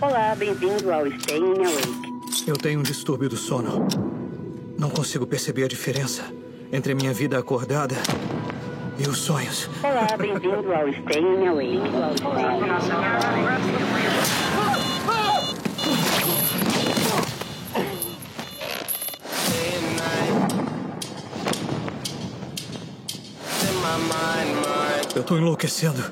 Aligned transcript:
Olá, 0.00 0.34
bem-vindo 0.34 0.92
ao 0.92 1.06
Staying 1.06 1.64
Awake. 1.64 2.14
Eu 2.46 2.56
tenho 2.56 2.80
um 2.80 2.82
distúrbio 2.82 3.28
do 3.28 3.36
sono. 3.36 3.86
Não 4.78 4.90
consigo 4.90 5.26
perceber 5.26 5.64
a 5.64 5.68
diferença 5.68 6.24
entre 6.72 6.92
a 6.92 6.94
minha 6.94 7.12
vida 7.12 7.38
acordada 7.38 7.94
e 8.98 9.08
os 9.08 9.18
sonhos. 9.18 9.70
Olá, 9.82 10.16
bem-vindo 10.16 10.72
ao 10.72 10.88
Staying 10.88 11.46
Awake. 11.46 11.80
Eu 25.14 25.22
tô 25.22 25.38
enlouquecendo. 25.38 26.02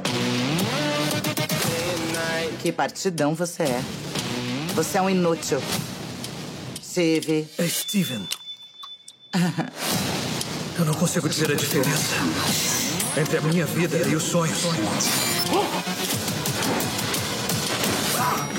Que 2.62 2.70
partidão 2.70 3.34
você 3.34 3.64
é. 3.64 3.82
Você 4.76 4.96
é 4.96 5.02
um 5.02 5.10
inútil. 5.10 5.60
Steve. 6.80 7.48
É 7.58 7.66
Steven. 7.66 8.28
Eu 10.78 10.84
não 10.84 10.94
consigo 10.94 11.28
dizer 11.28 11.50
a 11.50 11.56
diferença 11.56 12.14
entre 13.20 13.38
a 13.38 13.40
minha 13.40 13.66
vida 13.66 13.96
e 14.08 14.14
os 14.14 14.22
sonhos. 14.22 14.58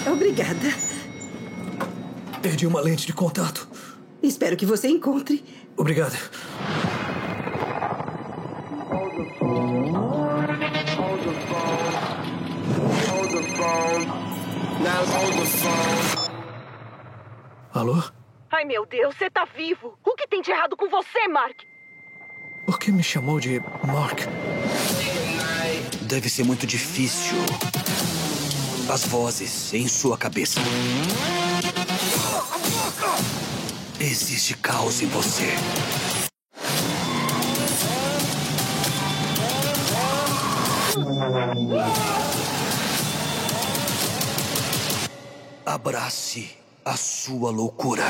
Obrigada. 0.06 0.74
Perdi 2.42 2.68
uma 2.68 2.82
lente 2.82 3.08
de 3.08 3.14
contato. 3.14 3.70
Espero 4.22 4.58
que 4.58 4.66
você 4.66 4.90
encontre. 4.90 5.46
Obrigado. 5.78 6.18
Alô? 17.74 18.02
Ai, 18.52 18.66
meu 18.66 18.86
Deus, 18.86 19.16
você 19.16 19.30
tá 19.30 19.46
vivo! 19.46 19.98
O 20.06 20.16
que 20.16 20.28
tem 20.28 20.42
de 20.42 20.52
errado 20.52 20.78
com 20.78 20.88
você, 20.90 21.28
Mark? 21.28 21.62
Por 22.66 22.80
que 22.80 22.92
me 22.92 23.04
chamou 23.04 23.40
de 23.40 23.60
Mark? 23.86 24.20
Deve 26.04 26.30
ser 26.30 26.44
muito 26.44 26.68
difícil. 26.68 27.36
As 28.92 29.06
vozes 29.06 29.74
em 29.74 29.88
sua 29.88 30.18
cabeça. 30.18 30.60
Existe 34.00 34.56
caos 34.58 35.02
em 35.02 35.08
você. 35.08 35.56
Abrace 45.66 46.58
a 46.84 46.98
sua 46.98 47.50
loucura. 47.50 48.10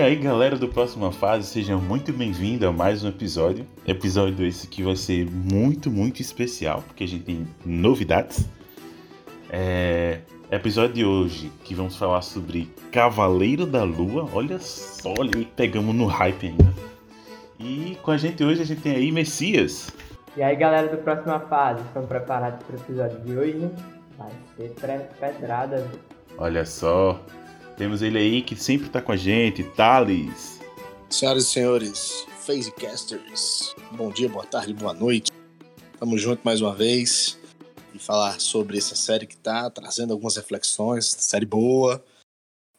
E 0.00 0.02
aí, 0.02 0.16
galera 0.16 0.56
do 0.56 0.66
Próxima 0.66 1.12
Fase, 1.12 1.46
sejam 1.46 1.78
muito 1.78 2.10
bem-vindos 2.10 2.66
a 2.66 2.72
mais 2.72 3.04
um 3.04 3.08
episódio. 3.10 3.66
Episódio 3.86 4.46
esse 4.46 4.66
que 4.66 4.82
vai 4.82 4.96
ser 4.96 5.30
muito, 5.30 5.90
muito 5.90 6.22
especial, 6.22 6.82
porque 6.86 7.04
a 7.04 7.06
gente 7.06 7.24
tem 7.24 7.46
novidades. 7.66 8.48
É... 9.50 10.20
Episódio 10.50 10.94
de 10.94 11.04
hoje, 11.04 11.52
que 11.64 11.74
vamos 11.74 11.96
falar 11.96 12.22
sobre 12.22 12.72
Cavaleiro 12.90 13.66
da 13.66 13.82
Lua. 13.82 14.26
Olha 14.32 14.58
só, 14.58 15.12
olha 15.18 15.46
pegamos 15.54 15.94
no 15.94 16.06
hype 16.06 16.46
ainda. 16.46 16.74
E 17.58 17.98
com 18.02 18.10
a 18.10 18.16
gente 18.16 18.42
hoje, 18.42 18.62
a 18.62 18.64
gente 18.64 18.80
tem 18.80 18.96
aí 18.96 19.12
Messias. 19.12 19.90
E 20.34 20.42
aí, 20.42 20.56
galera 20.56 20.88
do 20.88 20.96
Próxima 20.96 21.40
Fase, 21.40 21.82
estão 21.82 22.06
preparados 22.06 22.64
para 22.64 22.74
o 22.74 22.80
episódio 22.80 23.20
de 23.20 23.36
hoje? 23.36 23.70
Vai 24.16 24.30
ser 24.56 24.70
pedrada? 25.20 25.86
Olha 26.38 26.64
só, 26.64 27.20
temos 27.80 28.02
ele 28.02 28.18
aí 28.18 28.42
que 28.42 28.54
sempre 28.54 28.90
tá 28.90 29.00
com 29.00 29.10
a 29.10 29.16
gente, 29.16 29.64
Thales. 29.64 30.60
Senhoras 31.08 31.44
e 31.44 31.46
senhores, 31.46 32.26
Phasecasters, 32.44 33.74
bom 33.92 34.10
dia, 34.10 34.28
boa 34.28 34.44
tarde, 34.44 34.74
boa 34.74 34.92
noite. 34.92 35.32
Tamo 35.98 36.18
junto 36.18 36.42
mais 36.44 36.60
uma 36.60 36.74
vez 36.74 37.38
e 37.94 37.98
falar 37.98 38.38
sobre 38.38 38.76
essa 38.76 38.94
série 38.94 39.26
que 39.26 39.34
tá 39.34 39.70
trazendo 39.70 40.12
algumas 40.12 40.36
reflexões, 40.36 41.06
série 41.06 41.46
boa, 41.46 42.04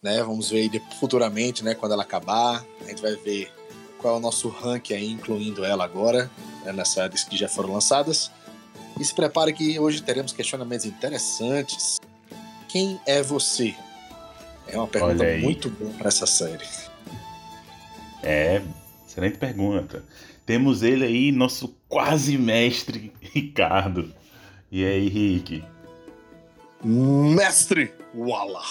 né? 0.03 0.21
Vamos 0.21 0.51
ver 0.51 0.69
futuramente, 0.99 1.63
né, 1.63 1.73
quando 1.73 1.93
ela 1.93 2.03
acabar, 2.03 2.63
a 2.81 2.83
gente 2.83 3.01
vai 3.01 3.15
ver 3.15 3.51
qual 3.97 4.13
é 4.13 4.17
o 4.19 4.21
nosso 4.21 4.49
ranking 4.49 4.93
aí, 4.93 5.09
incluindo 5.09 5.65
ela 5.65 5.83
agora, 5.83 6.29
né, 6.63 6.71
nessas 6.73 6.93
séries 6.93 7.23
que 7.23 7.35
já 7.35 7.49
foram 7.49 7.73
lançadas. 7.73 8.29
E 8.99 9.03
se 9.03 9.15
prepare 9.15 9.51
que 9.51 9.79
hoje 9.79 10.03
teremos 10.03 10.31
questionamentos 10.31 10.85
interessantes. 10.85 11.99
Quem 12.69 13.01
é 13.07 13.23
você? 13.23 13.75
É 14.67 14.77
uma 14.77 14.87
pergunta 14.87 15.23
muito 15.39 15.69
boa 15.69 15.91
para 15.93 16.07
essa 16.07 16.25
série. 16.25 16.65
É, 18.23 18.61
excelente 19.07 19.37
pergunta. 19.37 20.03
Temos 20.45 20.83
ele 20.83 21.05
aí, 21.05 21.31
nosso 21.31 21.75
quase 21.87 22.37
mestre, 22.37 23.11
Ricardo. 23.21 24.13
E 24.71 24.85
aí, 24.85 25.07
Rick? 25.09 25.63
Mestre 26.83 27.93
Walla. 28.15 28.61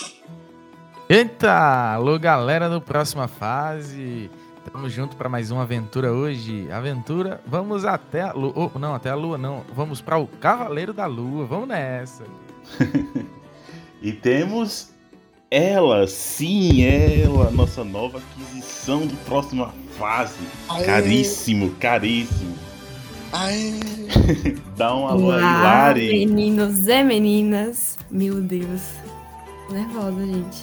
Eita! 1.08 1.94
Alô, 1.94 2.18
galera 2.18 2.68
do 2.68 2.80
Próxima 2.80 3.28
Fase. 3.28 4.30
Tamo 4.72 4.88
junto 4.88 5.16
pra 5.16 5.28
mais 5.28 5.50
uma 5.50 5.62
aventura 5.62 6.12
hoje. 6.12 6.70
Aventura, 6.70 7.40
vamos 7.46 7.84
até 7.84 8.22
a 8.22 8.32
lua. 8.32 8.52
oh, 8.74 8.78
não, 8.78 8.94
até 8.94 9.10
a 9.10 9.14
lua 9.14 9.36
não. 9.36 9.64
Vamos 9.74 10.00
para 10.00 10.18
o 10.18 10.26
Cavaleiro 10.26 10.92
da 10.92 11.06
Lua. 11.06 11.44
Vamos 11.46 11.68
nessa. 11.68 12.24
E 14.02 14.12
temos 14.12 14.94
ela, 15.50 16.06
sim, 16.06 16.84
ela, 16.84 17.50
nossa 17.50 17.82
nova 17.82 18.18
aquisição 18.18 19.04
do 19.04 19.16
próxima 19.24 19.74
fase. 19.98 20.38
Aê. 20.68 20.84
Caríssimo, 20.84 21.70
caríssimo. 21.72 22.54
Aê. 23.32 23.72
Dá 24.78 24.94
um 24.94 25.08
alô 25.08 25.28
Lari. 25.30 26.24
meninos 26.24 26.86
e 26.86 27.02
meninas. 27.02 27.98
Meu 28.08 28.40
Deus. 28.40 28.80
Tô 29.66 29.74
nervosa, 29.74 30.24
gente. 30.24 30.62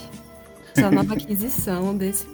Sou 0.74 0.86
a 0.86 0.92
nova 0.92 1.14
aquisição 1.16 1.98
desse, 1.98 2.26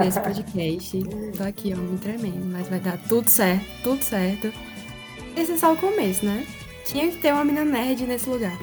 desse 0.00 0.20
podcast. 0.20 1.00
Tô 1.36 1.44
aqui, 1.44 1.72
ó, 1.76 1.80
me 1.80 1.96
tremendo. 1.98 2.44
Mas 2.46 2.68
vai 2.68 2.80
dar 2.80 2.98
tudo 3.08 3.28
certo, 3.28 3.64
tudo 3.84 4.02
certo. 4.02 4.52
Esse 5.36 5.52
é 5.52 5.56
só 5.56 5.72
o 5.72 5.76
começo, 5.76 6.26
né? 6.26 6.44
Tinha 6.84 7.08
que 7.08 7.18
ter 7.18 7.32
uma 7.32 7.44
menina 7.44 7.64
nerd 7.64 8.04
nesse 8.04 8.28
lugar. 8.28 8.58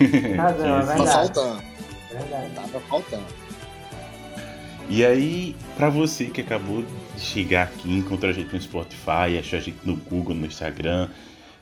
Razão, 0.38 0.78
é 0.78 0.82
verdade. 0.84 1.12
faltando. 1.12 1.71
Verdade. 2.12 2.54
Tava 2.54 2.80
faltando. 2.80 3.26
E 4.88 5.04
aí, 5.04 5.56
pra 5.76 5.88
você 5.88 6.26
que 6.26 6.40
acabou 6.40 6.82
de 7.14 7.20
chegar 7.20 7.64
aqui, 7.64 7.90
encontrou 7.90 8.30
a 8.30 8.34
gente 8.34 8.52
no 8.52 8.60
Spotify, 8.60 9.38
achou 9.38 9.58
a 9.58 9.62
gente 9.62 9.78
no 9.84 9.96
Google, 9.96 10.34
no 10.34 10.46
Instagram, 10.46 11.08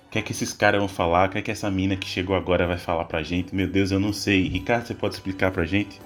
o 0.06 0.12
que 0.12 0.18
é 0.18 0.22
que 0.22 0.32
esses 0.32 0.52
caras 0.52 0.80
vão 0.80 0.88
falar? 0.88 1.28
O 1.28 1.30
que 1.30 1.38
é 1.38 1.42
que 1.42 1.52
essa 1.52 1.70
mina 1.70 1.94
que 1.94 2.08
chegou 2.08 2.34
agora 2.34 2.66
vai 2.66 2.76
falar 2.76 3.04
pra 3.04 3.22
gente? 3.22 3.54
Meu 3.54 3.68
Deus, 3.68 3.92
eu 3.92 4.00
não 4.00 4.12
sei. 4.12 4.48
Ricardo, 4.48 4.88
você 4.88 4.92
pode 4.92 5.14
explicar 5.14 5.52
pra 5.52 5.64
gente? 5.64 6.00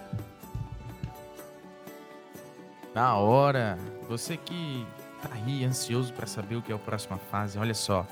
Na 2.95 3.17
hora. 3.17 3.79
Você 4.07 4.37
que 4.37 4.87
tá 5.23 5.31
aí 5.33 5.65
ansioso 5.65 6.13
pra 6.13 6.27
saber 6.27 6.57
o 6.57 6.61
que 6.61 6.71
é 6.71 6.75
a 6.75 6.79
próxima 6.79 7.17
fase, 7.31 7.59
olha 7.59 7.73
só. 7.73 8.07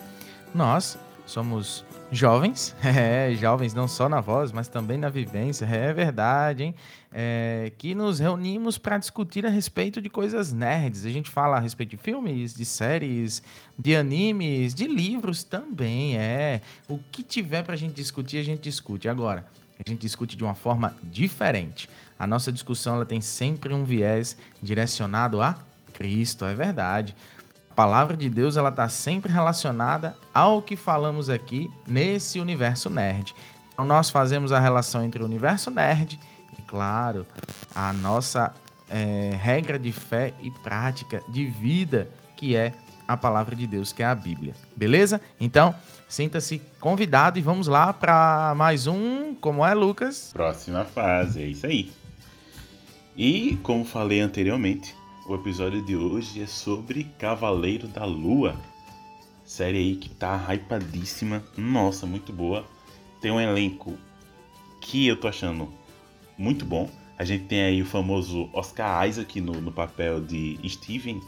Nós 0.55 0.99
somos 1.26 1.85
jovens, 2.12 2.76
é, 2.85 3.35
jovens 3.35 3.73
não 3.73 3.88
só 3.88 4.09
na 4.09 4.20
voz, 4.20 4.53
mas 4.53 4.69
também 4.69 4.99
na 4.99 5.09
vivência, 5.09 5.64
é 5.64 5.93
verdade, 5.93 6.64
hein? 6.64 6.75
É, 7.11 7.73
que 7.79 7.94
nos 7.94 8.19
reunimos 8.19 8.79
para 8.79 8.99
discutir 8.99 9.44
a 9.44 9.49
respeito 9.49 10.00
de 10.00 10.09
coisas 10.09 10.53
nerds. 10.53 11.05
A 11.05 11.11
gente 11.11 11.31
fala 11.31 11.56
a 11.56 11.61
respeito 11.61 11.91
de 11.91 11.97
filmes, 11.97 12.55
de 12.55 12.64
séries, 12.64 13.43
de 13.79 13.97
animes, 13.97 14.75
de 14.75 14.87
livros 14.87 15.43
também, 15.43 16.17
é. 16.17 16.61
O 16.88 16.99
que 17.11 17.23
tiver 17.23 17.62
pra 17.64 17.76
gente 17.76 17.94
discutir, 17.94 18.38
a 18.38 18.44
gente 18.44 18.61
discute. 18.61 19.09
Agora, 19.09 19.47
a 19.85 19.91
gente 19.91 20.00
discute 20.00 20.37
de 20.37 20.44
uma 20.44 20.55
forma 20.55 20.94
diferente. 21.03 21.88
A 22.19 22.26
nossa 22.26 22.53
discussão 22.53 22.97
ela 22.97 23.06
tem 23.06 23.20
sempre 23.20 23.75
um 23.75 23.85
viés 23.85 24.37
direcionado 24.62 25.41
a 25.41 25.59
Cristo, 25.93 26.44
é 26.44 26.55
verdade. 26.55 27.17
A 27.73 27.75
palavra 27.75 28.15
de 28.15 28.29
Deus 28.29 28.59
ela 28.59 28.69
está 28.69 28.87
sempre 28.87 29.33
relacionada 29.33 30.15
ao 30.35 30.61
que 30.61 30.77
falamos 30.77 31.31
aqui 31.31 31.71
nesse 31.89 32.39
universo 32.39 32.91
nerd. 32.91 33.35
Então 33.73 33.87
nós 33.87 34.11
fazemos 34.11 34.53
a 34.53 34.61
relação 34.61 35.03
entre 35.03 35.23
o 35.23 35.25
universo 35.25 35.71
nerd 35.71 36.21
e, 36.59 36.61
claro, 36.61 37.27
a 37.75 37.91
nossa 37.95 38.53
é, 38.91 39.35
regra 39.41 39.79
de 39.79 39.91
fé 39.91 40.35
e 40.43 40.51
prática 40.51 41.23
de 41.31 41.47
vida, 41.47 42.11
que 42.37 42.55
é 42.55 42.75
a 43.09 43.17
palavra 43.17 43.57
de 43.57 43.67
Deus, 43.67 43.91
que 43.91 44.03
é 44.03 44.07
a 44.07 44.15
Bíblia. 44.15 44.55
Beleza? 44.77 45.19
Então, 45.41 45.75
sinta-se 46.07 46.61
convidado 46.79 47.39
e 47.39 47.43
vamos 47.43 47.69
lá 47.69 47.91
para 47.91 48.53
mais 48.55 48.87
um. 48.87 49.35
Como 49.35 49.65
é, 49.65 49.73
Lucas? 49.73 50.31
Próxima 50.35 50.85
fase, 50.85 51.41
é 51.41 51.47
isso 51.47 51.67
aí. 51.67 51.91
E, 53.17 53.59
como 53.63 53.83
falei 53.83 54.21
anteriormente, 54.21 54.95
o 55.27 55.35
episódio 55.35 55.81
de 55.83 55.97
hoje 55.97 56.43
é 56.43 56.47
sobre 56.47 57.05
Cavaleiro 57.19 57.87
da 57.89 58.05
Lua. 58.05 58.57
Série 59.45 59.79
aí 59.79 59.97
que 59.97 60.09
tá 60.09 60.37
hypadíssima. 60.53 61.43
Nossa, 61.57 62.07
muito 62.07 62.33
boa. 62.33 62.65
Tem 63.21 63.31
um 63.31 63.41
elenco 63.41 63.97
que 64.81 65.07
eu 65.07 65.19
tô 65.19 65.29
achando 65.29 65.73
muito 66.37 66.65
bom. 66.65 66.89
A 67.19 67.25
gente 67.25 67.45
tem 67.45 67.63
aí 67.63 67.83
o 67.83 67.87
famoso 67.87 68.49
Oscar 68.53 69.07
Isaac 69.09 69.41
no, 69.41 69.61
no 69.61 69.71
papel 69.71 70.21
de 70.21 70.59
Steven 70.69 71.21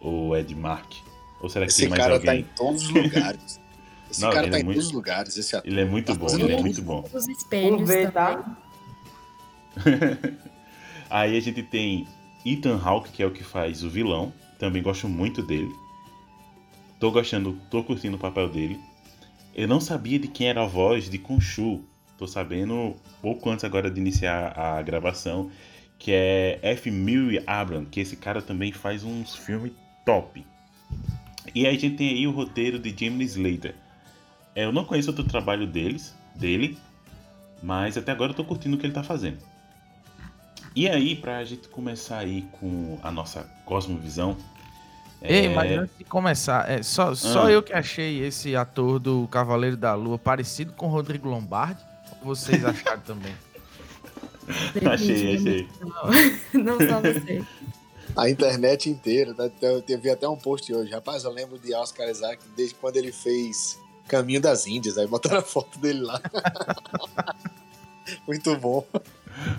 ou 0.00 0.36
Ed 0.36 0.54
Mark. 0.54 0.92
Ou 1.40 1.48
será 1.48 1.64
que 1.64 1.72
Esse 1.72 1.82
tem 1.82 1.88
mais 1.90 2.02
cara 2.02 2.14
alguém? 2.14 2.26
tá 2.26 2.36
em 2.36 2.42
todos 2.56 2.82
os 2.84 2.90
lugares. 2.90 3.60
Esse 4.10 4.20
Não, 4.22 4.30
cara 4.32 4.50
tá 4.50 4.56
é 4.56 4.60
em 4.60 4.64
muito- 4.64 4.76
todos 4.76 4.86
os 4.88 4.92
lugares. 4.92 5.36
Esse 5.36 5.54
ator. 5.56 5.70
Ele 5.70 5.80
é 5.80 5.84
muito 5.84 6.06
Tá 6.12 6.14
bom, 6.18 6.26
ele 6.34 6.52
é 6.52 6.60
muito 6.60 6.82
bom. 6.82 7.08
Os 7.14 7.28
espelhos 7.28 7.70
Vamos 7.70 7.88
ver, 7.88 8.10
tá? 8.10 8.56
Aí 11.08 11.36
a 11.36 11.40
gente 11.40 11.62
tem 11.62 12.08
Ethan 12.44 12.80
Hawke, 12.82 13.10
que 13.10 13.22
é 13.22 13.26
o 13.26 13.30
que 13.30 13.44
faz 13.44 13.82
o 13.82 13.90
vilão. 13.90 14.32
Também 14.58 14.82
gosto 14.82 15.08
muito 15.08 15.42
dele. 15.42 15.70
Tô 16.98 17.10
gostando, 17.10 17.58
tô 17.70 17.82
curtindo 17.82 18.16
o 18.16 18.20
papel 18.20 18.48
dele. 18.48 18.78
Eu 19.54 19.66
não 19.66 19.80
sabia 19.80 20.18
de 20.18 20.28
quem 20.28 20.48
era 20.48 20.62
a 20.62 20.66
voz 20.66 21.08
de 21.08 21.18
Khonshu. 21.18 21.82
Tô 22.18 22.26
sabendo 22.26 22.94
pouco 23.22 23.48
antes 23.48 23.64
agora 23.64 23.90
de 23.90 23.98
iniciar 23.98 24.58
a 24.58 24.82
gravação, 24.82 25.50
que 25.98 26.12
é 26.12 26.58
F. 26.62 26.90
Murray 26.90 27.42
Abram, 27.46 27.84
que 27.84 28.00
esse 28.00 28.16
cara 28.16 28.42
também 28.42 28.72
faz 28.72 29.02
uns 29.02 29.34
filmes 29.34 29.72
top. 30.04 30.44
E 31.54 31.66
aí 31.66 31.74
a 31.74 31.78
gente 31.78 31.96
tem 31.96 32.10
aí 32.10 32.26
o 32.26 32.30
roteiro 32.30 32.78
de 32.78 32.94
James 32.96 33.36
Slater. 33.36 33.74
Eu 34.54 34.72
não 34.72 34.84
conheço 34.84 35.10
outro 35.10 35.24
trabalho 35.24 35.66
deles, 35.66 36.14
dele, 36.34 36.76
mas 37.62 37.96
até 37.96 38.12
agora 38.12 38.32
eu 38.32 38.36
tô 38.36 38.44
curtindo 38.44 38.76
o 38.76 38.78
que 38.78 38.86
ele 38.86 38.92
tá 38.92 39.02
fazendo. 39.02 39.38
E 40.74 40.88
aí, 40.88 41.16
pra 41.16 41.44
gente 41.44 41.68
começar 41.68 42.18
aí 42.18 42.42
com 42.52 42.98
a 43.02 43.10
nossa 43.10 43.42
cosmovisão. 43.64 44.36
Ei, 45.22 45.46
é, 45.46 45.48
mas 45.54 45.70
antes 45.72 45.98
de 45.98 46.04
começar, 46.04 46.70
é, 46.70 46.82
só, 46.82 47.14
só 47.14 47.46
Ah. 47.46 47.50
eu 47.50 47.62
que 47.62 47.72
achei 47.72 48.24
esse 48.24 48.56
ator 48.56 48.98
do 48.98 49.28
Cavaleiro 49.28 49.76
da 49.76 49.94
Lua 49.94 50.18
parecido 50.18 50.72
com 50.72 50.86
o 50.86 50.90
Rodrigo 50.90 51.28
Lombardi? 51.28 51.82
Vocês 52.22 52.64
acharam 52.64 53.00
também? 53.02 53.34
achei, 54.90 55.36
achei. 55.36 55.68
Não 56.54 56.78
só 56.78 57.00
você. 57.00 57.44
A 58.16 58.28
internet 58.30 58.88
inteira. 58.88 59.34
Tá? 59.34 59.50
Eu 59.60 59.82
teve 59.82 60.10
até 60.10 60.28
um 60.28 60.36
post 60.36 60.72
hoje. 60.72 60.90
Rapaz, 60.90 61.24
eu 61.24 61.30
lembro 61.30 61.58
de 61.58 61.74
Oscar 61.74 62.08
Isaac 62.08 62.42
desde 62.56 62.74
quando 62.76 62.96
ele 62.96 63.12
fez 63.12 63.78
Caminho 64.08 64.40
das 64.40 64.66
Índias. 64.66 64.96
Aí 64.98 65.06
botaram 65.06 65.38
a 65.38 65.42
foto 65.42 65.78
dele 65.78 66.00
lá. 66.00 66.20
Muito 68.26 68.56
bom. 68.56 68.84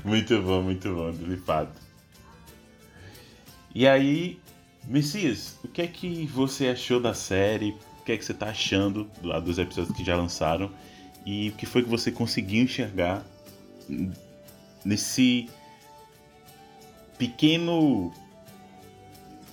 Muito 0.03 0.41
bom, 0.41 0.61
muito 0.61 0.93
bom, 0.93 1.11
de 1.11 1.37
fato. 1.37 1.71
E 3.73 3.87
aí, 3.87 4.39
Messias, 4.85 5.57
o 5.63 5.67
que 5.67 5.81
é 5.81 5.87
que 5.87 6.25
você 6.27 6.67
achou 6.67 6.99
da 6.99 7.13
série? 7.13 7.75
O 7.99 8.03
que 8.03 8.11
é 8.11 8.17
que 8.17 8.25
você 8.25 8.33
tá 8.33 8.47
achando 8.47 9.05
do- 9.21 9.41
dos 9.41 9.57
episódios 9.57 9.95
que 9.95 10.03
já 10.03 10.15
lançaram? 10.15 10.71
E 11.25 11.49
o 11.49 11.51
que 11.53 11.65
foi 11.65 11.83
que 11.83 11.89
você 11.89 12.11
conseguiu 12.11 12.63
enxergar 12.63 13.23
nesse 14.83 15.49
pequeno 17.17 18.11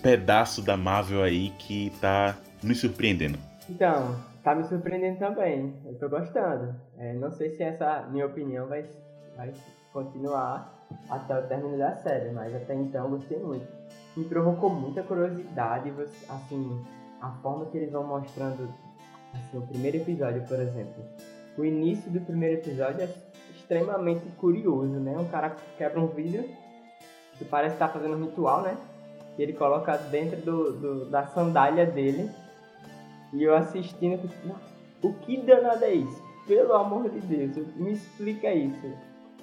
pedaço 0.02 0.62
da 0.62 0.76
Marvel 0.76 1.22
aí 1.22 1.50
que 1.58 1.90
tá 2.00 2.36
nos 2.62 2.80
surpreendendo? 2.80 3.38
Então, 3.68 4.18
tá 4.42 4.54
me 4.54 4.64
surpreendendo 4.64 5.18
também. 5.18 5.74
Eu 5.84 5.94
tô 5.98 6.08
gostando. 6.08 6.74
É, 6.98 7.12
não 7.14 7.30
sei 7.30 7.50
se 7.50 7.62
essa 7.62 8.08
minha 8.10 8.26
opinião 8.26 8.66
vai, 8.66 8.84
vai 9.36 9.52
continuar 9.92 10.74
até 11.08 11.38
o 11.38 11.42
término 11.46 11.76
da 11.78 11.94
série, 11.96 12.30
mas 12.30 12.54
até 12.54 12.74
então 12.74 13.10
gostei 13.10 13.38
muito. 13.38 13.66
Me 14.16 14.24
provocou 14.24 14.70
muita 14.70 15.02
curiosidade, 15.02 15.92
assim, 16.28 16.84
a 17.20 17.30
forma 17.42 17.66
que 17.66 17.76
eles 17.76 17.92
vão 17.92 18.04
mostrando 18.04 18.68
assim, 19.34 19.58
o 19.58 19.62
primeiro 19.62 19.98
episódio, 19.98 20.42
por 20.46 20.58
exemplo. 20.58 21.04
O 21.56 21.64
início 21.64 22.10
do 22.10 22.20
primeiro 22.20 22.54
episódio 22.60 23.02
é 23.02 23.08
extremamente 23.54 24.22
curioso, 24.38 24.92
né? 24.94 25.16
Um 25.18 25.24
cara 25.28 25.54
quebra 25.76 26.00
um 26.00 26.06
vidro, 26.06 26.44
que 27.38 27.44
parece 27.44 27.74
estar 27.74 27.88
fazendo 27.88 28.16
um 28.16 28.24
ritual, 28.24 28.62
né? 28.62 28.76
E 29.36 29.42
ele 29.42 29.52
coloca 29.52 29.96
dentro 29.96 30.40
do, 30.40 30.72
do- 30.72 31.04
da 31.10 31.26
sandália 31.26 31.86
dele 31.86 32.28
e 33.32 33.42
eu 33.44 33.54
assistindo, 33.54 34.12
eu 34.14 34.18
fico, 34.28 34.48
"Não, 34.48 34.56
o 35.02 35.12
que 35.14 35.36
danado 35.38 35.84
é 35.84 35.92
isso? 35.92 36.22
Pelo 36.46 36.72
amor 36.74 37.08
de 37.10 37.20
Deus, 37.20 37.56
me 37.76 37.92
explica 37.92 38.52
isso. 38.52 38.90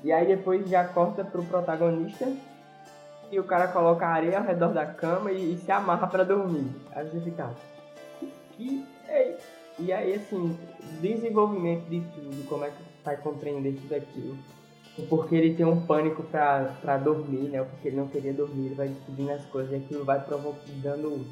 E 0.04 0.12
aí 0.12 0.28
depois 0.28 0.68
já 0.70 0.84
corta 0.84 1.24
pro 1.24 1.44
protagonista 1.44 2.32
e 3.32 3.40
o 3.40 3.44
cara 3.44 3.68
coloca 3.68 4.06
areia 4.06 4.38
ao 4.38 4.46
redor 4.46 4.70
da 4.74 4.86
cama 4.86 5.32
e, 5.32 5.54
e 5.54 5.58
se 5.58 5.72
amarra 5.72 6.08
pra 6.08 6.24
dormir. 6.24 6.70
Aí 6.92 7.08
você 7.10 7.20
fica, 7.22 7.50
"O 8.22 8.28
que 8.56 8.86
é? 9.08 9.38
E 9.80 9.92
aí 9.92 10.14
assim, 10.14 10.58
desenvolvimento 11.02 11.86
de 11.90 12.02
tudo, 12.02 12.48
como 12.48 12.66
é 12.66 12.70
que 12.70 12.84
vai 13.04 13.18
compreender 13.18 13.74
tudo 13.74 13.96
aquilo. 13.96 14.38
O 14.98 15.06
porquê 15.08 15.36
ele 15.36 15.56
tem 15.56 15.66
um 15.66 15.86
pânico 15.86 16.24
pra, 16.24 16.74
pra 16.82 16.98
dormir, 16.98 17.50
né? 17.50 17.62
O 17.62 17.66
porquê 17.66 17.90
ele 17.90 17.98
não 17.98 18.08
queria 18.08 18.34
dormir, 18.34 18.68
ele 18.68 18.76
vai 18.76 18.88
descobrindo 18.88 19.32
as 19.32 19.46
coisas 19.46 19.72
e 19.74 19.76
aquilo 19.76 20.06
vai 20.06 20.20
provocando 20.24 21.26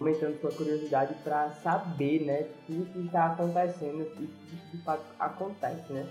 aumentando 0.00 0.40
sua 0.40 0.50
curiosidade 0.50 1.14
para 1.22 1.50
saber, 1.62 2.24
né, 2.24 2.46
tudo 2.66 2.90
que 2.90 3.00
está 3.00 3.26
acontecendo 3.26 4.02
e 4.18 4.26
que 4.26 4.76
de 4.76 4.82
fato 4.82 5.04
acontece, 5.18 5.92
né? 5.92 6.06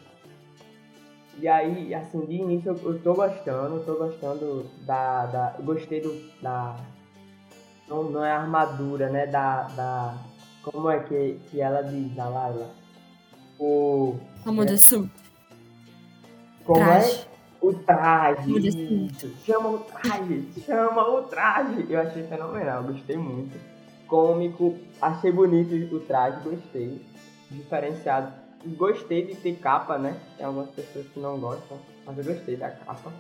E 1.40 1.48
aí, 1.48 1.94
assim, 1.94 2.26
de 2.26 2.34
início 2.36 2.72
eu, 2.72 2.94
eu 2.94 3.00
tô 3.02 3.14
gostando, 3.14 3.84
tô 3.86 3.96
gostando 3.96 4.66
da, 4.86 5.26
da 5.28 5.56
gostei 5.62 6.02
do 6.02 6.20
da 6.42 6.76
não, 7.88 8.04
não 8.04 8.26
é 8.26 8.32
armadura, 8.32 9.10
né, 9.10 9.28
da, 9.28 9.64
da 9.64 10.18
como 10.64 10.90
é 10.90 11.00
que, 11.00 11.40
que 11.50 11.62
ela 11.62 11.82
diz, 11.84 12.14
da 12.16 12.28
Laila? 12.28 12.70
O 13.60 14.16
Como 14.44 14.66
de 14.66 14.78
suit. 14.78 15.12
como 16.66 16.80
Traje. 16.84 17.22
é 17.22 17.28
o 17.66 17.74
traje? 17.74 18.54
Chama 19.46 19.70
o 19.70 19.80
traje, 19.80 20.48
chama 20.66 21.10
o 21.10 21.22
traje. 21.24 21.86
Eu 21.90 22.02
achei 22.02 22.24
fenomenal, 22.28 22.84
gostei 22.84 23.16
muito. 23.18 23.58
Cômico, 24.08 24.76
achei 25.02 25.32
bonito 25.32 25.96
o 25.96 26.00
traje, 26.02 26.42
gostei. 26.44 27.06
Diferenciado. 27.50 28.34
Gostei 28.76 29.26
de 29.26 29.36
ter 29.36 29.56
capa, 29.60 29.98
né? 29.98 30.20
Tem 30.36 30.46
algumas 30.46 30.70
pessoas 30.72 31.08
que 31.08 31.20
não 31.20 31.40
gostam, 31.40 31.78
mas 32.06 32.18
eu 32.18 32.24
gostei 32.24 32.58
da 32.58 32.70
capa. 32.70 33.12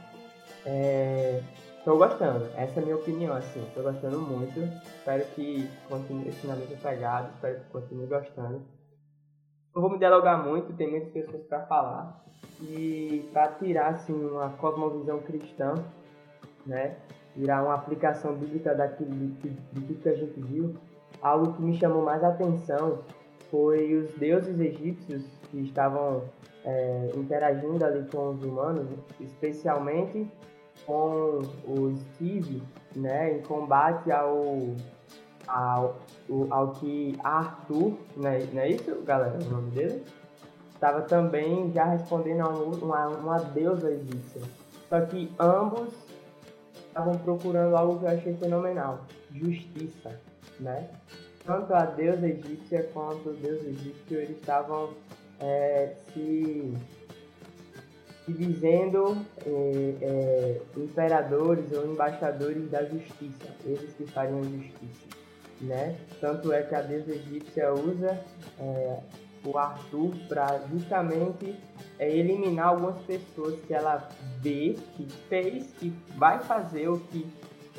É... 0.66 1.42
Tô 1.86 1.96
gostando, 1.96 2.46
essa 2.58 2.80
é 2.80 2.84
a 2.84 2.86
minha 2.86 2.98
opinião, 2.98 3.34
assim. 3.34 3.66
Tô 3.74 3.82
gostando 3.82 4.20
muito. 4.20 4.60
Espero 4.98 5.24
que 5.36 5.70
continue 5.88 6.28
esse 6.28 6.46
na 6.46 6.56
mesma 6.56 6.76
pegada, 6.76 7.30
espero 7.34 7.60
que 7.60 7.70
continue 7.70 8.08
gostando. 8.08 8.62
Não 9.74 9.82
vou 9.82 9.92
me 9.92 9.98
dialogar 9.98 10.38
muito, 10.44 10.74
tem 10.74 10.90
muitas 10.90 11.12
pessoas 11.12 11.44
para 11.44 11.66
falar. 11.66 12.26
E 12.62 13.30
para 13.32 13.54
tirar 13.54 13.90
assim 13.90 14.14
uma 14.14 14.50
cosmovisão 14.50 15.20
cristã, 15.20 15.76
né? 16.66 16.98
Virar 17.36 17.64
uma 17.64 17.76
aplicação 17.76 18.36
bíblica 18.36 18.76
daquilo 18.76 19.12
de 19.12 19.28
tudo 19.74 20.02
que 20.02 20.10
a 20.10 20.16
gente 20.16 20.42
viu, 20.42 20.76
algo 21.22 21.54
que 21.54 21.62
me 21.62 21.78
chamou 21.78 22.04
mais 22.04 22.24
atenção 22.24 23.04
foi 23.50 23.96
os 23.96 24.12
deuses 24.16 24.60
egípcios 24.60 25.24
que 25.50 25.62
estavam 25.62 26.24
é, 26.66 27.12
interagindo 27.16 27.84
ali 27.86 28.08
com 28.10 28.30
os 28.32 28.44
humanos, 28.44 28.88
especialmente 29.20 30.28
com 30.86 31.42
o 31.68 31.96
Steve, 31.98 32.62
né, 32.96 33.38
em 33.38 33.42
combate 33.42 34.12
ao 34.12 34.76
ao, 35.48 35.96
ao 36.50 36.74
que 36.74 37.18
Arthur, 37.24 37.94
não 38.18 38.30
é, 38.30 38.40
não 38.52 38.62
é 38.62 38.70
isso, 38.72 38.94
galera, 39.04 39.38
o 39.42 39.50
nome 39.50 39.72
dele? 39.72 40.04
Estava 40.74 41.02
também 41.04 41.72
já 41.74 41.86
respondendo 41.86 42.42
a 42.42 42.50
um- 42.50 42.72
uma, 42.84 43.08
uma 43.08 43.40
deusa 43.40 43.90
egípcia. 43.90 44.42
Só 44.90 45.00
que 45.02 45.32
ambos 45.40 45.94
estavam 46.88 47.18
procurando 47.20 47.76
algo 47.78 47.98
que 48.00 48.06
eu 48.06 48.10
achei 48.10 48.34
fenomenal, 48.36 49.00
justiça, 49.34 50.20
né? 50.60 50.90
Tanto 51.48 51.74
a 51.74 51.86
deusa 51.86 52.28
egípcia 52.28 52.84
quanto 52.94 53.30
o 53.30 53.34
deus 53.34 53.64
egípcio, 53.64 54.20
eles 54.20 54.38
estavam 54.38 54.90
é, 55.40 55.94
se, 56.14 56.74
dizendo 58.28 59.18
é, 59.46 59.94
é, 60.02 60.62
imperadores 60.76 61.72
ou 61.72 61.90
embaixadores 61.90 62.70
da 62.70 62.84
justiça, 62.84 63.48
eles 63.64 63.94
que 63.94 64.06
fariam 64.08 64.44
justiça. 64.44 65.08
né? 65.62 65.96
Tanto 66.20 66.52
é 66.52 66.64
que 66.64 66.76
a 66.76 66.82
deusa 66.82 67.12
egípcia 67.12 67.74
usa 67.74 68.20
é, 68.60 69.00
o 69.46 69.58
Arthur 69.58 70.14
para 70.28 70.60
justamente 70.70 71.56
é, 71.98 72.12
eliminar 72.14 72.68
algumas 72.68 73.00
pessoas 73.04 73.58
que 73.62 73.74
ela 73.74 74.10
vê 74.42 74.76
que 74.98 75.08
fez, 75.30 75.68
que 75.80 75.94
vai 76.18 76.40
fazer 76.40 76.90
o 76.90 77.00
que, 77.00 77.26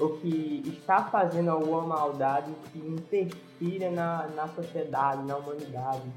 o 0.00 0.10
que 0.18 0.62
está 0.66 1.04
fazendo 1.04 1.50
alguma 1.50 1.82
maldade 1.82 2.52
que 2.72 2.78
interfira 2.78 3.90
na, 3.90 4.28
na 4.28 4.48
sociedade, 4.48 5.22
na 5.24 5.36
humanidade. 5.36 6.08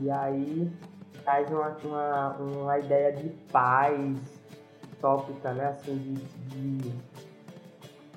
E 0.00 0.10
aí 0.10 0.70
traz 1.24 1.50
uma, 1.50 1.76
uma, 1.84 2.36
uma 2.36 2.78
ideia 2.78 3.12
de 3.12 3.28
paz 3.50 4.16
tópica, 5.00 5.52
né? 5.52 5.68
Assim, 5.68 6.14
de, 6.48 6.76
de 6.78 6.92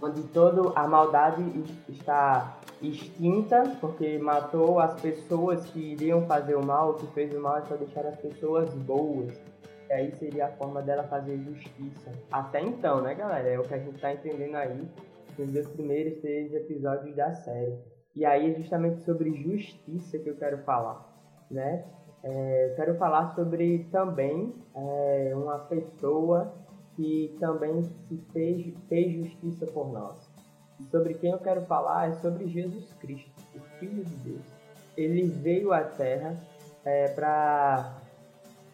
onde 0.01 0.23
toda 0.23 0.77
a 0.77 0.87
maldade 0.87 1.43
está 1.87 2.57
extinta, 2.81 3.77
porque 3.81 4.17
matou 4.17 4.79
as 4.79 4.99
pessoas 5.01 5.65
que 5.65 5.79
iriam 5.79 6.25
fazer 6.25 6.55
o 6.55 6.65
mal, 6.65 6.93
que 6.93 7.07
fez 7.07 7.33
o 7.35 7.41
mal 7.41 7.57
é 7.57 7.61
só 7.63 7.75
deixar 7.75 8.05
as 8.05 8.15
pessoas 8.17 8.73
boas. 8.73 9.33
E 9.89 9.93
aí 9.93 10.11
seria 10.11 10.45
a 10.45 10.51
forma 10.51 10.83
dela 10.83 11.03
fazer 11.03 11.37
justiça. 11.39 12.11
Até 12.31 12.61
então, 12.61 13.01
né, 13.01 13.15
galera? 13.15 13.49
É 13.49 13.59
o 13.59 13.63
que 13.63 13.73
a 13.73 13.79
gente 13.79 13.95
está 13.95 14.13
entendendo 14.13 14.55
aí 14.55 14.87
nos 15.37 15.51
dois 15.51 15.67
primeiros 15.69 16.19
três 16.21 16.53
episódios 16.53 17.15
da 17.15 17.33
série. 17.33 17.75
E 18.15 18.23
aí 18.23 18.51
é 18.51 18.55
justamente 18.55 19.01
sobre 19.01 19.33
justiça 19.33 20.19
que 20.19 20.29
eu 20.29 20.35
quero 20.35 20.59
falar, 20.59 21.11
né? 21.49 21.85
É, 22.21 22.73
quero 22.75 22.95
falar 22.95 23.33
sobre 23.33 23.87
também 23.91 24.53
é, 24.75 25.31
uma 25.33 25.57
pessoa 25.59 26.53
que 26.95 27.35
também 27.39 27.81
se 27.83 28.17
fez, 28.33 28.73
fez 28.89 29.13
justiça 29.13 29.65
por 29.67 29.91
nós. 29.91 30.29
E 30.79 30.83
sobre 30.85 31.13
quem 31.13 31.31
eu 31.31 31.39
quero 31.39 31.61
falar 31.61 32.09
é 32.09 32.13
sobre 32.15 32.47
Jesus 32.47 32.93
Cristo, 32.95 33.31
o 33.55 33.59
Filho 33.79 34.03
de 34.03 34.15
Deus. 34.17 34.45
Ele 34.97 35.23
veio 35.23 35.71
à 35.71 35.81
Terra 35.81 36.35
é, 36.83 37.07
para, 37.09 37.98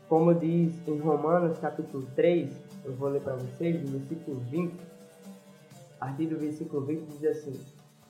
como 0.08 0.34
diz 0.34 0.76
em 0.88 1.00
Romanos 1.00 1.58
capítulo 1.58 2.08
3, 2.16 2.52
eu 2.86 2.94
vou 2.94 3.10
ler 3.10 3.22
para 3.22 3.36
vocês, 3.36 3.82
no 3.82 3.98
versículo 3.98 4.38
20, 4.52 4.74
a 6.00 6.06
partir 6.06 6.28
do 6.28 6.38
versículo 6.38 6.86
20 6.86 7.08
diz 7.08 7.24
assim: 7.26 7.60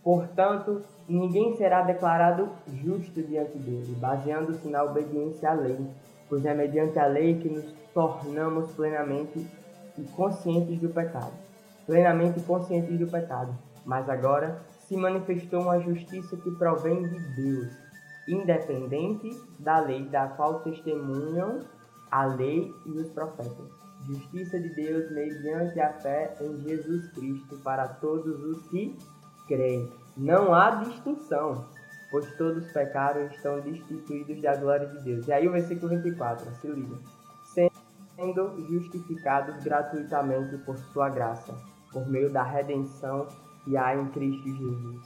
Portanto, 0.04 0.82
ninguém 1.08 1.56
será 1.56 1.82
declarado 1.82 2.50
justo 2.84 3.24
diante 3.24 3.58
dele, 3.58 3.96
baseando-se 3.98 4.68
na 4.68 4.84
obediência 4.84 5.50
à 5.50 5.54
lei, 5.54 5.80
pois 6.28 6.44
é 6.46 6.54
mediante 6.54 7.00
a 7.00 7.08
lei 7.08 7.40
que 7.40 7.50
nos 7.50 7.66
tornamos 7.94 8.72
plenamente 8.74 9.48
e 9.98 10.04
conscientes 10.16 10.80
do 10.80 10.90
pecado. 10.90 11.32
Plenamente 11.86 12.42
conscientes 12.42 13.00
do 13.00 13.08
pecado. 13.08 13.56
Mas 13.86 14.10
agora 14.10 14.60
se 14.88 14.98
manifestou 14.98 15.62
uma 15.62 15.80
justiça 15.80 16.36
que 16.36 16.52
provém 16.52 17.02
de 17.04 17.36
Deus, 17.36 17.74
independente 18.28 19.30
da 19.60 19.80
lei 19.80 20.04
da 20.04 20.28
qual 20.28 20.60
testemunham 20.60 21.62
a 22.16 22.24
lei 22.28 22.74
e 22.86 22.92
os 22.92 23.10
profetas. 23.10 23.70
Justiça 24.08 24.58
de 24.58 24.70
Deus 24.70 25.12
mediante 25.12 25.78
a 25.82 25.92
fé 26.00 26.34
em 26.40 26.58
Jesus 26.62 27.12
Cristo 27.12 27.58
para 27.58 27.90
todos 27.90 28.42
os 28.42 28.66
que 28.70 28.98
creem. 29.50 29.92
Não 30.16 30.54
há 30.54 30.76
distinção, 30.76 31.66
pois 32.10 32.26
todos 32.38 32.72
pecaram 32.72 33.24
e 33.24 33.26
estão 33.26 33.60
destituídos 33.60 34.42
da 34.42 34.56
glória 34.56 34.88
de 34.88 35.04
Deus. 35.04 35.28
E 35.28 35.34
aí 35.34 35.46
o 35.46 35.52
versículo 35.52 35.90
24, 35.90 36.56
se 36.56 36.68
liga. 36.68 36.96
Sendo 37.44 38.66
justificados 38.70 39.62
gratuitamente 39.62 40.58
por 40.60 40.78
sua 40.78 41.10
graça, 41.10 41.54
por 41.92 42.08
meio 42.08 42.32
da 42.32 42.44
redenção 42.44 43.28
que 43.66 43.76
há 43.76 43.94
em 43.94 44.08
Cristo 44.12 44.56
Jesus. 44.56 45.02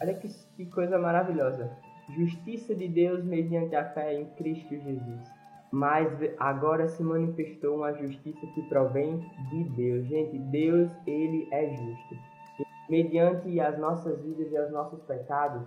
Olha 0.00 0.14
que, 0.14 0.28
que 0.56 0.66
coisa 0.66 1.00
maravilhosa. 1.00 1.68
Justiça 2.16 2.76
de 2.76 2.86
Deus 2.86 3.24
mediante 3.24 3.74
a 3.74 3.90
fé 3.92 4.14
em 4.14 4.26
Cristo 4.36 4.68
Jesus. 4.68 5.33
Mas 5.74 6.08
agora 6.38 6.88
se 6.88 7.02
manifestou 7.02 7.76
uma 7.76 7.92
justiça 7.94 8.46
que 8.54 8.62
provém 8.68 9.18
de 9.50 9.64
Deus. 9.70 10.06
Gente, 10.06 10.38
Deus, 10.38 10.90
ele 11.06 11.48
é 11.50 11.74
justo 11.74 12.34
mediante 12.88 13.60
as 13.60 13.78
nossas 13.78 14.20
vidas 14.20 14.52
e 14.52 14.58
os 14.58 14.70
nossos 14.70 15.00
pecados, 15.02 15.62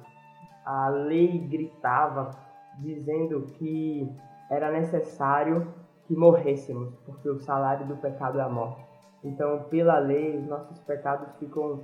a 0.66 0.90
lei 0.90 1.40
gritava 1.40 2.32
dizendo 2.80 3.42
que 3.54 4.10
era 4.50 4.72
necessário 4.72 5.74
que 6.06 6.16
morrêssemos, 6.16 6.94
porque 7.06 7.30
o 7.30 7.40
salário 7.40 7.86
do 7.88 7.98
pecado 7.98 8.40
é 8.40 8.44
a 8.44 8.50
morte. 8.50 8.86
Então, 9.24 9.64
pela 9.64 9.98
lei, 10.00 10.38
os 10.38 10.48
nossos 10.48 10.80
pecados 10.80 11.28
ficam 11.40 11.84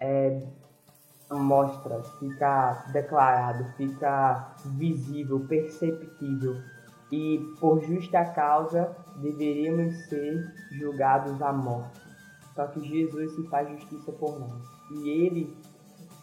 é, 0.00 0.40
mostra, 1.30 2.02
fica 2.18 2.84
declarado, 2.92 3.64
fica 3.76 4.54
visível, 4.76 5.46
perceptível. 5.46 6.56
E 7.16 7.38
por 7.60 7.80
justa 7.80 8.24
causa 8.24 8.90
deveríamos 9.18 9.94
ser 10.08 10.52
julgados 10.72 11.40
à 11.40 11.52
morte. 11.52 12.00
Só 12.56 12.66
que 12.66 12.80
Jesus 12.80 13.36
se 13.36 13.46
faz 13.48 13.68
justiça 13.68 14.10
por 14.10 14.36
nós. 14.40 14.64
E 14.90 15.08
ele 15.10 15.56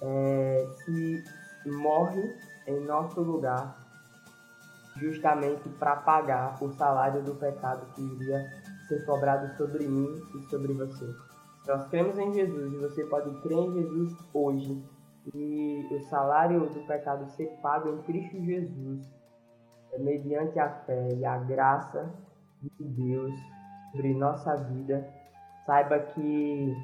é, 0.01 0.67
se 0.83 1.23
morre 1.65 2.21
em 2.67 2.81
nosso 2.81 3.21
lugar, 3.21 3.77
justamente 4.97 5.69
para 5.79 5.95
pagar 5.95 6.61
o 6.61 6.69
salário 6.73 7.23
do 7.23 7.35
pecado 7.35 7.85
que 7.95 8.01
iria 8.01 8.51
ser 8.89 9.05
cobrado 9.05 9.55
sobre 9.55 9.87
mim 9.87 10.13
e 10.35 10.41
sobre 10.49 10.73
você. 10.73 11.07
Nós 11.67 11.87
cremos 11.87 12.17
em 12.17 12.33
Jesus 12.33 12.73
e 12.73 12.77
você 12.77 13.05
pode 13.05 13.33
crer 13.43 13.57
em 13.57 13.73
Jesus 13.75 14.13
hoje 14.33 14.83
e 15.33 15.87
o 15.89 15.99
salário 16.09 16.67
do 16.69 16.85
pecado 16.85 17.29
ser 17.31 17.47
pago 17.61 17.87
em 17.87 18.01
Cristo 18.01 18.43
Jesus, 18.43 19.20
é 19.93 19.99
mediante 19.99 20.59
a 20.59 20.69
fé 20.69 21.09
e 21.15 21.25
a 21.25 21.37
graça 21.37 22.13
de 22.61 22.83
Deus 22.83 23.33
sobre 23.91 24.13
nossa 24.13 24.55
vida 24.55 25.07
saiba 25.65 25.99
que 25.99 26.75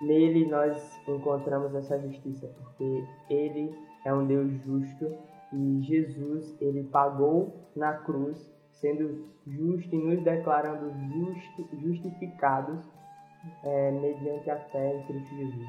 nele 0.00 0.46
nós 0.46 1.00
encontramos 1.08 1.74
essa 1.74 1.98
justiça, 2.00 2.46
porque 2.58 3.04
ele 3.30 3.74
é 4.04 4.12
um 4.12 4.26
Deus 4.26 4.50
justo 4.64 5.16
e 5.52 5.80
Jesus 5.82 6.56
ele 6.60 6.84
pagou 6.84 7.54
na 7.74 7.94
cruz, 7.94 8.52
sendo 8.70 9.26
justo 9.46 9.94
e 9.94 9.98
nos 9.98 10.22
declarando 10.22 10.92
justi 11.08 11.68
justificados 11.80 12.84
é, 13.62 13.90
mediante 13.92 14.50
a 14.50 14.58
fé 14.58 14.96
em 14.96 15.06
Cristo 15.06 15.34
Jesus. 15.36 15.68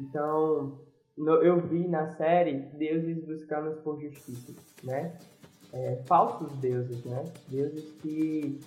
Então, 0.00 0.78
no, 1.16 1.34
eu 1.42 1.60
vi 1.60 1.86
na 1.86 2.08
série 2.08 2.58
deuses 2.74 3.22
buscando 3.24 3.82
por 3.82 4.00
justiça, 4.00 4.54
né? 4.84 5.18
É, 5.72 6.02
falsos 6.06 6.52
deuses, 6.58 7.04
né? 7.04 7.24
Deuses 7.48 7.92
que, 8.00 8.60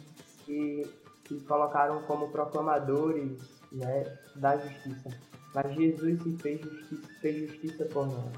que 0.46 0.90
se 1.28 1.36
colocaram 1.42 2.02
como 2.04 2.30
proclamadores 2.30 3.38
né, 3.72 4.18
da 4.36 4.58
justiça. 4.58 5.10
Mas 5.54 5.76
Jesus 5.76 6.24
se 6.24 6.38
fez 6.38 6.62
justiça, 6.62 7.08
fez 7.22 7.50
justiça 7.50 7.86
por 7.86 8.08
nós. 8.08 8.34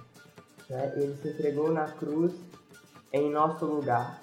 Né? 0.69 0.93
Ele 0.95 1.15
se 1.17 1.29
entregou 1.29 1.71
na 1.71 1.85
cruz 1.91 2.33
em 3.13 3.31
nosso 3.31 3.65
lugar. 3.65 4.21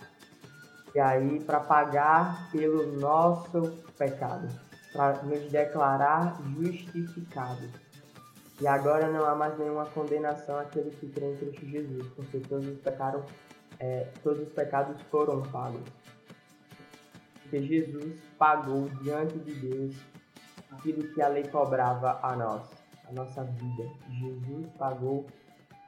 E 0.94 1.00
aí, 1.00 1.40
para 1.40 1.60
pagar 1.60 2.50
pelo 2.50 2.98
nosso 2.98 3.72
pecado, 3.96 4.48
para 4.92 5.22
nos 5.22 5.50
declarar 5.50 6.38
justificados. 6.58 7.70
E 8.60 8.66
agora 8.66 9.10
não 9.10 9.24
há 9.24 9.34
mais 9.34 9.58
nenhuma 9.58 9.86
condenação 9.86 10.58
àqueles 10.58 10.94
que 10.96 11.08
creem 11.08 11.32
em 11.32 11.36
Cristo 11.36 11.66
Jesus, 11.66 12.06
porque 12.14 12.38
todos 12.40 12.68
os 12.68 12.78
pecados, 12.78 13.24
é, 13.82 14.08
todos 14.22 14.40
os 14.46 14.52
pecados 14.54 14.98
foram 15.10 15.42
pagos 15.42 15.82
porque 17.52 17.66
Jesus 17.66 18.18
pagou 18.38 18.88
diante 19.02 19.38
de 19.40 19.52
Deus 19.52 19.94
aquilo 20.70 21.06
que 21.12 21.20
a 21.20 21.28
lei 21.28 21.42
cobrava 21.42 22.18
a 22.22 22.34
nós, 22.34 22.66
a 23.06 23.12
nossa 23.12 23.44
vida. 23.44 23.90
Jesus 24.08 24.70
pagou 24.78 25.26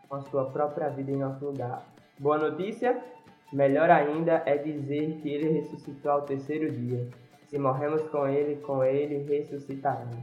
com 0.06 0.16
a 0.16 0.20
sua 0.20 0.50
própria 0.50 0.90
vida 0.90 1.10
em 1.10 1.16
nosso 1.16 1.42
lugar. 1.42 1.82
Boa 2.18 2.36
notícia? 2.36 3.02
Melhor 3.50 3.90
ainda 3.90 4.42
é 4.44 4.58
dizer 4.58 5.20
que 5.22 5.28
ele 5.30 5.58
ressuscitou 5.58 6.10
ao 6.10 6.22
terceiro 6.22 6.70
dia. 6.70 7.08
Se 7.46 7.58
morremos 7.58 8.02
com 8.10 8.28
ele, 8.28 8.56
com 8.56 8.84
ele 8.84 9.24
ressuscitaremos. 9.24 10.22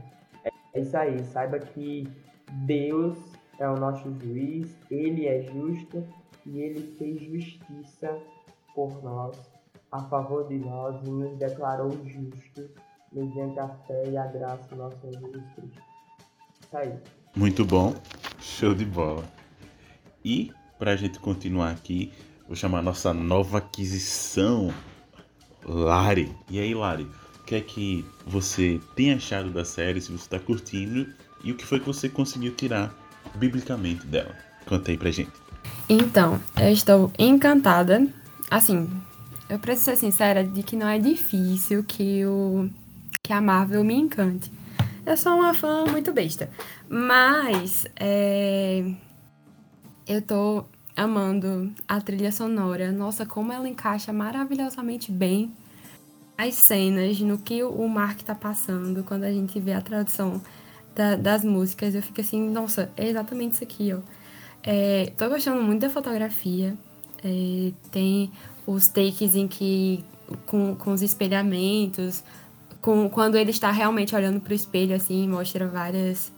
É 0.74 0.80
isso 0.80 0.96
aí, 0.96 1.24
saiba 1.24 1.58
que 1.58 2.06
Deus 2.66 3.18
é 3.58 3.68
o 3.68 3.74
nosso 3.74 4.08
juiz, 4.20 4.78
ele 4.88 5.26
é 5.26 5.42
justo 5.42 6.06
e 6.46 6.60
ele 6.60 6.94
fez 6.98 7.20
justiça 7.22 8.18
por 8.74 9.02
nós 9.02 9.36
a 9.90 10.00
favor 10.04 10.48
de 10.48 10.58
nós 10.58 10.96
e 11.06 11.10
nos 11.10 11.38
declarou 11.38 11.90
justos 12.06 12.70
mediante 13.12 13.58
a 13.58 13.68
fé 13.68 14.08
e 14.08 14.16
a 14.16 14.26
graça 14.26 14.68
do 14.70 14.76
nosso 14.76 14.96
Jesus 15.02 15.44
Cristo. 15.54 15.82
Isso 16.60 16.76
aí. 16.76 16.94
Muito 17.36 17.64
bom, 17.64 17.94
show 18.40 18.74
de 18.74 18.84
bola. 18.84 19.24
E 20.24 20.50
para 20.78 20.92
a 20.92 20.96
gente 20.96 21.18
continuar 21.18 21.70
aqui, 21.70 22.12
vou 22.46 22.56
chamar 22.56 22.78
a 22.78 22.82
nossa 22.82 23.12
nova 23.12 23.58
aquisição, 23.58 24.72
Lari. 25.64 26.34
E 26.50 26.58
aí, 26.58 26.74
Lari, 26.74 27.04
o 27.40 27.44
que 27.44 27.54
é 27.54 27.60
que 27.60 28.04
você 28.26 28.80
tem 28.96 29.12
achado 29.12 29.50
da 29.50 29.64
série, 29.64 30.00
se 30.00 30.10
você 30.10 30.24
está 30.24 30.38
curtindo, 30.38 31.12
e 31.44 31.52
o 31.52 31.56
que 31.56 31.66
foi 31.66 31.80
que 31.80 31.86
você 31.86 32.08
conseguiu 32.08 32.54
tirar 32.54 32.94
biblicamente 33.34 34.06
dela? 34.06 34.34
Conta 34.66 34.90
aí 34.90 34.96
pra 34.96 35.10
gente. 35.10 35.32
Então, 35.88 36.40
eu 36.60 36.72
estou 36.72 37.12
encantada. 37.18 38.06
Assim, 38.50 38.88
eu 39.48 39.58
preciso 39.58 39.90
ser 39.90 39.96
sincera 39.96 40.44
de 40.44 40.62
que 40.62 40.76
não 40.76 40.88
é 40.88 40.98
difícil 40.98 41.84
que, 41.84 42.24
o, 42.24 42.70
que 43.22 43.32
a 43.32 43.40
Marvel 43.40 43.84
me 43.84 43.94
encante. 43.94 44.50
Eu 45.04 45.16
sou 45.16 45.34
uma 45.34 45.52
fã 45.52 45.84
muito 45.84 46.12
besta. 46.12 46.48
Mas 46.88 47.86
é, 47.96 48.84
eu 50.06 50.22
tô 50.22 50.64
amando 50.96 51.72
a 51.88 52.00
trilha 52.00 52.30
sonora. 52.32 52.92
Nossa, 52.92 53.26
como 53.26 53.52
ela 53.52 53.68
encaixa 53.68 54.12
maravilhosamente 54.12 55.10
bem 55.10 55.52
as 56.36 56.54
cenas, 56.54 57.20
no 57.20 57.38
que 57.38 57.62
o 57.62 57.88
Mark 57.88 58.20
tá 58.22 58.34
passando, 58.34 59.04
quando 59.04 59.24
a 59.24 59.30
gente 59.30 59.60
vê 59.60 59.72
a 59.72 59.80
tradução 59.80 60.40
da, 60.94 61.14
das 61.16 61.44
músicas, 61.44 61.94
eu 61.94 62.02
fico 62.02 62.20
assim, 62.20 62.50
nossa, 62.50 62.90
é 62.96 63.08
exatamente 63.08 63.54
isso 63.54 63.64
aqui, 63.64 63.92
ó. 63.92 64.00
É, 64.62 65.12
tô 65.16 65.28
gostando 65.28 65.62
muito 65.62 65.80
da 65.80 65.90
fotografia. 65.90 66.76
É, 67.24 67.72
tem 67.90 68.30
os 68.66 68.88
takes 68.88 69.34
em 69.34 69.48
que. 69.48 70.04
com, 70.46 70.74
com 70.76 70.92
os 70.92 71.02
espelhamentos, 71.02 72.22
com, 72.80 73.08
quando 73.08 73.36
ele 73.36 73.50
está 73.50 73.70
realmente 73.70 74.14
olhando 74.14 74.40
para 74.40 74.52
o 74.52 74.56
espelho, 74.56 74.94
assim, 74.94 75.28
mostra 75.28 75.66
várias, 75.68 76.32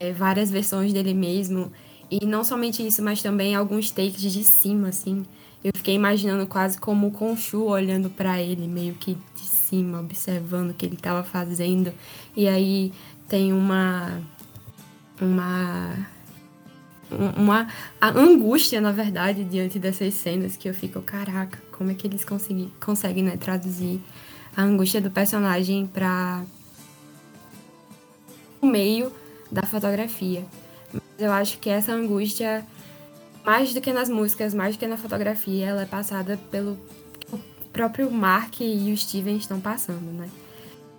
é, 0.00 0.12
várias 0.12 0.50
versões 0.50 0.92
dele 0.92 1.14
mesmo. 1.14 1.70
E 2.10 2.24
não 2.24 2.44
somente 2.44 2.86
isso, 2.86 3.02
mas 3.02 3.22
também 3.22 3.54
alguns 3.54 3.90
takes 3.90 4.20
de 4.20 4.44
cima, 4.44 4.88
assim. 4.88 5.24
Eu 5.62 5.72
fiquei 5.74 5.94
imaginando 5.94 6.46
quase 6.46 6.78
como 6.78 7.08
o 7.08 7.10
Conchu 7.10 7.64
olhando 7.64 8.08
para 8.08 8.40
ele, 8.40 8.68
meio 8.68 8.94
que 8.94 9.14
de 9.14 9.40
cima, 9.40 10.00
observando 10.00 10.70
o 10.70 10.74
que 10.74 10.86
ele 10.86 10.94
estava 10.94 11.24
fazendo. 11.24 11.92
E 12.36 12.46
aí 12.46 12.92
tem 13.28 13.52
uma. 13.52 14.22
Uma. 15.20 16.06
Uma 17.10 17.68
angústia, 18.02 18.80
na 18.80 18.90
verdade, 18.90 19.44
diante 19.44 19.78
dessas 19.78 20.14
cenas 20.14 20.56
que 20.56 20.68
eu 20.68 20.74
fico, 20.74 21.00
caraca, 21.00 21.58
como 21.70 21.90
é 21.90 21.94
que 21.94 22.06
eles 22.06 22.24
conseguem, 22.24 22.72
conseguem 22.80 23.22
né, 23.22 23.36
traduzir 23.36 24.00
a 24.56 24.62
angústia 24.62 25.00
do 25.00 25.10
personagem 25.10 25.86
para 25.86 26.42
o 28.60 28.66
meio 28.66 29.12
da 29.50 29.62
fotografia. 29.62 30.44
Mas 30.92 31.02
eu 31.18 31.32
acho 31.32 31.58
que 31.58 31.70
essa 31.70 31.92
angústia 31.92 32.66
mais 33.44 33.72
do 33.72 33.80
que 33.80 33.92
nas 33.92 34.08
músicas, 34.08 34.52
mais 34.52 34.76
do 34.76 34.80
que 34.80 34.86
na 34.88 34.96
fotografia, 34.96 35.66
ela 35.66 35.82
é 35.82 35.86
passada 35.86 36.36
pelo 36.50 36.76
o 37.32 37.38
próprio 37.72 38.10
Mark 38.10 38.60
e 38.60 38.92
o 38.92 38.96
Steven 38.96 39.36
estão 39.36 39.60
passando, 39.60 40.10
né? 40.12 40.28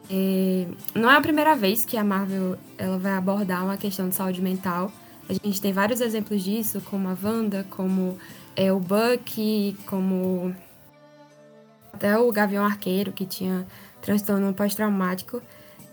É, 0.09 0.65
não 0.95 1.11
é 1.11 1.17
a 1.17 1.21
primeira 1.21 1.55
vez 1.55 1.83
que 1.83 1.97
a 1.97 2.03
Marvel 2.03 2.57
ela 2.77 2.97
vai 2.97 3.11
abordar 3.11 3.65
uma 3.65 3.75
questão 3.75 4.07
de 4.07 4.15
saúde 4.15 4.41
mental. 4.41 4.91
A 5.29 5.33
gente 5.33 5.61
tem 5.61 5.73
vários 5.73 6.01
exemplos 6.01 6.43
disso, 6.43 6.81
como 6.89 7.07
a 7.09 7.17
Wanda, 7.21 7.65
como 7.69 8.17
é, 8.55 8.71
o 8.71 8.79
Bucky, 8.79 9.75
como 9.85 10.55
até 11.91 12.17
o 12.17 12.31
Gavião 12.31 12.63
Arqueiro, 12.63 13.11
que 13.11 13.25
tinha 13.25 13.65
transtorno 14.01 14.53
pós-traumático, 14.53 15.41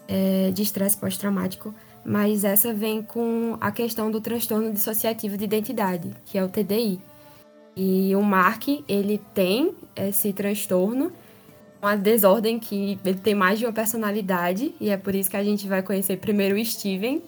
é, 0.07 0.51
de 0.53 0.63
estresse 0.63 0.97
pós-traumático 0.97 1.75
mas 2.05 2.45
essa 2.45 2.73
vem 2.75 3.03
com 3.03 3.57
a 3.61 3.73
questão 3.73 4.11
do 4.11 4.21
transtorno 4.21 4.71
dissociativo 4.71 5.39
de 5.39 5.45
identidade, 5.45 6.11
que 6.27 6.37
é 6.37 6.45
o 6.45 6.49
TDI. 6.49 7.01
E 7.75 8.15
o 8.15 8.23
Mark, 8.23 8.69
ele 8.87 9.21
tem 9.33 9.75
esse 9.97 10.33
transtorno, 10.33 11.11
uma 11.81 11.97
desordem 11.97 12.59
que 12.59 12.99
ele 13.05 13.19
tem 13.19 13.35
mais 13.35 13.59
de 13.59 13.65
uma 13.65 13.73
personalidade, 13.73 14.75
e 14.79 14.91
é 14.91 14.97
por 14.97 15.15
isso 15.15 15.31
que 15.31 15.37
a 15.37 15.43
gente 15.43 15.67
vai 15.67 15.83
conhecer 15.83 16.19
primeiro 16.19 16.57
o 16.57 16.65
Steven. 16.65 17.23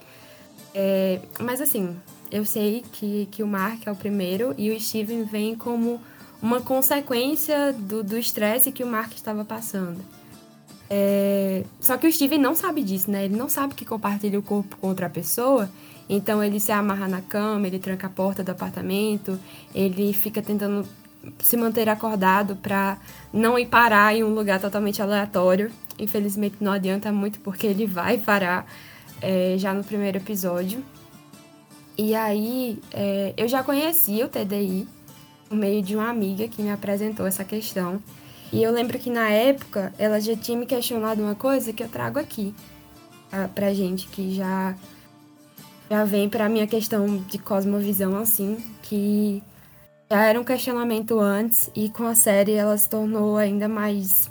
É, 0.78 1.20
mas 1.40 1.62
assim, 1.62 1.96
eu 2.30 2.44
sei 2.44 2.84
que, 2.92 3.26
que 3.30 3.42
o 3.42 3.46
Mark 3.46 3.86
é 3.86 3.90
o 3.90 3.96
primeiro 3.96 4.54
e 4.58 4.70
o 4.70 4.78
Steven 4.78 5.24
vem 5.24 5.54
como 5.54 5.98
uma 6.42 6.60
consequência 6.60 7.72
do 7.72 8.18
estresse 8.18 8.70
que 8.70 8.84
o 8.84 8.86
Mark 8.86 9.14
estava 9.14 9.42
passando. 9.42 9.98
É... 10.90 11.64
Só 11.80 11.96
que 11.96 12.06
o 12.06 12.12
Steven 12.12 12.38
não 12.38 12.54
sabe 12.54 12.82
disso, 12.82 13.10
né? 13.10 13.24
Ele 13.24 13.36
não 13.36 13.48
sabe 13.48 13.74
que 13.74 13.86
compartilha 13.86 14.38
o 14.38 14.42
corpo 14.42 14.76
com 14.76 14.88
outra 14.88 15.08
pessoa. 15.08 15.70
Então 16.10 16.44
ele 16.44 16.60
se 16.60 16.70
amarra 16.70 17.08
na 17.08 17.22
cama, 17.22 17.66
ele 17.66 17.78
tranca 17.78 18.06
a 18.06 18.10
porta 18.10 18.44
do 18.44 18.50
apartamento, 18.50 19.40
ele 19.74 20.12
fica 20.12 20.42
tentando 20.42 20.86
se 21.40 21.56
manter 21.56 21.88
acordado 21.88 22.54
para 22.54 22.98
não 23.32 23.58
ir 23.58 23.66
parar 23.66 24.14
em 24.14 24.22
um 24.22 24.34
lugar 24.34 24.60
totalmente 24.60 25.00
aleatório. 25.00 25.72
Infelizmente 25.98 26.56
não 26.60 26.72
adianta 26.72 27.10
muito 27.10 27.40
porque 27.40 27.66
ele 27.66 27.86
vai 27.86 28.18
parar 28.18 28.66
é, 29.26 29.58
já 29.58 29.74
no 29.74 29.82
primeiro 29.82 30.18
episódio. 30.18 30.84
E 31.98 32.14
aí 32.14 32.78
é, 32.92 33.34
eu 33.36 33.48
já 33.48 33.64
conhecia 33.64 34.24
o 34.24 34.28
TDI 34.28 34.86
por 35.48 35.56
meio 35.56 35.82
de 35.82 35.96
uma 35.96 36.08
amiga 36.08 36.46
que 36.46 36.62
me 36.62 36.70
apresentou 36.70 37.26
essa 37.26 37.42
questão. 37.42 38.00
E 38.52 38.62
eu 38.62 38.70
lembro 38.70 38.96
que 39.00 39.10
na 39.10 39.28
época 39.28 39.92
ela 39.98 40.20
já 40.20 40.36
tinha 40.36 40.56
me 40.56 40.64
questionado 40.64 41.20
uma 41.20 41.34
coisa 41.34 41.72
que 41.72 41.82
eu 41.82 41.88
trago 41.88 42.20
aqui 42.20 42.54
pra, 43.28 43.48
pra 43.48 43.74
gente, 43.74 44.06
que 44.06 44.32
já, 44.32 44.76
já 45.90 46.04
vem 46.04 46.28
pra 46.28 46.48
minha 46.48 46.66
questão 46.68 47.16
de 47.16 47.38
cosmovisão, 47.38 48.16
assim, 48.18 48.58
que 48.82 49.42
já 50.08 50.24
era 50.24 50.40
um 50.40 50.44
questionamento 50.44 51.18
antes 51.18 51.68
e 51.74 51.88
com 51.88 52.06
a 52.06 52.14
série 52.14 52.52
ela 52.52 52.78
se 52.78 52.88
tornou 52.88 53.36
ainda 53.36 53.68
mais 53.68 54.30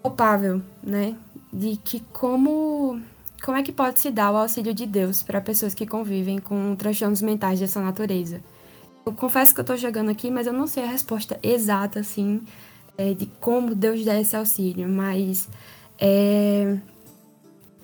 palpável, 0.00 0.62
né? 0.80 1.16
De 1.52 1.76
que 1.76 1.98
como 2.12 3.02
como 3.44 3.58
é 3.58 3.62
que 3.62 3.72
pode 3.72 4.00
se 4.00 4.10
dar 4.10 4.32
o 4.32 4.38
auxílio 4.38 4.72
de 4.72 4.86
Deus 4.86 5.22
para 5.22 5.38
pessoas 5.38 5.74
que 5.74 5.86
convivem 5.86 6.38
com 6.38 6.74
transtornos 6.74 7.20
mentais 7.20 7.60
dessa 7.60 7.78
natureza? 7.78 8.40
Eu 9.04 9.12
confesso 9.12 9.54
que 9.54 9.60
eu 9.60 9.64
tô 9.64 9.76
jogando 9.76 10.10
aqui, 10.10 10.30
mas 10.30 10.46
eu 10.46 10.52
não 10.52 10.66
sei 10.66 10.82
a 10.82 10.86
resposta 10.86 11.38
exata, 11.42 12.00
assim, 12.00 12.42
é, 12.96 13.12
de 13.12 13.26
como 13.40 13.74
Deus 13.74 14.02
dá 14.02 14.18
esse 14.18 14.34
auxílio, 14.34 14.88
mas 14.88 15.46
é, 15.98 16.78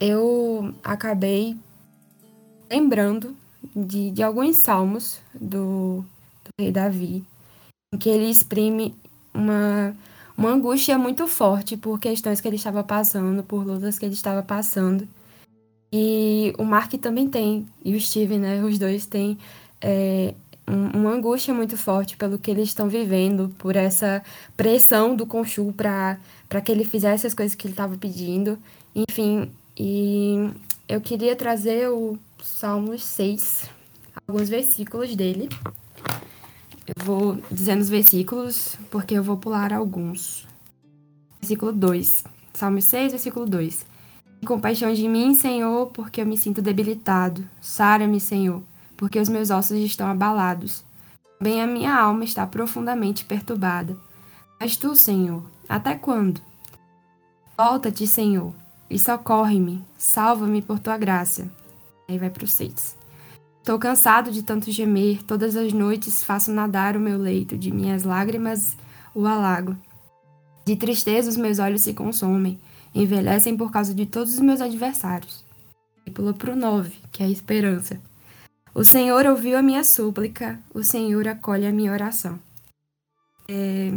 eu 0.01 0.75
acabei 0.83 1.55
lembrando 2.71 3.37
de, 3.77 4.13
de 4.13 4.23
alguns 4.23 4.63
salmos 4.63 5.21
do, 5.35 6.03
do 6.43 6.51
rei 6.59 6.73
Davi, 6.73 7.23
em 7.93 7.99
que 7.99 8.09
ele 8.09 8.31
exprime 8.31 8.95
uma, 9.35 9.95
uma 10.39 10.53
angústia 10.53 10.97
muito 10.97 11.29
forte 11.29 11.77
por 11.77 12.01
questões 12.01 12.41
que 12.41 12.49
ele 12.49 12.57
estava 12.57 12.83
passando, 12.83 13.43
por 13.43 13.67
lutas 13.67 13.99
que 13.99 14.07
ele 14.07 14.15
estava 14.15 14.43
passando. 14.43 15.07
E 15.93 16.55
o 16.57 16.65
Mark 16.65 16.93
também 16.95 17.29
tem, 17.29 17.67
e 17.85 17.97
o 17.97 18.01
Steven, 18.01 18.39
né? 18.39 18.63
Os 18.63 18.79
dois 18.79 19.07
têm 19.07 19.37
é, 19.81 20.35
uma 20.67 21.11
angústia 21.11 21.53
muito 21.53 21.77
forte 21.77 22.17
pelo 22.17 22.39
que 22.39 22.51
eles 22.51 22.69
estão 22.69 22.89
vivendo, 22.89 23.53
por 23.59 23.75
essa 23.75 24.23
pressão 24.57 25.17
do 25.17 25.27
Conchu 25.27 25.73
para 25.73 26.19
que 26.65 26.71
ele 26.71 26.85
fizesse 26.85 27.27
as 27.27 27.35
coisas 27.35 27.55
que 27.55 27.67
ele 27.67 27.73
estava 27.73 27.97
pedindo. 27.97 28.57
Enfim, 28.95 29.51
e 29.77 30.51
eu 30.89 31.01
queria 31.01 31.35
trazer 31.35 31.89
o 31.89 32.19
Salmos 32.43 33.03
6, 33.03 33.65
alguns 34.29 34.49
versículos 34.49 35.17
dele. 35.17 35.49
Eu 36.87 37.05
vou 37.05 37.39
dizendo 37.51 37.81
os 37.81 37.89
versículos 37.89 38.77
porque 38.91 39.15
eu 39.15 39.23
vou 39.23 39.37
pular 39.37 39.73
alguns. 39.73 40.47
Versículo 41.41 41.73
2. 41.73 42.25
Salmos 42.55 42.85
6, 42.85 43.13
versículo 43.13 43.47
2. 43.47 43.90
Compaixão 44.47 44.93
de 44.93 45.07
mim, 45.07 45.35
Senhor, 45.35 45.87
porque 45.89 46.21
eu 46.21 46.27
me 46.27 46.37
sinto 46.37 46.63
debilitado. 46.63 47.45
Sara-me, 47.61 48.21
Senhor 48.21 48.63
porque 49.01 49.19
os 49.19 49.31
meus 49.31 49.49
ossos 49.49 49.79
estão 49.79 50.07
abalados. 50.07 50.85
Bem, 51.41 51.63
a 51.63 51.67
minha 51.67 51.99
alma 51.99 52.23
está 52.23 52.47
profundamente 52.47 53.25
perturbada. 53.25 53.97
Mas 54.61 54.77
tu, 54.77 54.95
Senhor, 54.95 55.43
até 55.67 55.95
quando? 55.95 56.39
Volta-te, 57.57 58.07
Senhor, 58.07 58.53
e 58.91 58.99
socorre-me, 58.99 59.83
salva-me 59.97 60.61
por 60.61 60.79
tua 60.79 60.99
graça. 60.99 61.51
Aí 62.07 62.19
vai 62.19 62.29
para 62.29 62.45
o 62.45 62.47
6. 62.47 62.95
Estou 63.59 63.79
cansado 63.79 64.31
de 64.31 64.43
tanto 64.43 64.71
gemer, 64.71 65.23
todas 65.23 65.57
as 65.57 65.73
noites 65.73 66.23
faço 66.23 66.53
nadar 66.53 66.95
o 66.95 67.01
meu 67.01 67.17
leito, 67.17 67.57
de 67.57 67.73
minhas 67.73 68.03
lágrimas 68.03 68.77
o 69.15 69.27
alago. 69.27 69.75
De 70.67 70.77
tristeza 70.77 71.31
os 71.31 71.39
meus 71.39 71.59
olhos 71.59 71.81
se 71.81 71.95
consomem, 71.95 72.61
envelhecem 72.95 73.57
por 73.57 73.71
causa 73.71 73.95
de 73.95 74.07
todos 74.07 74.35
os 74.35 74.41
meus 74.41 74.61
adversários. 74.61 75.45
E 76.07 76.11
pula 76.11 76.33
para 76.33 76.53
o 76.53 76.57
9, 76.57 76.93
que 77.13 77.23
é 77.23 77.27
a 77.27 77.31
esperança. 77.31 78.01
O 78.75 78.85
Senhor 78.85 79.27
ouviu 79.27 79.59
a 79.59 79.63
minha 79.63 79.83
súplica, 79.83 80.59
o 80.73 80.83
Senhor 80.83 81.27
acolhe 81.27 81.67
a 81.67 81.73
minha 81.73 81.93
oração. 81.93 82.39
É, 83.49 83.91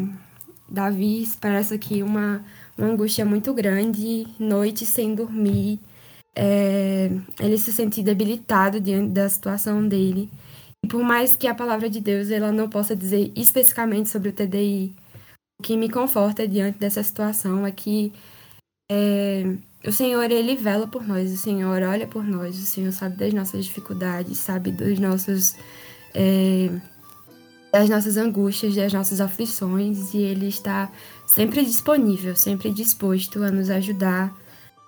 Davi 0.67 1.21
expressa 1.21 1.75
aqui 1.75 2.01
uma, 2.01 2.43
uma 2.77 2.87
angústia 2.87 3.23
muito 3.23 3.53
grande, 3.53 4.25
noite 4.39 4.85
sem 4.85 5.13
dormir, 5.13 5.79
é, 6.35 7.11
ele 7.39 7.57
se 7.57 7.71
sente 7.71 8.01
debilitado 8.01 8.79
diante 8.79 9.09
da 9.09 9.29
situação 9.29 9.87
dele. 9.87 10.29
E 10.83 10.87
por 10.87 11.03
mais 11.03 11.35
que 11.35 11.47
a 11.47 11.55
palavra 11.55 11.89
de 11.89 12.01
Deus 12.01 12.31
ela 12.31 12.51
não 12.51 12.67
possa 12.67 12.95
dizer 12.95 13.31
especificamente 13.35 14.09
sobre 14.09 14.29
o 14.29 14.33
TDI, 14.33 14.93
o 15.59 15.63
que 15.63 15.77
me 15.77 15.89
conforta 15.89 16.47
diante 16.47 16.79
dessa 16.79 17.03
situação 17.03 17.65
é 17.65 17.71
que 17.71 18.11
é, 18.93 19.55
o 19.87 19.91
Senhor, 19.91 20.29
ele 20.29 20.55
vela 20.55 20.87
por 20.87 21.07
nós, 21.07 21.31
o 21.31 21.37
Senhor 21.37 21.81
olha 21.81 22.05
por 22.05 22.23
nós, 22.23 22.57
o 22.57 22.65
Senhor 22.65 22.91
sabe 22.91 23.17
das 23.17 23.33
nossas 23.33 23.65
dificuldades, 23.65 24.37
sabe 24.37 24.71
dos 24.71 24.99
nossos 24.99 25.55
é, 26.13 26.69
das 27.71 27.89
nossas 27.89 28.17
angústias, 28.17 28.75
das 28.75 28.93
nossas 28.93 29.19
aflições, 29.19 30.13
e 30.13 30.19
Ele 30.19 30.47
está 30.47 30.91
sempre 31.25 31.65
disponível, 31.65 32.35
sempre 32.35 32.69
disposto 32.69 33.43
a 33.43 33.49
nos 33.49 33.71
ajudar, 33.71 34.31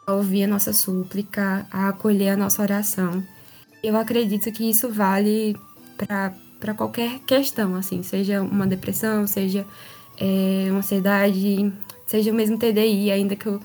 a 0.06 0.14
ouvir 0.14 0.44
a 0.44 0.48
nossa 0.48 0.72
súplica, 0.72 1.66
a 1.72 1.90
acolher 1.90 2.30
a 2.30 2.38
nossa 2.38 2.62
oração. 2.62 3.24
Eu 3.82 3.98
acredito 3.98 4.52
que 4.52 4.70
isso 4.70 4.88
vale 4.88 5.58
para 5.98 6.76
qualquer 6.76 7.20
questão, 7.22 7.76
assim, 7.76 8.04
seja 8.04 8.44
uma 8.44 8.68
depressão, 8.68 9.26
seja 9.26 9.66
é, 10.20 10.68
uma 10.70 10.80
ansiedade, 10.80 11.74
seja 12.06 12.32
o 12.32 12.34
mesmo 12.34 12.58
TDI, 12.58 13.12
ainda 13.12 13.36
que 13.36 13.48
eu 13.48 13.60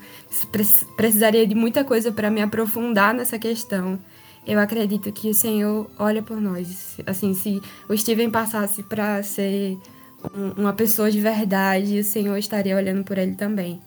precisaria 0.97 1.45
de 1.45 1.55
muita 1.55 1.83
coisa 1.83 2.11
para 2.11 2.29
me 2.29 2.41
aprofundar 2.41 3.13
nessa 3.13 3.37
questão. 3.37 3.99
Eu 4.45 4.59
acredito 4.59 5.11
que 5.11 5.29
o 5.29 5.33
Senhor 5.33 5.89
olha 5.99 6.21
por 6.21 6.41
nós. 6.41 6.97
Assim, 7.05 7.33
se 7.33 7.61
o 7.87 7.95
Steven 7.95 8.31
passasse 8.31 8.81
para 8.81 9.21
ser 9.21 9.77
um, 10.35 10.61
uma 10.61 10.73
pessoa 10.73 11.11
de 11.11 11.21
verdade, 11.21 11.99
o 11.99 12.03
Senhor 12.03 12.35
estaria 12.37 12.75
olhando 12.75 13.03
por 13.03 13.17
ele 13.17 13.35
também. 13.35 13.79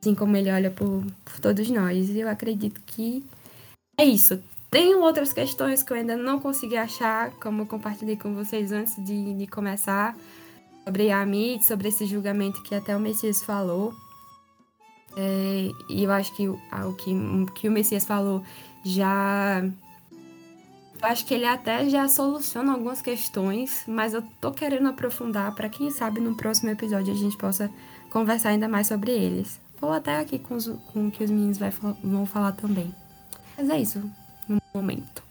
Assim 0.00 0.14
como 0.14 0.36
ele 0.36 0.50
olha 0.50 0.70
por, 0.70 1.04
por 1.24 1.40
todos 1.40 1.68
nós. 1.70 2.14
Eu 2.14 2.28
acredito 2.28 2.80
que 2.86 3.24
é 3.98 4.04
isso. 4.04 4.40
Tem 4.70 4.94
outras 4.94 5.32
questões 5.32 5.82
que 5.82 5.92
eu 5.92 5.96
ainda 5.96 6.16
não 6.16 6.38
consegui 6.38 6.76
achar, 6.76 7.30
como 7.32 7.62
eu 7.62 7.66
compartilhei 7.66 8.16
com 8.16 8.34
vocês 8.34 8.72
antes 8.72 8.94
de, 9.04 9.34
de 9.34 9.46
começar, 9.46 10.16
sobre 10.86 11.10
a 11.10 11.20
Amit, 11.20 11.64
sobre 11.64 11.88
esse 11.88 12.06
julgamento 12.06 12.62
que 12.62 12.74
até 12.74 12.96
o 12.96 13.00
Messias 13.00 13.42
falou. 13.42 13.92
É, 15.16 15.70
e 15.88 16.04
eu 16.04 16.12
acho 16.12 16.32
que 16.36 16.48
o, 16.48 16.58
que, 16.96 17.12
o 17.12 17.46
que 17.46 17.68
o 17.68 17.72
Messias 17.72 18.04
falou 18.04 18.44
já 18.84 19.64
eu 21.02 21.08
acho 21.08 21.26
que 21.26 21.34
ele 21.34 21.44
até 21.44 21.88
já 21.88 22.08
soluciona 22.08 22.72
algumas 22.72 23.02
questões, 23.02 23.84
mas 23.86 24.14
eu 24.14 24.22
tô 24.40 24.50
querendo 24.52 24.88
aprofundar 24.88 25.54
para 25.54 25.68
quem 25.68 25.90
sabe 25.90 26.20
no 26.20 26.34
próximo 26.34 26.70
episódio 26.70 27.12
a 27.12 27.16
gente 27.16 27.36
possa 27.36 27.70
conversar 28.10 28.50
ainda 28.50 28.68
mais 28.68 28.86
sobre 28.86 29.10
eles. 29.10 29.60
Ou 29.80 29.92
até 29.92 30.18
aqui 30.18 30.38
com, 30.38 30.54
os, 30.54 30.66
com 30.92 31.08
o 31.08 31.10
que 31.10 31.22
os 31.22 31.30
meninos 31.30 31.58
vai, 31.58 31.70
vão 32.02 32.24
falar 32.24 32.52
também. 32.52 32.94
Mas 33.56 33.68
é 33.68 33.78
isso, 33.78 34.10
no 34.48 34.60
momento. 34.74 35.22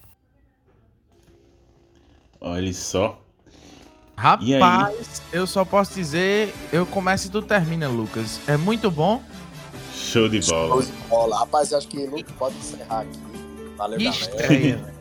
Olha 2.40 2.74
só. 2.74 3.25
Rapaz, 4.18 5.22
eu 5.32 5.46
só 5.46 5.66
posso 5.66 5.94
dizer, 5.94 6.54
eu 6.72 6.86
começo 6.86 7.28
e 7.28 7.30
tu 7.30 7.42
termina, 7.42 7.88
Lucas. 7.88 8.40
É 8.48 8.56
muito 8.56 8.90
bom. 8.90 9.22
Show 9.94 10.30
de 10.30 10.40
bola. 10.40 10.70
Show 10.70 10.82
de 10.82 10.92
bola. 11.10 11.40
Rapaz, 11.40 11.74
acho 11.74 11.88
que 11.88 12.06
Lucas 12.06 12.34
pode 12.38 12.56
encerrar 12.58 13.02
aqui. 13.02 13.20
Valeu, 13.78 14.00
Estreia. 14.00 14.78
galera. 14.78 14.96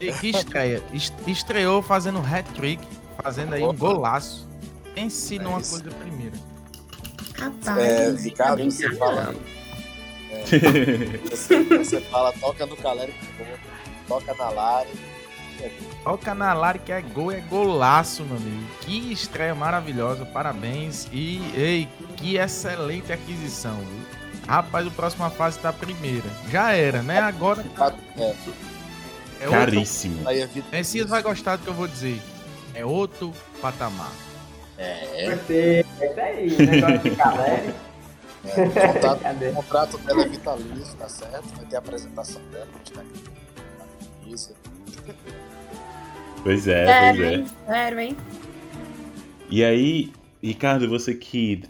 E 0.00 0.12
que 0.12 0.28
estreia. 0.28 0.82
Estreou 1.26 1.82
fazendo 1.82 2.18
hat-trick, 2.20 2.82
fazendo 3.20 3.54
aí 3.54 3.62
um 3.62 3.74
golaço. 3.74 4.48
Pense 4.94 5.36
é 5.36 5.42
numa 5.42 5.60
coisa 5.60 5.90
primeira. 5.90 6.36
Rapaz, 7.36 7.78
é, 7.78 8.10
Ricardo, 8.10 8.64
você 8.64 8.90
fala. 8.96 9.34
É, 10.30 11.18
você, 11.28 11.62
você, 11.64 12.00
fala, 12.02 12.32
toca 12.34 12.66
no 12.66 12.76
que 12.76 12.82
gol, 12.82 12.94
toca 14.06 14.34
na 14.34 14.50
Lari. 14.50 14.90
Toca 16.04 16.34
na 16.34 16.52
Lari 16.54 16.78
que 16.78 16.92
é 16.92 17.00
gol, 17.00 17.32
é 17.32 17.40
golaço, 17.40 18.24
meu 18.24 18.36
amigo. 18.36 18.66
Que 18.80 19.12
estreia 19.12 19.54
maravilhosa, 19.54 20.24
parabéns. 20.24 21.06
E, 21.12 21.40
ei, 21.54 21.88
que 22.16 22.36
excelente 22.36 23.12
aquisição, 23.12 23.76
viu? 23.76 24.18
Rapaz, 24.46 24.86
o 24.86 24.90
próxima 24.90 25.28
fase 25.30 25.58
tá 25.58 25.72
primeira. 25.72 26.28
Já 26.50 26.72
era, 26.72 27.02
né? 27.02 27.18
Agora. 27.18 27.64
É. 28.16 28.34
É 29.40 29.46
Caríssimo. 29.48 30.26
Outro... 30.26 30.64
Messias 30.72 31.08
vai 31.08 31.22
gostar 31.22 31.56
do 31.56 31.62
que 31.62 31.68
eu 31.68 31.74
vou 31.74 31.86
dizer. 31.86 32.20
É 32.74 32.84
outro 32.84 33.32
patamar. 33.60 34.12
É. 34.78 35.36
Ser. 35.46 35.86
É 36.00 36.20
aí, 36.22 36.56
negócio 36.56 36.98
de 36.98 37.10
galera. 37.10 37.74
É, 38.44 38.62
o, 38.62 38.70
contrato, 38.70 39.20
o 39.50 39.54
contrato 39.54 39.98
dela 39.98 40.22
é 40.22 40.28
vitalício, 40.28 40.96
tá 40.96 41.08
certo? 41.08 41.44
Vai 41.56 41.66
ter 41.66 41.76
a 41.76 41.78
apresentação 41.80 42.40
dela, 42.50 42.68
Isso. 44.26 44.54
Pois 46.42 46.66
é, 46.66 46.86
sério, 46.86 47.20
pois 47.20 47.32
é. 47.32 47.34
Hein? 47.34 47.46
Sério, 47.66 48.00
hein? 48.00 48.16
E 49.50 49.64
aí, 49.64 50.12
Ricardo, 50.42 50.88
você 50.88 51.14
que 51.14 51.62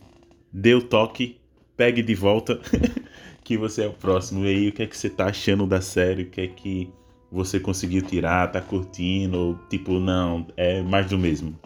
deu 0.53 0.83
toque, 0.83 1.41
pegue 1.77 2.03
de 2.03 2.15
volta, 2.15 2.61
que 3.45 3.57
você 3.57 3.85
é 3.85 3.87
o 3.87 3.93
próximo. 3.93 4.45
E 4.45 4.49
aí, 4.49 4.69
o 4.69 4.73
que 4.73 4.83
é 4.83 4.87
que 4.87 4.97
você 4.97 5.09
tá 5.09 5.27
achando 5.27 5.67
da 5.67 5.81
série? 5.81 6.25
O 6.25 6.31
que 6.31 6.41
é 6.41 6.49
que 6.49 6.93
você 7.31 7.61
conseguiu 7.61 8.03
tirar, 8.03 8.51
tá 8.51 8.61
curtindo, 8.61 9.39
ou 9.39 9.59
tipo, 9.69 9.99
não, 9.99 10.47
é 10.57 10.83
mais 10.83 11.09
do 11.09 11.19
mesmo? 11.19 11.59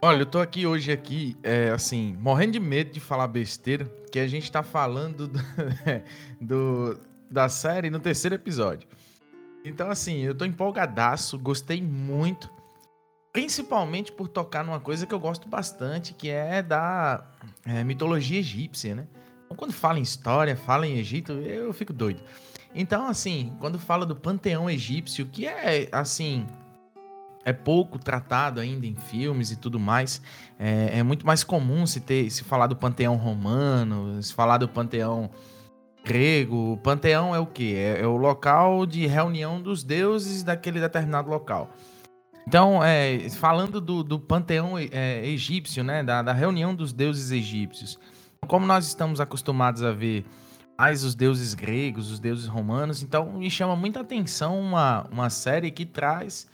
Olha, 0.00 0.20
eu 0.20 0.26
tô 0.26 0.38
aqui 0.38 0.66
hoje 0.66 0.92
aqui, 0.92 1.34
é, 1.42 1.70
assim, 1.70 2.14
morrendo 2.20 2.52
de 2.52 2.60
medo 2.60 2.92
de 2.92 3.00
falar 3.00 3.26
besteira, 3.26 3.90
que 4.12 4.18
a 4.18 4.28
gente 4.28 4.52
tá 4.52 4.62
falando 4.62 5.26
do, 5.26 5.40
do, 6.38 7.00
da 7.30 7.48
série 7.48 7.88
no 7.88 7.98
terceiro 7.98 8.34
episódio. 8.34 8.86
Então, 9.64 9.90
assim, 9.90 10.18
eu 10.18 10.34
tô 10.34 10.44
empolgadaço, 10.44 11.38
gostei 11.38 11.80
muito, 11.80 12.50
principalmente 13.32 14.12
por 14.12 14.28
tocar 14.28 14.62
numa 14.62 14.78
coisa 14.78 15.06
que 15.06 15.14
eu 15.14 15.18
gosto 15.18 15.48
bastante, 15.48 16.12
que 16.12 16.28
é 16.28 16.62
da 16.62 17.24
é, 17.64 17.82
mitologia 17.82 18.40
egípcia, 18.40 18.94
né? 18.94 19.06
Então, 19.46 19.56
quando 19.56 19.72
fala 19.72 19.98
em 19.98 20.02
história, 20.02 20.54
fala 20.54 20.86
em 20.86 20.98
Egito, 20.98 21.32
eu 21.32 21.72
fico 21.72 21.94
doido. 21.94 22.20
Então, 22.74 23.06
assim, 23.06 23.56
quando 23.58 23.78
fala 23.78 24.04
do 24.04 24.14
panteão 24.14 24.68
egípcio, 24.68 25.26
que 25.26 25.46
é, 25.46 25.88
assim, 25.90 26.46
é 27.44 27.52
pouco 27.52 27.98
tratado 27.98 28.60
ainda 28.60 28.86
em 28.86 28.96
filmes 28.96 29.50
e 29.50 29.56
tudo 29.56 29.78
mais, 29.80 30.20
é, 30.58 30.98
é 30.98 31.02
muito 31.02 31.26
mais 31.26 31.42
comum 31.42 31.86
se, 31.86 32.00
ter, 32.00 32.28
se 32.30 32.44
falar 32.44 32.66
do 32.66 32.76
panteão 32.76 33.16
romano, 33.16 34.22
se 34.22 34.34
falar 34.34 34.58
do 34.58 34.68
panteão 34.68 35.30
grego. 36.04 36.72
O 36.72 36.76
panteão 36.76 37.34
é 37.34 37.38
o 37.38 37.46
quê? 37.46 37.74
É, 37.76 38.02
é 38.02 38.06
o 38.06 38.16
local 38.16 38.84
de 38.86 39.06
reunião 39.06 39.60
dos 39.60 39.82
deuses 39.82 40.42
daquele 40.42 40.80
determinado 40.80 41.30
local. 41.30 41.70
Então, 42.46 42.84
é, 42.84 43.30
falando 43.30 43.80
do, 43.80 44.04
do 44.04 44.20
panteão 44.20 44.78
é, 44.78 45.26
egípcio, 45.26 45.82
né, 45.82 46.02
da, 46.02 46.20
da 46.20 46.32
reunião 46.32 46.74
dos 46.74 46.92
deuses 46.92 47.30
egípcios, 47.30 47.98
como 48.46 48.66
nós 48.66 48.86
estamos 48.86 49.18
acostumados 49.18 49.82
a 49.82 49.92
ver 49.92 50.26
mais 50.76 51.04
os 51.04 51.14
deuses 51.14 51.54
gregos, 51.54 52.10
os 52.10 52.20
deuses 52.20 52.46
romanos. 52.46 53.02
Então 53.02 53.32
me 53.32 53.50
chama 53.50 53.74
muita 53.74 54.00
atenção 54.00 54.60
uma, 54.60 55.06
uma 55.10 55.30
série 55.30 55.70
que 55.70 55.86
traz 55.86 56.46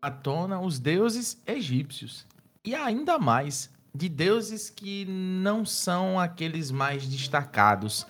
à 0.00 0.10
tona 0.10 0.60
os 0.60 0.78
deuses 0.78 1.42
egípcios. 1.46 2.26
E 2.64 2.74
ainda 2.74 3.18
mais 3.18 3.70
de 3.94 4.08
deuses 4.08 4.70
que 4.70 5.04
não 5.06 5.64
são 5.64 6.18
aqueles 6.18 6.70
mais 6.70 7.06
destacados 7.08 8.06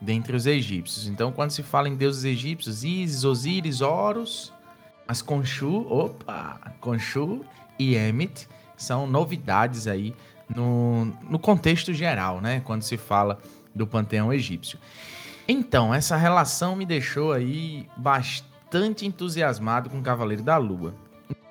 dentre 0.00 0.34
os 0.34 0.46
egípcios. 0.46 1.06
Então, 1.06 1.30
quando 1.30 1.50
se 1.50 1.62
fala 1.62 1.88
em 1.88 1.96
deuses 1.96 2.24
egípcios, 2.24 2.84
Isis, 2.84 3.24
Osíris, 3.24 3.80
Horus, 3.80 4.52
mas 5.06 5.20
Khonshu, 5.20 5.86
opa, 5.88 6.72
Khonshu 6.80 7.44
e 7.78 7.94
Emit 7.94 8.48
são 8.76 9.06
novidades 9.06 9.86
aí 9.86 10.14
no, 10.48 11.06
no 11.28 11.38
contexto 11.38 11.92
geral, 11.92 12.40
né? 12.40 12.60
Quando 12.60 12.82
se 12.82 12.96
fala 12.96 13.38
do 13.74 13.86
panteão 13.86 14.32
egípcio. 14.32 14.78
Então, 15.46 15.92
essa 15.92 16.16
relação 16.16 16.76
me 16.76 16.86
deixou 16.86 17.32
aí 17.32 17.88
bastante 17.96 19.04
entusiasmado 19.04 19.90
com 19.90 19.98
o 19.98 20.02
Cavaleiro 20.02 20.42
da 20.42 20.56
Lua. 20.56 20.94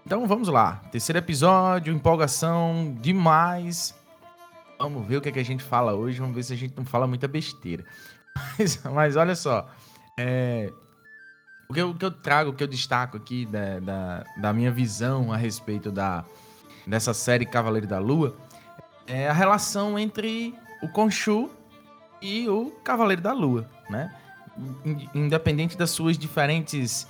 Então 0.10 0.26
vamos 0.26 0.48
lá, 0.48 0.82
terceiro 0.92 1.20
episódio, 1.20 1.94
empolgação 1.94 2.98
demais. 3.00 3.94
Vamos 4.80 5.06
ver 5.06 5.18
o 5.18 5.22
que, 5.22 5.30
é 5.30 5.32
que 5.32 5.38
a 5.38 5.46
gente 5.46 5.64
fala 5.64 5.94
hoje, 5.94 6.20
vamos 6.20 6.36
ver 6.36 6.42
se 6.42 6.52
a 6.52 6.56
gente 6.56 6.74
não 6.76 6.84
fala 6.84 7.06
muita 7.06 7.28
besteira. 7.28 7.86
Mas, 8.58 8.82
mas 8.84 9.16
olha 9.16 9.36
só, 9.36 9.68
é, 10.18 10.72
o, 11.70 11.74
que 11.74 11.82
eu, 11.82 11.90
o, 11.92 11.96
que 11.96 12.06
eu, 12.06 12.12
trago, 12.12 12.50
o 12.52 12.54
que 12.54 12.64
eu 12.64 12.68
destaco 12.68 13.18
aqui 13.18 13.46
da, 13.46 13.80
da, 13.80 14.24
da 14.38 14.54
minha 14.54 14.72
visão 14.72 15.32
a 15.32 15.38
respeito 15.38 15.92
da, 15.92 16.26
dessa 16.86 17.14
série 17.14 17.46
Cavaleiro 17.46 17.88
da 17.88 18.00
Lua 18.00 18.36
é 19.08 19.28
a 19.28 19.34
relação 19.34 19.98
entre 19.98 20.54
o 20.82 20.88
Khonshu 20.88 21.50
e 22.22 22.48
o 22.50 22.72
Cavaleiro 22.84 23.22
da 23.22 23.34
Lua, 23.34 23.70
né? 23.90 24.14
Independente 25.16 25.78
das 25.78 25.90
suas 25.90 26.18
diferentes 26.18 27.08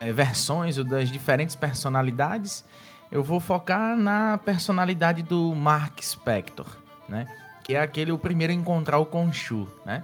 é, 0.00 0.12
versões 0.12 0.78
ou 0.78 0.84
das 0.84 1.10
diferentes 1.10 1.54
personalidades, 1.54 2.64
eu 3.12 3.22
vou 3.22 3.38
focar 3.38 3.96
na 3.96 4.38
personalidade 4.38 5.22
do 5.22 5.54
Mark 5.54 6.02
Spector, 6.02 6.66
né? 7.08 7.26
Que 7.62 7.74
é 7.74 7.80
aquele 7.80 8.12
o 8.12 8.18
primeiro 8.18 8.52
a 8.52 8.56
encontrar 8.56 8.98
o 8.98 9.04
Khonshu, 9.04 9.68
né? 9.84 10.02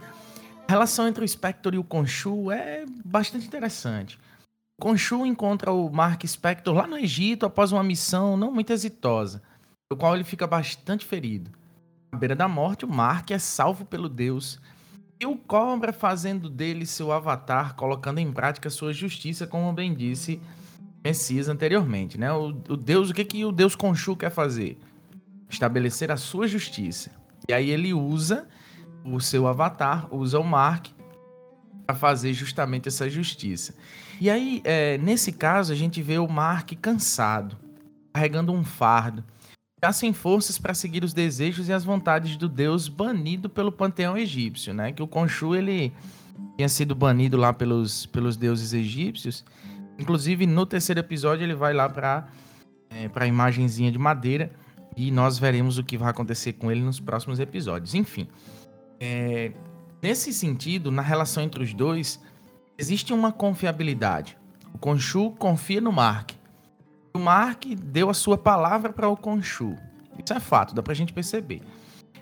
A 0.69 0.73
relação 0.73 1.07
entre 1.07 1.25
o 1.25 1.29
Spector 1.29 1.75
e 1.75 1.79
o 1.79 1.85
Khonshu 1.85 2.51
é 2.51 2.85
bastante 3.05 3.47
interessante. 3.47 4.19
Khonshu 4.83 5.25
encontra 5.25 5.73
o 5.73 5.89
Mark 5.89 6.27
Spector 6.27 6.75
lá 6.75 6.89
no 6.89 6.99
Egito 6.99 7.47
após 7.47 7.71
uma 7.71 7.85
missão 7.85 8.37
não 8.37 8.51
muito 8.51 8.73
exitosa, 8.73 9.41
no 9.89 9.97
qual 9.97 10.17
ele 10.17 10.25
fica 10.25 10.45
bastante 10.45 11.07
ferido. 11.07 11.53
À 12.11 12.17
beira 12.17 12.35
da 12.35 12.49
morte, 12.49 12.85
o 12.85 12.89
Mark 12.89 13.31
é 13.31 13.39
salvo 13.39 13.85
pelo 13.85 14.09
Deus 14.09 14.61
e 15.21 15.25
o 15.25 15.37
Cobra 15.37 15.93
fazendo 15.93 16.51
dele 16.51 16.85
seu 16.85 17.13
avatar, 17.13 17.77
colocando 17.77 18.19
em 18.19 18.33
prática 18.33 18.69
sua 18.69 18.93
justiça, 18.93 19.47
como 19.47 19.73
bem 19.73 19.95
disse 19.95 20.41
Messias 21.05 21.49
anteriormente, 21.49 22.19
né? 22.19 22.33
O, 22.33 22.49
o 22.49 22.77
Deus, 22.77 23.11
o 23.11 23.15
que 23.15 23.25
que 23.25 23.45
o 23.45 23.53
Deus 23.53 23.77
Conchu 23.77 24.17
quer 24.17 24.31
fazer? 24.31 24.77
Estabelecer 25.49 26.11
a 26.11 26.17
sua 26.17 26.49
justiça. 26.49 27.13
E 27.49 27.53
aí 27.53 27.71
ele 27.71 27.95
usa 27.95 28.49
o 29.07 29.21
seu 29.21 29.47
avatar, 29.47 30.13
usa 30.15 30.39
o 30.39 30.45
Mark 30.45 30.89
para 31.87 31.95
fazer 31.95 32.33
justamente 32.33 32.89
essa 32.89 33.09
justiça. 33.09 33.75
E 34.21 34.29
aí, 34.29 34.61
é, 34.65 34.99
nesse 34.99 35.33
caso, 35.33 35.73
a 35.73 35.77
gente 35.77 36.03
vê 36.03 36.19
o 36.19 36.29
Mark 36.29 36.73
cansado, 36.81 37.57
carregando 38.13 38.53
um 38.53 38.65
fardo, 38.65 39.23
já 39.83 39.93
sem 39.93 40.13
forças 40.13 40.59
para 40.59 40.75
seguir 40.75 41.05
os 41.05 41.13
desejos 41.13 41.69
e 41.69 41.73
as 41.73 41.85
vontades 41.85 42.37
do 42.37 42.49
Deus 42.49 42.89
banido 42.89 43.49
pelo 43.49 43.71
panteão 43.71 44.17
egípcio, 44.17 44.73
né? 44.73 44.91
Que 44.91 45.03
o 45.03 45.07
Khonshu 45.07 45.55
ele 45.55 45.93
tinha 46.57 46.69
sido 46.69 46.95
banido 46.95 47.37
lá 47.37 47.53
pelos, 47.53 48.07
pelos 48.07 48.37
deuses 48.37 48.73
egípcios. 48.73 49.45
Inclusive, 49.99 50.47
no 50.47 50.67
terceiro 50.67 51.01
episódio, 51.01 51.45
ele 51.45 51.55
vai 51.55 51.73
lá 51.73 51.89
para 51.89 52.27
é, 52.91 53.11
a 53.15 53.27
imagenzinha 53.27 53.93
de 53.93 53.99
madeira 53.99 54.51
e 54.97 55.11
nós 55.11 55.39
veremos 55.39 55.77
o 55.77 55.85
que 55.85 55.99
vai 55.99 56.11
acontecer 56.11 56.55
com 56.55 56.71
ele 56.73 56.81
nos 56.81 56.99
próximos 56.99 57.39
episódios. 57.39 57.95
Enfim, 57.95 58.27
é, 59.01 59.53
nesse 60.03 60.33
sentido, 60.33 60.91
na 60.91 61.03
relação 61.03 61.43
entre 61.43 61.63
os 61.63 61.73
dois, 61.75 62.21
existe 62.79 63.13
uma 63.13 63.33
confiabilidade. 63.33 64.37
O 64.75 64.79
Khonshu 64.79 65.31
confia 65.33 65.81
no 65.81 65.93
Mark. 65.93 66.33
O 67.15 67.19
Mark 67.19 67.65
deu 67.67 68.11
a 68.11 68.15
sua 68.15 68.37
palavra 68.37 68.93
para 68.93 69.09
o 69.09 69.17
Khonshu. 69.17 69.77
Isso 70.23 70.33
é 70.33 70.41
fato, 70.41 70.75
dá 70.75 70.83
para 70.83 70.93
a 70.93 70.97
gente 70.97 71.13
perceber. 71.13 71.63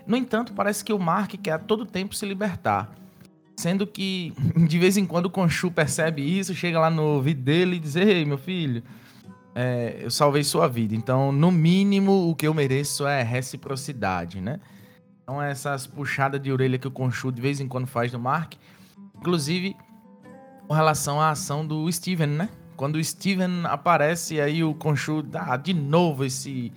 No 0.07 0.15
entanto, 0.15 0.53
parece 0.53 0.83
que 0.83 0.93
o 0.93 0.99
Mark 0.99 1.33
quer 1.41 1.53
a 1.53 1.59
todo 1.59 1.85
tempo 1.85 2.15
se 2.15 2.25
libertar. 2.25 2.93
Sendo 3.57 3.87
que, 3.87 4.33
de 4.67 4.77
vez 4.77 4.97
em 4.97 5.05
quando, 5.05 5.25
o 5.25 5.29
Khonshu 5.29 5.71
percebe 5.71 6.21
isso, 6.21 6.53
chega 6.53 6.79
lá 6.79 6.89
no 6.89 7.03
ouvido 7.03 7.41
dele 7.41 7.77
e 7.77 7.79
diz: 7.79 7.95
Ei, 7.95 8.25
meu 8.25 8.37
filho, 8.37 8.83
é, 9.53 9.99
eu 10.01 10.11
salvei 10.11 10.43
sua 10.43 10.67
vida. 10.67 10.93
Então, 10.93 11.31
no 11.31 11.51
mínimo, 11.51 12.29
o 12.29 12.35
que 12.35 12.45
eu 12.45 12.53
mereço 12.53 13.07
é 13.07 13.23
reciprocidade, 13.23 14.41
né? 14.41 14.59
Então, 15.25 15.41
essas 15.41 15.87
puxadas 15.87 16.39
de 16.39 16.51
orelha 16.51 16.77
que 16.77 16.87
o 16.87 16.91
Conchu 16.91 17.31
de 17.31 17.41
vez 17.41 17.59
em 17.59 17.67
quando 17.67 17.87
faz 17.87 18.13
no 18.13 18.19
Mark, 18.19 18.53
inclusive 19.17 19.75
com 20.67 20.73
relação 20.73 21.19
à 21.19 21.31
ação 21.31 21.65
do 21.65 21.91
Steven, 21.91 22.27
né? 22.27 22.49
Quando 22.77 22.97
o 22.97 23.03
Steven 23.03 23.65
aparece, 23.65 24.39
aí 24.39 24.63
o 24.63 24.75
Conchu 24.75 25.23
dá 25.23 25.57
de 25.57 25.73
novo 25.73 26.23
esse 26.23 26.71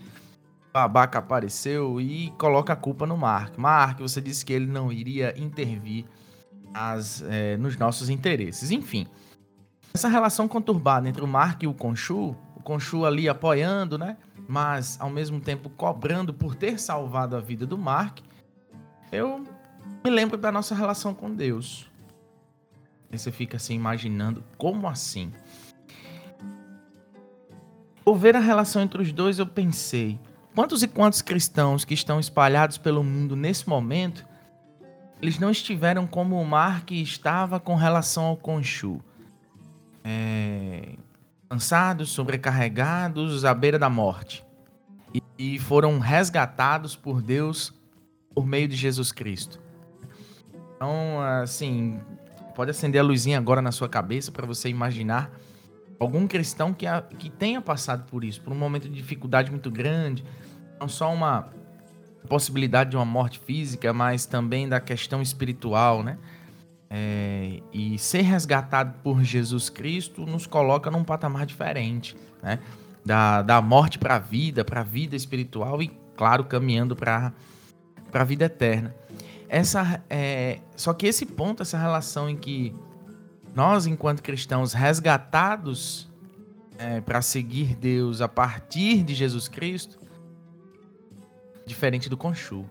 babaca 0.73 1.19
apareceu 1.19 2.01
e 2.01 2.31
coloca 2.39 2.73
a 2.73 2.77
culpa 2.77 3.07
no 3.07 3.19
Mark. 3.19 3.59
Mark, 3.59 4.01
você 4.01 4.19
disse 4.19 4.47
que 4.47 4.55
ele 4.55 4.67
não 4.67 4.91
iria 4.91 5.39
intervir 5.39 6.07
as, 6.73 7.23
é, 7.29 7.59
nos 7.59 7.77
nossos 7.77 8.09
interesses. 8.09 8.71
Enfim, 8.71 9.07
essa 9.93 10.09
relação 10.09 10.49
conturbada 10.49 11.07
entre 11.07 11.23
o 11.23 11.29
Mark 11.29 11.63
e 11.63 11.67
o 11.67 11.75
Conchu 11.75 12.35
Conchu 12.69 13.07
ali 13.07 13.31
apoiando, 13.31 13.97
né? 13.97 14.19
Mas 14.47 14.99
ao 15.01 15.09
mesmo 15.09 15.41
tempo 15.41 15.71
cobrando 15.71 16.35
por 16.35 16.55
ter 16.55 16.79
salvado 16.79 17.35
a 17.35 17.41
vida 17.41 17.67
do 17.67 17.79
Mark. 17.79 18.19
Eu 19.11 19.45
me 20.05 20.11
lembro 20.11 20.37
da 20.37 20.53
nossa 20.53 20.75
relação 20.75 21.15
com 21.15 21.35
Deus. 21.35 21.89
Aí 23.11 23.19
você 23.19 23.33
fica 23.33 23.57
assim 23.57 23.75
imaginando 23.75 24.45
como 24.59 24.87
assim? 24.87 25.33
Por 28.05 28.17
ver 28.17 28.37
a 28.37 28.41
relação 28.41 28.83
entre 28.83 29.01
os 29.01 29.13
dois, 29.13 29.39
eu 29.39 29.47
pensei: 29.47 30.21
quantos 30.55 30.83
e 30.83 30.89
quantos 30.89 31.23
cristãos 31.23 31.85
que 31.85 31.95
estão 31.95 32.21
espalhados 32.21 32.77
pelo 32.77 33.03
mundo 33.03 33.35
nesse 33.35 33.69
momento, 33.69 34.27
eles 35.23 35.39
não 35.39 35.51
estiveram 35.51 36.07
como 36.07 36.41
o 36.41 36.45
Mark 36.45 36.91
estava 36.91 37.59
com 37.59 37.75
relação 37.75 38.25
ao 38.25 38.37
Conchu? 38.37 39.01
É, 40.05 40.97
cansados, 41.49 42.11
sobrecarregados, 42.11 43.45
à 43.45 43.55
beira 43.55 43.79
da 43.79 43.89
morte. 43.89 44.45
E, 45.15 45.23
e 45.39 45.59
foram 45.59 45.99
resgatados 45.99 46.95
por 46.95 47.23
Deus 47.23 47.78
por 48.39 48.47
meio 48.47 48.69
de 48.69 48.77
Jesus 48.77 49.11
Cristo. 49.11 49.61
Então, 50.77 51.21
assim, 51.43 51.99
pode 52.55 52.71
acender 52.71 53.01
a 53.01 53.05
luzinha 53.05 53.37
agora 53.37 53.61
na 53.61 53.73
sua 53.73 53.89
cabeça 53.89 54.31
para 54.31 54.47
você 54.47 54.69
imaginar 54.69 55.37
algum 55.99 56.25
cristão 56.29 56.73
que, 56.73 56.87
a, 56.87 57.03
que 57.03 57.31
tenha 57.31 57.61
passado 57.61 58.09
por 58.09 58.23
isso, 58.23 58.41
por 58.41 58.53
um 58.53 58.57
momento 58.57 58.89
de 58.89 58.95
dificuldade 58.95 59.51
muito 59.51 59.73
grande, 59.73 60.25
não 60.79 60.89
só 60.89 61.13
uma 61.13 61.49
possibilidade 62.29 62.91
de 62.91 62.97
uma 62.97 63.05
morte 63.05 63.41
física, 63.41 63.93
mas 63.93 64.25
também 64.25 64.69
da 64.69 64.79
questão 64.79 65.21
espiritual, 65.21 66.05
né? 66.05 66.17
É, 66.89 67.61
e 67.73 67.99
ser 67.99 68.23
resgatado 68.23 68.95
por 69.03 69.25
Jesus 69.25 69.69
Cristo 69.69 70.25
nos 70.25 70.47
coloca 70.47 70.93
num 70.93 71.03
patamar 71.03 71.45
diferente, 71.45 72.17
né? 72.41 72.61
Da, 73.05 73.43
da 73.43 73.61
morte 73.61 73.99
para 73.99 74.15
a 74.15 74.21
vida, 74.21 74.65
para 74.65 74.83
a 74.83 74.85
vida 74.85 75.17
espiritual 75.17 75.83
e, 75.83 75.91
claro, 76.17 76.45
caminhando 76.45 76.95
para 76.95 77.33
a 78.13 78.25
vida 78.25 78.45
eterna. 78.45 78.95
Essa, 79.49 80.03
é, 80.11 80.61
só 80.77 80.93
que 80.93 81.07
esse 81.07 81.25
ponto, 81.25 81.63
essa 81.63 81.79
relação 81.79 82.29
em 82.29 82.37
que 82.37 82.75
nós, 83.55 83.87
enquanto 83.87 84.23
cristãos, 84.23 84.73
resgatados 84.73 86.09
é, 86.79 87.01
para 87.01 87.21
seguir 87.23 87.75
Deus 87.75 88.21
a 88.21 88.29
partir 88.29 89.03
de 89.03 89.15
Jesus 89.15 89.49
Cristo, 89.49 89.99
diferente 91.67 92.09
do 92.09 92.17
Conchu. 92.17 92.65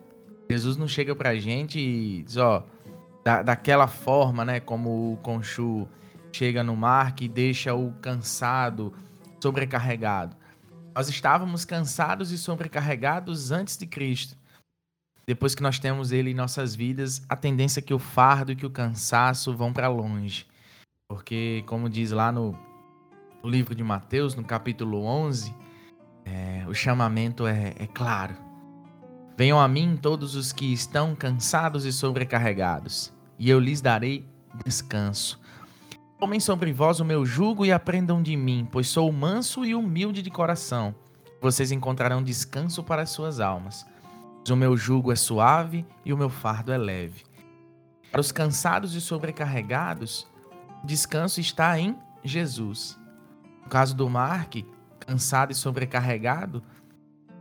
Jesus 0.49 0.77
não 0.77 0.87
chega 0.87 1.15
para 1.15 1.29
a 1.29 1.35
gente 1.35 1.79
e 1.79 2.23
diz: 2.23 2.37
Ó, 2.37 2.63
da, 3.23 3.41
daquela 3.41 3.87
forma, 3.87 4.45
né? 4.45 4.59
Como 4.59 5.13
o 5.13 5.17
Conchu 5.17 5.87
chega 6.31 6.63
no 6.63 6.75
mar 6.75 7.15
que 7.15 7.27
deixa 7.27 7.73
o 7.73 7.91
cansado, 8.01 8.93
sobrecarregado. 9.41 10.35
Nós 10.95 11.09
estávamos 11.09 11.65
cansados 11.65 12.31
e 12.31 12.37
sobrecarregados 12.37 13.51
antes 13.51 13.77
de 13.77 13.85
Cristo. 13.85 14.37
Depois 15.27 15.53
que 15.53 15.61
nós 15.61 15.77
temos 15.77 16.13
ele 16.13 16.31
em 16.31 16.33
nossas 16.33 16.73
vidas, 16.73 17.21
a 17.27 17.35
tendência 17.35 17.81
é 17.81 17.83
que 17.83 17.93
o 17.93 17.99
fardo 17.99 18.53
e 18.53 18.55
que 18.55 18.65
o 18.65 18.69
cansaço 18.69 19.53
vão 19.53 19.73
para 19.73 19.89
longe. 19.89 20.45
Porque, 21.09 21.63
como 21.67 21.89
diz 21.89 22.11
lá 22.11 22.31
no, 22.31 22.57
livro 23.43 23.75
de 23.75 23.83
Mateus, 23.83 24.35
no 24.35 24.43
capítulo 24.43 25.03
11, 25.03 25.53
é, 26.25 26.65
o 26.67 26.73
chamamento 26.73 27.45
é, 27.45 27.73
é 27.77 27.87
claro. 27.87 28.35
Venham 29.37 29.59
a 29.59 29.67
mim 29.67 29.97
todos 30.01 30.35
os 30.35 30.51
que 30.51 30.71
estão 30.73 31.15
cansados 31.15 31.85
e 31.85 31.91
sobrecarregados, 31.91 33.13
e 33.37 33.49
eu 33.49 33.59
lhes 33.59 33.81
darei 33.81 34.25
descanso. 34.65 35.39
Tomem 36.19 36.39
sobre 36.39 36.73
vós 36.73 36.99
o 36.99 37.05
meu 37.05 37.25
jugo 37.25 37.65
e 37.65 37.71
aprendam 37.71 38.23
de 38.23 38.35
mim, 38.35 38.67
pois 38.71 38.87
sou 38.87 39.11
manso 39.11 39.63
e 39.63 39.75
humilde 39.75 40.21
de 40.21 40.31
coração. 40.31 40.95
Vocês 41.39 41.71
encontrarão 41.71 42.23
descanso 42.23 42.83
para 42.83 43.03
as 43.03 43.11
suas 43.11 43.39
almas. 43.39 43.85
O 44.49 44.55
meu 44.55 44.77
jugo 44.77 45.11
é 45.11 45.15
suave 45.15 45.85
e 46.05 46.13
o 46.13 46.17
meu 46.17 46.29
fardo 46.29 46.71
é 46.71 46.77
leve. 46.77 47.23
Para 48.11 48.21
os 48.21 48.31
cansados 48.31 48.95
e 48.95 49.01
sobrecarregados, 49.01 50.27
descanso 50.83 51.41
está 51.41 51.79
em 51.79 51.97
Jesus. 52.23 52.97
No 53.63 53.69
caso 53.69 53.95
do 53.95 54.09
Mark, 54.09 54.55
cansado 54.99 55.51
e 55.51 55.55
sobrecarregado, 55.55 56.63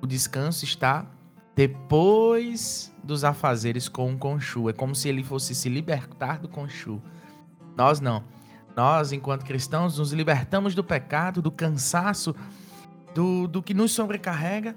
o 0.01 0.07
descanso 0.07 0.64
está 0.64 1.07
depois 1.55 2.92
dos 3.03 3.25
afazeres 3.25 3.88
com 3.88 4.12
o 4.12 4.19
Conchu. 4.19 4.69
É 4.69 4.73
como 4.73 4.95
se 4.95 5.09
ele 5.09 5.23
fosse 5.23 5.55
se 5.55 5.69
libertar 5.69 6.38
do 6.38 6.49
Conchu. 6.49 7.01
Nós 7.77 8.01
não. 8.01 8.25
Nós, 8.77 9.12
enquanto 9.12 9.45
cristãos, 9.45 9.99
nos 9.99 10.12
libertamos 10.12 10.75
do 10.75 10.85
pecado, 10.85 11.40
do 11.40 11.51
cansaço, 11.51 12.35
do, 13.14 13.49
do 13.49 13.62
que 13.62 13.73
nos 13.73 13.92
sobrecarrega, 13.92 14.77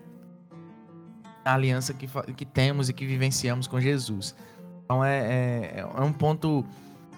a 1.44 1.54
aliança 1.54 1.94
que, 1.94 2.08
que 2.34 2.46
temos 2.46 2.90
e 2.90 2.94
que 2.94 3.06
vivenciamos 3.06 3.68
com 3.68 3.80
Jesus. 3.80 4.36
Então 4.84 5.04
é, 5.04 5.20
é, 5.20 5.80
é 5.80 6.02
um 6.02 6.12
ponto 6.12 6.66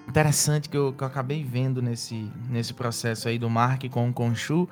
interessante 0.08 0.68
que 0.68 0.78
eu, 0.78 0.94
que 0.94 1.04
eu, 1.04 1.08
acabei 1.08 1.44
vendo 1.44 1.82
nesse, 1.82 2.30
nesse 2.50 2.74
processo 2.74 3.28
aí 3.28 3.40
do 3.40 3.50
Mark 3.50 3.84
com 3.90 4.10
o 4.10 4.14
Conchu, 4.14 4.68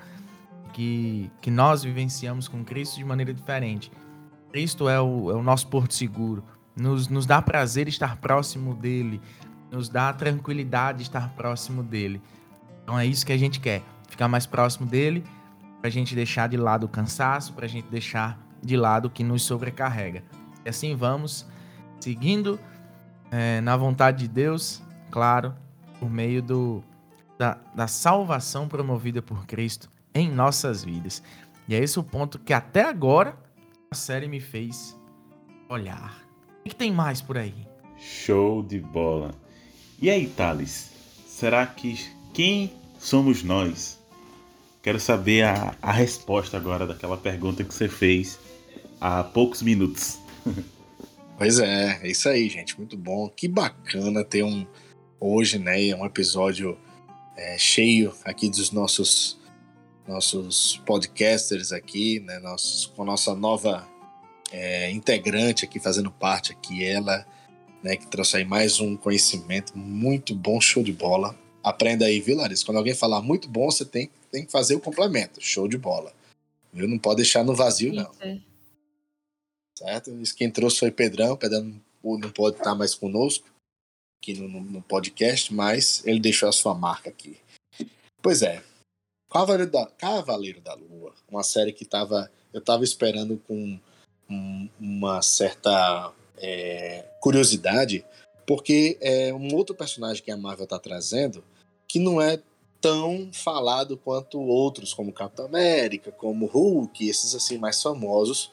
que, 0.74 1.32
que 1.42 1.50
nós 1.50 1.84
vivenciamos 1.84 2.48
com 2.48 2.64
Cristo 2.64 2.98
de 2.98 3.06
maneira 3.06 3.34
diferente. 3.34 3.92
Cristo 4.52 4.90
é 4.90 5.00
o, 5.00 5.32
é 5.32 5.36
o 5.36 5.44
nosso 5.44 5.68
porto 5.68 5.94
seguro. 5.94 6.44
Nos, 6.76 7.08
nos 7.08 7.26
dá 7.26 7.42
prazer 7.42 7.88
estar 7.88 8.18
próximo 8.18 8.74
dele. 8.74 9.22
Nos 9.72 9.90
dá 9.90 10.12
tranquilidade 10.12 11.04
estar 11.04 11.30
próximo 11.36 11.84
dele. 11.84 12.22
Então 12.84 12.98
é 12.98 13.06
isso 13.06 13.26
que 13.26 13.32
a 13.32 13.38
gente 13.38 13.60
quer. 13.60 13.84
Ficar 14.10 14.28
mais 14.28 14.46
próximo 14.46 14.88
dele, 14.88 15.24
para 15.80 15.88
a 15.88 15.92
gente 15.92 16.16
deixar 16.16 16.50
de 16.50 16.58
lado 16.58 16.86
o 16.86 16.90
cansaço, 16.90 17.54
para 17.54 17.66
a 17.66 17.70
gente 17.70 17.88
deixar 17.88 18.40
de 18.62 18.78
lado 18.78 19.10
que 19.10 19.24
nos 19.24 19.44
sobrecarrega. 19.44 20.24
E 20.66 20.70
assim 20.70 20.96
vamos, 20.96 21.46
seguindo 22.00 22.60
é, 23.32 23.62
na 23.62 23.76
vontade 23.78 24.20
de 24.20 24.28
Deus, 24.28 24.82
claro, 25.12 25.54
por 26.00 26.10
meio 26.10 26.42
do, 26.42 26.84
da, 27.38 27.58
da 27.74 27.88
salvação 27.88 28.68
promovida 28.68 29.22
por 29.22 29.46
Cristo 29.46 29.90
em 30.14 30.30
nossas 30.30 30.84
vidas. 30.84 31.24
E 31.68 31.76
é 31.76 31.80
esse 31.80 32.00
o 32.00 32.04
ponto 32.04 32.40
que 32.40 32.54
até 32.54 32.84
agora 32.84 33.38
a 33.92 33.96
série 33.96 34.28
me 34.28 34.40
fez 34.40 34.98
olhar. 35.68 36.24
O 36.66 36.70
que 36.70 36.76
tem 36.76 36.92
mais 36.92 37.22
por 37.22 37.38
aí? 37.38 37.68
Show 37.98 38.64
de 38.64 38.80
bola. 38.80 39.32
E 40.02 40.10
aí, 40.10 40.28
Thales? 40.28 40.92
Será 41.28 41.66
que 41.66 41.98
quem 42.34 42.74
somos 42.98 43.44
nós 43.44 44.00
Quero 44.82 45.00
saber 45.00 45.44
a, 45.44 45.76
a 45.82 45.92
resposta 45.92 46.56
agora 46.56 46.88
daquela 46.88 47.18
pergunta 47.18 47.64
que 47.64 47.74
você 47.74 47.90
fez 47.90 48.40
há 49.00 49.24
poucos 49.24 49.62
minutos. 49.62 50.20
Pois 51.38 51.58
é, 51.58 52.02
é 52.04 52.08
isso 52.10 52.28
aí, 52.28 52.50
gente. 52.50 52.78
Muito 52.78 52.98
bom. 52.98 53.30
Que 53.30 53.48
bacana 53.48 54.26
ter 54.26 54.44
um. 54.44 54.68
Hoje, 55.22 55.58
né? 55.58 55.96
Um 55.96 56.06
episódio 56.06 56.78
é, 57.38 57.58
cheio 57.58 58.14
aqui 58.26 58.50
dos 58.50 58.72
nossos 58.72 59.40
nossos 60.06 60.82
podcasters 60.86 61.72
aqui, 61.72 62.20
né? 62.20 62.40
Nossos, 62.40 62.88
com 62.88 63.04
a 63.04 63.06
nossa 63.06 63.34
nova 63.36 63.88
é, 64.52 64.92
integrante 64.92 65.64
aqui 65.64 65.80
fazendo 65.80 66.12
parte 66.12 66.52
aqui, 66.52 66.84
ela, 66.84 67.26
né? 67.82 67.96
Que 67.96 68.08
trouxe 68.08 68.36
aí 68.36 68.44
mais 68.44 68.82
um 68.82 68.98
conhecimento 68.98 69.78
muito 69.78 70.36
bom, 70.36 70.60
show 70.60 70.84
de 70.84 70.92
bola. 70.92 71.34
Aprenda 71.64 72.06
aí, 72.06 72.20
viu, 72.20 72.36
Larissa? 72.36 72.66
Quando 72.66 72.78
alguém 72.78 72.94
falar 72.94 73.22
muito 73.22 73.48
bom, 73.48 73.72
você 73.72 73.86
tem, 73.86 74.10
tem 74.32 74.46
que 74.46 74.52
fazer 74.52 74.76
o 74.76 74.80
complemento. 74.80 75.40
Show 75.42 75.68
de 75.68 75.78
bola. 75.78 76.12
Viu? 76.74 76.88
Não 76.88 76.98
pode 76.98 77.18
deixar 77.18 77.44
no 77.44 77.56
vazio, 77.56 77.94
não. 77.94 78.12
Certo? 79.80 80.12
Isso 80.22 80.36
quem 80.36 80.52
trouxe 80.52 80.80
foi 80.80 80.92
Pedrão. 80.92 81.38
Pedrão 81.38 81.74
não 82.04 82.32
pode 82.32 82.58
estar 82.58 82.76
mais 82.76 82.94
conosco 82.94 83.48
aqui 84.22 84.34
no, 84.34 84.60
no 84.60 84.82
podcast, 84.82 85.54
mas 85.54 86.06
ele 86.06 86.20
deixou 86.20 86.50
a 86.50 86.52
sua 86.52 86.76
marca 86.76 87.10
aqui. 87.10 87.38
Pois 88.22 88.42
é. 88.42 88.62
Cavaleiro 89.32 89.72
da, 89.72 89.86
Cavaleiro 89.86 90.60
da 90.60 90.74
Lua, 90.74 91.14
uma 91.30 91.44
série 91.44 91.72
que 91.72 91.86
tava, 91.86 92.30
eu 92.52 92.60
estava 92.60 92.84
esperando 92.84 93.42
com 93.48 93.80
um, 94.30 94.70
uma 94.78 95.22
certa 95.22 96.12
é, 96.38 97.06
curiosidade, 97.22 98.04
porque 98.46 98.98
é 99.00 99.34
um 99.34 99.56
outro 99.56 99.74
personagem 99.74 100.22
que 100.22 100.32
a 100.32 100.36
Marvel 100.36 100.66
está 100.66 100.78
trazendo 100.78 101.42
que 101.88 102.00
não 102.00 102.22
é 102.22 102.42
tão 102.82 103.30
falado 103.32 103.96
quanto 103.98 104.42
outros, 104.42 104.94
como 104.94 105.14
Capitão 105.14 105.46
América, 105.46 106.12
como 106.12 106.48
Hulk, 106.48 107.08
esses 107.08 107.34
assim 107.34 107.58
mais 107.58 107.82
famosos, 107.82 108.52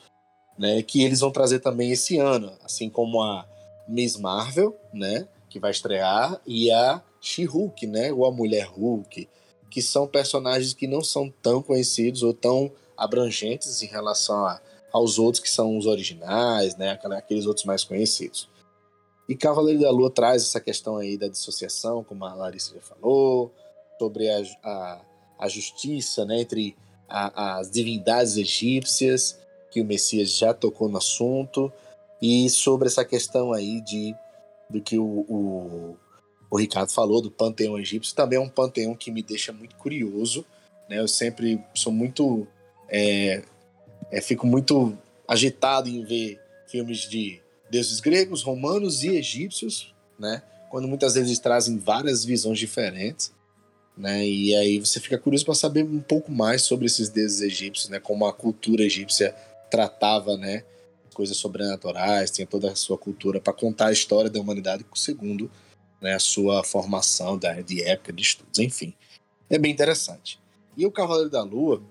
né, 0.58 0.82
que 0.82 1.02
eles 1.02 1.20
vão 1.20 1.30
trazer 1.30 1.60
também 1.60 1.90
esse 1.92 2.18
ano, 2.18 2.52
assim 2.64 2.88
como 2.88 3.22
a 3.22 3.46
Miss 3.86 4.16
Marvel, 4.16 4.76
né, 4.92 5.28
que 5.48 5.60
vai 5.60 5.70
estrear, 5.70 6.40
e 6.46 6.70
a 6.70 7.02
She-Hulk, 7.20 7.86
né, 7.86 8.12
ou 8.12 8.24
a 8.24 8.32
Mulher 8.32 8.66
Hulk, 8.66 9.28
que 9.70 9.82
são 9.82 10.06
personagens 10.06 10.72
que 10.72 10.86
não 10.86 11.02
são 11.02 11.32
tão 11.42 11.62
conhecidos 11.62 12.22
ou 12.22 12.32
tão 12.32 12.70
abrangentes 12.96 13.82
em 13.82 13.86
relação 13.86 14.46
a, 14.46 14.60
aos 14.92 15.18
outros 15.18 15.42
que 15.42 15.50
são 15.50 15.76
os 15.76 15.86
originais, 15.86 16.76
né, 16.76 16.98
aqueles 17.16 17.46
outros 17.46 17.66
mais 17.66 17.84
conhecidos. 17.84 18.48
E 19.28 19.34
Cavaleiro 19.34 19.80
da 19.80 19.90
Lua 19.90 20.10
traz 20.10 20.42
essa 20.42 20.60
questão 20.60 20.96
aí 20.96 21.16
da 21.16 21.26
dissociação, 21.26 22.04
como 22.04 22.24
a 22.24 22.34
Larissa 22.34 22.74
já 22.74 22.80
falou, 22.80 23.52
sobre 23.98 24.30
a, 24.30 24.42
a, 24.62 25.00
a 25.40 25.48
justiça 25.48 26.24
né, 26.24 26.40
entre 26.40 26.76
a, 27.08 27.58
as 27.58 27.70
divindades 27.70 28.36
egípcias, 28.36 29.38
que 29.76 29.80
o 29.82 29.84
Messias 29.84 30.30
já 30.30 30.54
tocou 30.54 30.88
no 30.88 30.96
assunto, 30.96 31.70
e 32.22 32.48
sobre 32.48 32.88
essa 32.88 33.04
questão 33.04 33.52
aí 33.52 33.82
de 33.82 34.16
do 34.70 34.80
que 34.80 34.98
o, 34.98 35.04
o, 35.04 35.96
o 36.50 36.56
Ricardo 36.56 36.90
falou, 36.90 37.20
do 37.20 37.30
panteão 37.30 37.78
egípcio, 37.78 38.16
também 38.16 38.38
é 38.38 38.40
um 38.40 38.48
panteão 38.48 38.94
que 38.94 39.10
me 39.10 39.22
deixa 39.22 39.52
muito 39.52 39.76
curioso. 39.76 40.46
Né? 40.88 40.98
Eu 40.98 41.06
sempre 41.06 41.62
sou 41.74 41.92
muito. 41.92 42.48
É, 42.88 43.42
é, 44.10 44.20
fico 44.22 44.46
muito 44.46 44.96
agitado 45.28 45.90
em 45.90 46.02
ver 46.02 46.40
filmes 46.66 47.00
de 47.00 47.38
deuses 47.70 48.00
gregos, 48.00 48.42
romanos 48.42 49.04
e 49.04 49.08
egípcios, 49.08 49.94
né? 50.18 50.42
Quando 50.70 50.88
muitas 50.88 51.14
vezes 51.14 51.38
trazem 51.38 51.76
várias 51.76 52.24
visões 52.24 52.58
diferentes, 52.58 53.30
né? 53.94 54.26
E 54.26 54.56
aí 54.56 54.80
você 54.80 54.98
fica 55.00 55.18
curioso 55.18 55.44
para 55.44 55.54
saber 55.54 55.84
um 55.84 56.00
pouco 56.00 56.32
mais 56.32 56.62
sobre 56.62 56.86
esses 56.86 57.10
deuses 57.10 57.42
egípcios, 57.42 57.90
né? 57.90 58.00
Como 58.00 58.24
a 58.24 58.32
cultura 58.32 58.82
egípcia 58.82 59.34
tratava, 59.70 60.36
né? 60.36 60.64
Coisas 61.14 61.36
sobrenaturais, 61.36 62.30
tinha 62.30 62.46
toda 62.46 62.70
a 62.70 62.76
sua 62.76 62.98
cultura 62.98 63.40
para 63.40 63.52
contar 63.52 63.86
a 63.86 63.92
história 63.92 64.30
da 64.30 64.40
humanidade 64.40 64.84
segundo 64.94 65.50
né, 66.00 66.14
a 66.14 66.18
sua 66.18 66.62
formação 66.62 67.38
da, 67.38 67.60
de 67.62 67.82
época 67.82 68.12
de 68.12 68.22
estudos, 68.22 68.58
enfim. 68.58 68.94
É 69.48 69.58
bem 69.58 69.72
interessante. 69.72 70.38
E 70.76 70.84
o 70.84 70.90
Cavaleiro 70.90 71.30
da 71.30 71.42
Lua, 71.42 71.82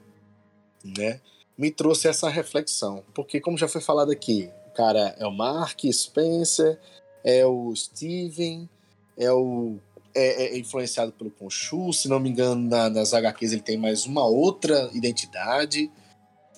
né? 0.84 1.20
Me 1.58 1.72
trouxe 1.72 2.08
essa 2.08 2.30
reflexão, 2.30 3.04
porque 3.14 3.40
como 3.40 3.58
já 3.58 3.68
foi 3.68 3.80
falado 3.80 4.12
aqui, 4.12 4.52
cara 4.76 5.16
é 5.18 5.26
o 5.26 5.32
Mark 5.32 5.80
Spencer, 5.92 6.78
é 7.24 7.46
o 7.46 7.74
Steven, 7.76 8.70
é 9.18 9.32
o 9.32 9.78
é, 10.14 10.46
é 10.46 10.58
influenciado 10.58 11.12
pelo 11.14 11.32
Conchu, 11.32 11.92
se 11.94 12.08
não 12.08 12.20
me 12.20 12.30
engano, 12.30 12.70
na, 12.70 12.90
nas 12.90 13.14
HQs 13.14 13.54
ele 13.54 13.62
tem 13.62 13.78
mais 13.78 14.06
uma 14.06 14.26
outra 14.26 14.90
identidade, 14.94 15.90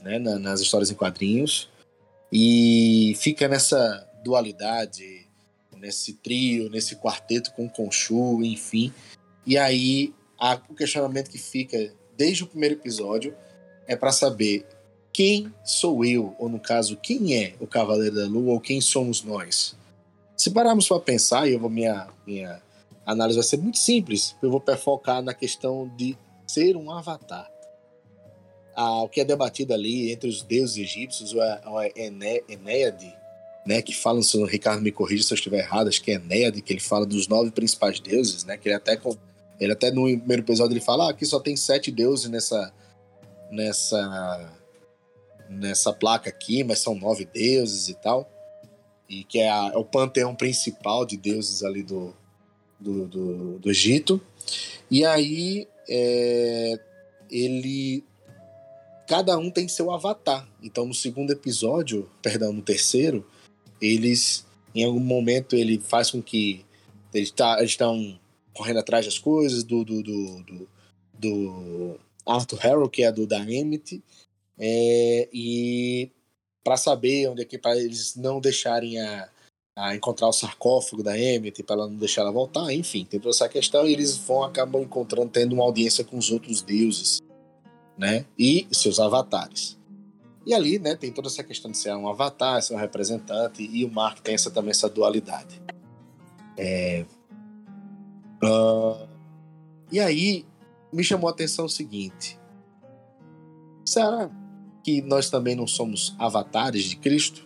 né, 0.07 0.17
na, 0.17 0.39
nas 0.39 0.61
histórias 0.61 0.89
em 0.89 0.95
quadrinhos, 0.95 1.69
e 2.31 3.13
fica 3.17 3.47
nessa 3.47 4.07
dualidade, 4.23 5.27
nesse 5.75 6.13
trio, 6.13 6.69
nesse 6.69 6.95
quarteto 6.95 7.51
com 7.53 7.65
o 7.65 7.69
Conchu, 7.69 8.43
enfim. 8.43 8.91
E 9.45 9.57
aí 9.57 10.13
a, 10.39 10.59
o 10.69 10.73
questionamento 10.73 11.29
que 11.29 11.37
fica 11.37 11.93
desde 12.17 12.43
o 12.43 12.47
primeiro 12.47 12.75
episódio 12.75 13.35
é 13.85 13.95
para 13.95 14.11
saber 14.11 14.65
quem 15.13 15.53
sou 15.63 16.05
eu, 16.05 16.35
ou 16.37 16.47
no 16.49 16.59
caso, 16.59 16.97
quem 16.97 17.35
é 17.35 17.55
o 17.59 17.67
Cavaleiro 17.67 18.15
da 18.15 18.25
Lua, 18.25 18.53
ou 18.53 18.59
quem 18.59 18.79
somos 18.79 19.23
nós? 19.23 19.75
Se 20.35 20.51
pararmos 20.51 20.87
para 20.87 20.99
pensar, 20.99 21.49
e 21.49 21.57
minha, 21.57 22.07
minha 22.25 22.61
análise 23.05 23.37
vai 23.37 23.47
ser 23.47 23.57
muito 23.57 23.77
simples, 23.77 24.35
eu 24.41 24.51
vou 24.51 24.63
focar 24.77 25.21
na 25.21 25.33
questão 25.33 25.91
de 25.97 26.15
ser 26.45 26.77
um 26.77 26.91
avatar. 26.91 27.49
O 28.77 29.09
que 29.09 29.21
é 29.21 29.25
debatido 29.25 29.73
ali 29.73 30.11
entre 30.11 30.29
os 30.29 30.43
deuses 30.43 30.77
egípcios, 30.77 31.33
ou 31.33 31.41
a, 31.41 31.61
a 31.65 31.91
Enéade, 31.95 33.13
né, 33.65 33.81
que 33.81 33.93
fala, 33.93 34.21
se 34.21 34.37
o 34.37 34.45
Ricardo 34.45 34.81
me 34.81 34.91
corrija 34.91 35.23
se 35.23 35.33
eu 35.33 35.35
estiver 35.35 35.59
errado, 35.59 35.87
acho 35.87 36.01
que 36.01 36.11
é 36.11 36.15
Enéade, 36.15 36.61
que 36.61 36.71
ele 36.71 36.79
fala 36.79 37.05
dos 37.05 37.27
nove 37.27 37.51
principais 37.51 37.99
deuses, 37.99 38.43
né, 38.43 38.55
que 38.55 38.69
ele 38.69 38.75
até, 38.75 38.99
ele 39.59 39.73
até 39.73 39.89
no 39.91 40.03
primeiro 40.03 40.43
episódio 40.43 40.73
ele 40.73 40.79
fala, 40.79 41.07
ah, 41.07 41.09
aqui 41.09 41.25
só 41.25 41.39
tem 41.39 41.55
sete 41.57 41.91
deuses 41.91 42.29
nessa, 42.29 42.71
nessa 43.51 44.57
nessa 45.49 45.93
placa 45.93 46.29
aqui, 46.29 46.63
mas 46.63 46.79
são 46.79 46.95
nove 46.95 47.25
deuses 47.25 47.89
e 47.89 47.93
tal. 47.95 48.29
E 49.09 49.23
que 49.23 49.39
é, 49.39 49.49
a, 49.49 49.71
é 49.73 49.77
o 49.77 49.85
panteão 49.85 50.35
principal 50.35 51.05
de 51.05 51.17
deuses 51.17 51.63
ali 51.63 51.83
do, 51.83 52.13
do, 52.79 53.07
do, 53.07 53.59
do 53.59 53.69
Egito. 53.69 54.21
E 54.91 55.05
aí 55.05 55.67
é, 55.89 56.79
ele. 57.29 58.03
Cada 59.07 59.37
um 59.37 59.49
tem 59.49 59.67
seu 59.67 59.91
avatar. 59.91 60.47
Então 60.61 60.85
no 60.85 60.93
segundo 60.93 61.31
episódio, 61.31 62.09
perdão, 62.21 62.53
no 62.53 62.61
terceiro, 62.61 63.25
eles. 63.81 64.45
Em 64.75 64.83
algum 64.83 64.99
momento 64.99 65.55
ele 65.55 65.79
faz 65.79 66.11
com 66.11 66.21
que. 66.21 66.65
Eles 67.13 67.31
tá, 67.31 67.63
estão 67.63 68.19
correndo 68.53 68.79
atrás 68.79 69.05
das 69.05 69.17
coisas 69.17 69.63
do, 69.63 69.83
do, 69.83 70.03
do, 70.03 70.43
do, 70.43 70.69
do 71.13 71.99
Arthur 72.25 72.59
Harrow, 72.59 72.89
que 72.89 73.03
é 73.03 73.11
do 73.11 73.25
da 73.25 73.39
Emmett, 73.39 74.03
é, 74.57 75.29
e 75.31 76.11
para 76.63 76.75
saber 76.75 77.29
onde 77.29 77.43
é 77.43 77.45
que 77.45 77.57
para 77.57 77.77
eles 77.77 78.15
não 78.15 78.41
deixarem 78.41 78.99
a, 78.99 79.29
a, 79.75 79.95
encontrar 79.95 80.27
o 80.27 80.33
sarcófago 80.33 81.03
da 81.03 81.17
Emmett 81.17 81.63
para 81.63 81.75
ela 81.75 81.87
não 81.87 81.95
deixar 81.95 82.21
ela 82.21 82.31
voltar, 82.31 82.73
enfim, 82.73 83.05
tem 83.05 83.19
toda 83.19 83.33
essa 83.33 83.47
questão 83.47 83.87
e 83.87 83.93
eles 83.93 84.17
vão 84.17 84.43
acabam 84.43 84.81
encontrando 84.81 85.29
tendo 85.29 85.53
uma 85.53 85.63
audiência 85.63 86.03
com 86.03 86.17
os 86.17 86.31
outros 86.31 86.61
deuses, 86.61 87.21
né? 87.97 88.25
E 88.37 88.67
seus 88.71 88.99
avatares. 88.99 89.77
E 90.45 90.53
ali, 90.53 90.79
né, 90.79 90.95
tem 90.95 91.11
toda 91.11 91.27
essa 91.27 91.43
questão 91.43 91.69
de 91.69 91.77
ser 91.77 91.93
um 91.93 92.07
avatar, 92.07 92.61
ser 92.61 92.73
um 92.73 92.77
representante 92.77 93.61
e 93.69 93.83
o 93.83 93.91
Mark 93.91 94.19
tem 94.19 94.33
essa 94.33 94.49
também 94.49 94.71
essa 94.71 94.89
dualidade. 94.89 95.61
É, 96.55 97.05
uh, 98.41 99.07
e 99.91 99.99
aí 99.99 100.45
me 100.91 101.03
chamou 101.03 101.27
a 101.27 101.31
atenção 101.31 101.65
o 101.65 101.69
seguinte: 101.69 102.39
será 103.85 104.29
que 104.83 105.01
nós 105.01 105.29
também 105.29 105.55
não 105.55 105.67
somos 105.67 106.15
avatares 106.17 106.85
de 106.85 106.95
Cristo? 106.95 107.45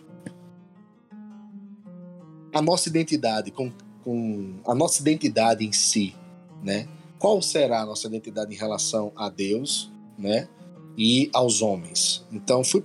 A 2.54 2.62
nossa 2.62 2.88
identidade, 2.88 3.50
com, 3.50 3.72
com 4.04 4.60
a 4.66 4.74
nossa 4.74 5.00
identidade 5.00 5.66
em 5.66 5.72
si, 5.72 6.14
né? 6.62 6.86
Qual 7.18 7.42
será 7.42 7.82
a 7.82 7.86
nossa 7.86 8.06
identidade 8.06 8.54
em 8.54 8.56
relação 8.56 9.12
a 9.16 9.28
Deus, 9.28 9.91
né? 10.22 10.48
E 10.96 11.28
aos 11.34 11.60
homens. 11.60 12.24
Então 12.30 12.62
fui 12.62 12.80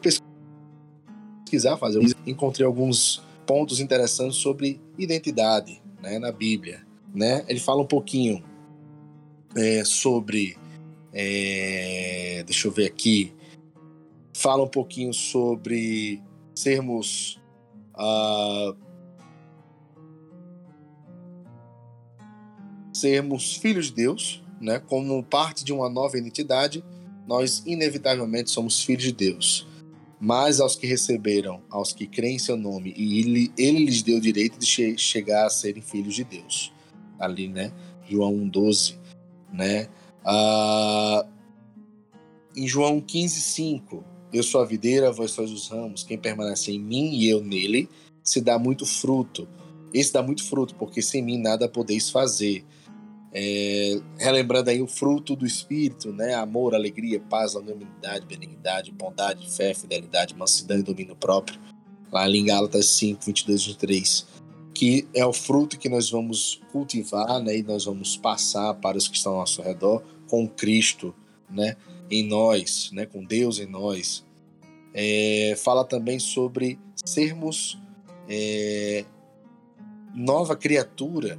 pesquisar, 1.46 1.78
fazer, 1.78 2.02
encontrei 2.26 2.66
alguns 2.66 3.22
pontos 3.46 3.80
interessantes 3.80 4.38
sobre 4.38 4.82
identidade, 4.98 5.82
né? 6.02 6.18
Na 6.18 6.32
Bíblia, 6.32 6.86
né? 7.14 7.46
Ele 7.48 7.60
fala 7.60 7.82
um 7.82 7.88
pouquinho 7.88 8.44
é, 9.56 9.84
sobre, 9.86 10.58
é, 11.14 12.44
deixa 12.46 12.68
eu 12.68 12.72
ver 12.72 12.88
aqui, 12.88 13.34
fala 14.34 14.64
um 14.64 14.68
pouquinho 14.68 15.14
sobre 15.14 16.22
sermos 16.56 17.40
uh, 17.96 18.76
sermos 22.94 23.56
filhos 23.56 23.88
de 23.88 23.94
Deus, 23.94 24.44
né, 24.60 24.80
como 24.80 25.24
parte 25.24 25.64
de 25.64 25.72
uma 25.72 25.88
nova 25.88 26.18
identidade 26.18 26.84
nós 27.28 27.62
inevitavelmente 27.66 28.50
somos 28.50 28.82
filhos 28.82 29.04
de 29.04 29.12
Deus. 29.12 29.68
Mas 30.20 30.60
aos 30.60 30.76
que 30.76 30.88
receberam, 30.88 31.62
aos 31.70 31.94
que 31.94 32.08
creem 32.08 32.38
em 32.38 32.40
seu 32.40 32.58
nome, 32.58 32.94
e 32.98 33.20
ele, 33.20 33.52
ele 33.56 33.86
lhes 33.86 34.02
deu 34.02 34.18
o 34.18 34.22
direito 34.22 34.58
de 34.58 34.66
che 34.66 34.98
chegar 34.98 35.46
a 35.46 35.50
serem 35.50 35.82
filhos 35.82 36.16
de 36.16 36.24
Deus. 36.24 36.72
Ali, 37.20 37.48
né? 37.48 37.72
João 38.10 38.34
1,12, 38.34 38.96
né? 39.54 39.88
Ah, 40.26 41.28
em 42.56 42.68
João 42.68 43.00
15,5, 43.00 44.04
eu 44.34 44.42
sou 44.42 44.62
a 44.62 44.66
videira, 44.66 45.12
vós 45.12 45.32
sois 45.32 45.52
os 45.52 45.68
ramos, 45.68 46.04
quem 46.04 46.18
permanece 46.18 46.72
em 46.72 46.80
mim 46.80 47.14
e 47.14 47.30
eu 47.30 47.44
nele, 47.44 47.88
se 48.24 48.42
dá 48.42 48.58
muito 48.58 48.86
fruto. 48.86 49.48
Esse 49.94 50.12
dá 50.12 50.24
muito 50.24 50.44
fruto, 50.44 50.74
porque 50.76 51.02
sem 51.02 51.22
mim 51.22 51.38
nada 51.38 51.70
podeis 51.70 52.10
fazer. 52.10 52.66
É, 53.40 54.02
relembrando 54.18 54.72
aí 54.72 54.82
o 54.82 54.88
fruto 54.88 55.36
do 55.36 55.46
Espírito, 55.46 56.12
né? 56.12 56.34
Amor, 56.34 56.74
alegria, 56.74 57.20
paz, 57.20 57.54
longanimidade, 57.54 58.26
benignidade, 58.26 58.92
bondade, 58.92 59.48
fé, 59.56 59.76
fidelidade, 59.76 60.36
mansidão 60.36 60.80
e 60.80 60.82
domínio 60.82 61.16
próprio. 61.16 61.60
Lá 62.12 62.28
em 62.28 62.46
Gálatas 62.46 62.88
5, 62.88 63.24
22 63.24 63.62
e 63.62 63.68
23. 63.68 64.28
Que 64.74 65.08
é 65.14 65.24
o 65.24 65.32
fruto 65.32 65.78
que 65.78 65.88
nós 65.88 66.10
vamos 66.10 66.60
cultivar, 66.72 67.40
né? 67.40 67.58
E 67.58 67.62
nós 67.62 67.86
vamos 67.86 68.18
passar 68.18 68.74
para 68.74 68.98
os 68.98 69.08
que 69.08 69.18
estão 69.18 69.34
ao 69.34 69.40
nosso 69.42 69.62
redor 69.62 70.02
com 70.28 70.48
Cristo, 70.48 71.14
né? 71.48 71.78
Em 72.10 72.28
nós, 72.28 72.90
né? 72.92 73.06
Com 73.06 73.24
Deus 73.24 73.60
em 73.60 73.68
nós. 73.68 74.26
É, 74.96 75.54
fala 75.58 75.86
também 75.86 76.18
sobre 76.18 76.80
sermos 77.06 77.78
é, 78.28 79.06
nova 80.16 80.56
criatura, 80.56 81.38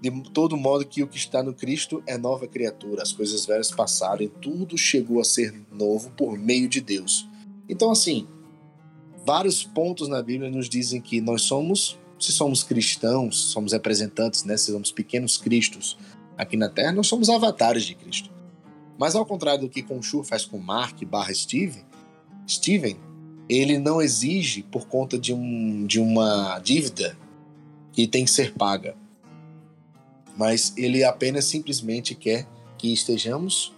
de 0.00 0.10
todo 0.30 0.56
modo 0.56 0.86
que 0.86 1.02
o 1.02 1.06
que 1.06 1.18
está 1.18 1.42
no 1.42 1.52
Cristo 1.52 2.02
é 2.06 2.16
nova 2.16 2.46
criatura. 2.46 3.02
As 3.02 3.12
coisas 3.12 3.44
velhas 3.44 3.70
passaram 3.70 4.22
e 4.22 4.28
tudo 4.28 4.78
chegou 4.78 5.20
a 5.20 5.24
ser 5.24 5.54
novo 5.70 6.10
por 6.12 6.38
meio 6.38 6.68
de 6.68 6.80
Deus. 6.80 7.28
Então, 7.68 7.90
assim, 7.90 8.26
vários 9.26 9.62
pontos 9.62 10.08
na 10.08 10.22
Bíblia 10.22 10.50
nos 10.50 10.68
dizem 10.68 11.00
que 11.00 11.20
nós 11.20 11.42
somos, 11.42 11.98
se 12.18 12.32
somos 12.32 12.62
cristãos, 12.62 13.36
somos 13.36 13.72
representantes, 13.72 14.44
né? 14.44 14.56
Se 14.56 14.72
somos 14.72 14.90
pequenos 14.90 15.36
cristos 15.36 15.98
aqui 16.36 16.56
na 16.56 16.70
Terra, 16.70 16.92
nós 16.92 17.06
somos 17.06 17.28
avatares 17.28 17.84
de 17.84 17.94
Cristo. 17.94 18.30
Mas 18.98 19.14
ao 19.14 19.26
contrário 19.26 19.62
do 19.62 19.68
que 19.68 19.82
Conchu 19.82 20.22
faz 20.22 20.46
com 20.46 20.58
Mark 20.58 21.04
barra 21.04 21.34
Steve, 21.34 21.84
Steven, 22.48 22.96
ele 23.48 23.78
não 23.78 24.00
exige 24.00 24.62
por 24.62 24.86
conta 24.86 25.18
de, 25.18 25.34
um, 25.34 25.86
de 25.86 26.00
uma 26.00 26.58
dívida 26.60 27.16
que 27.92 28.06
tem 28.06 28.24
que 28.24 28.30
ser 28.30 28.54
paga 28.54 28.94
mas 30.36 30.72
ele 30.76 31.04
apenas 31.04 31.44
simplesmente 31.44 32.14
quer 32.14 32.46
que 32.78 32.92
estejamos, 32.92 33.72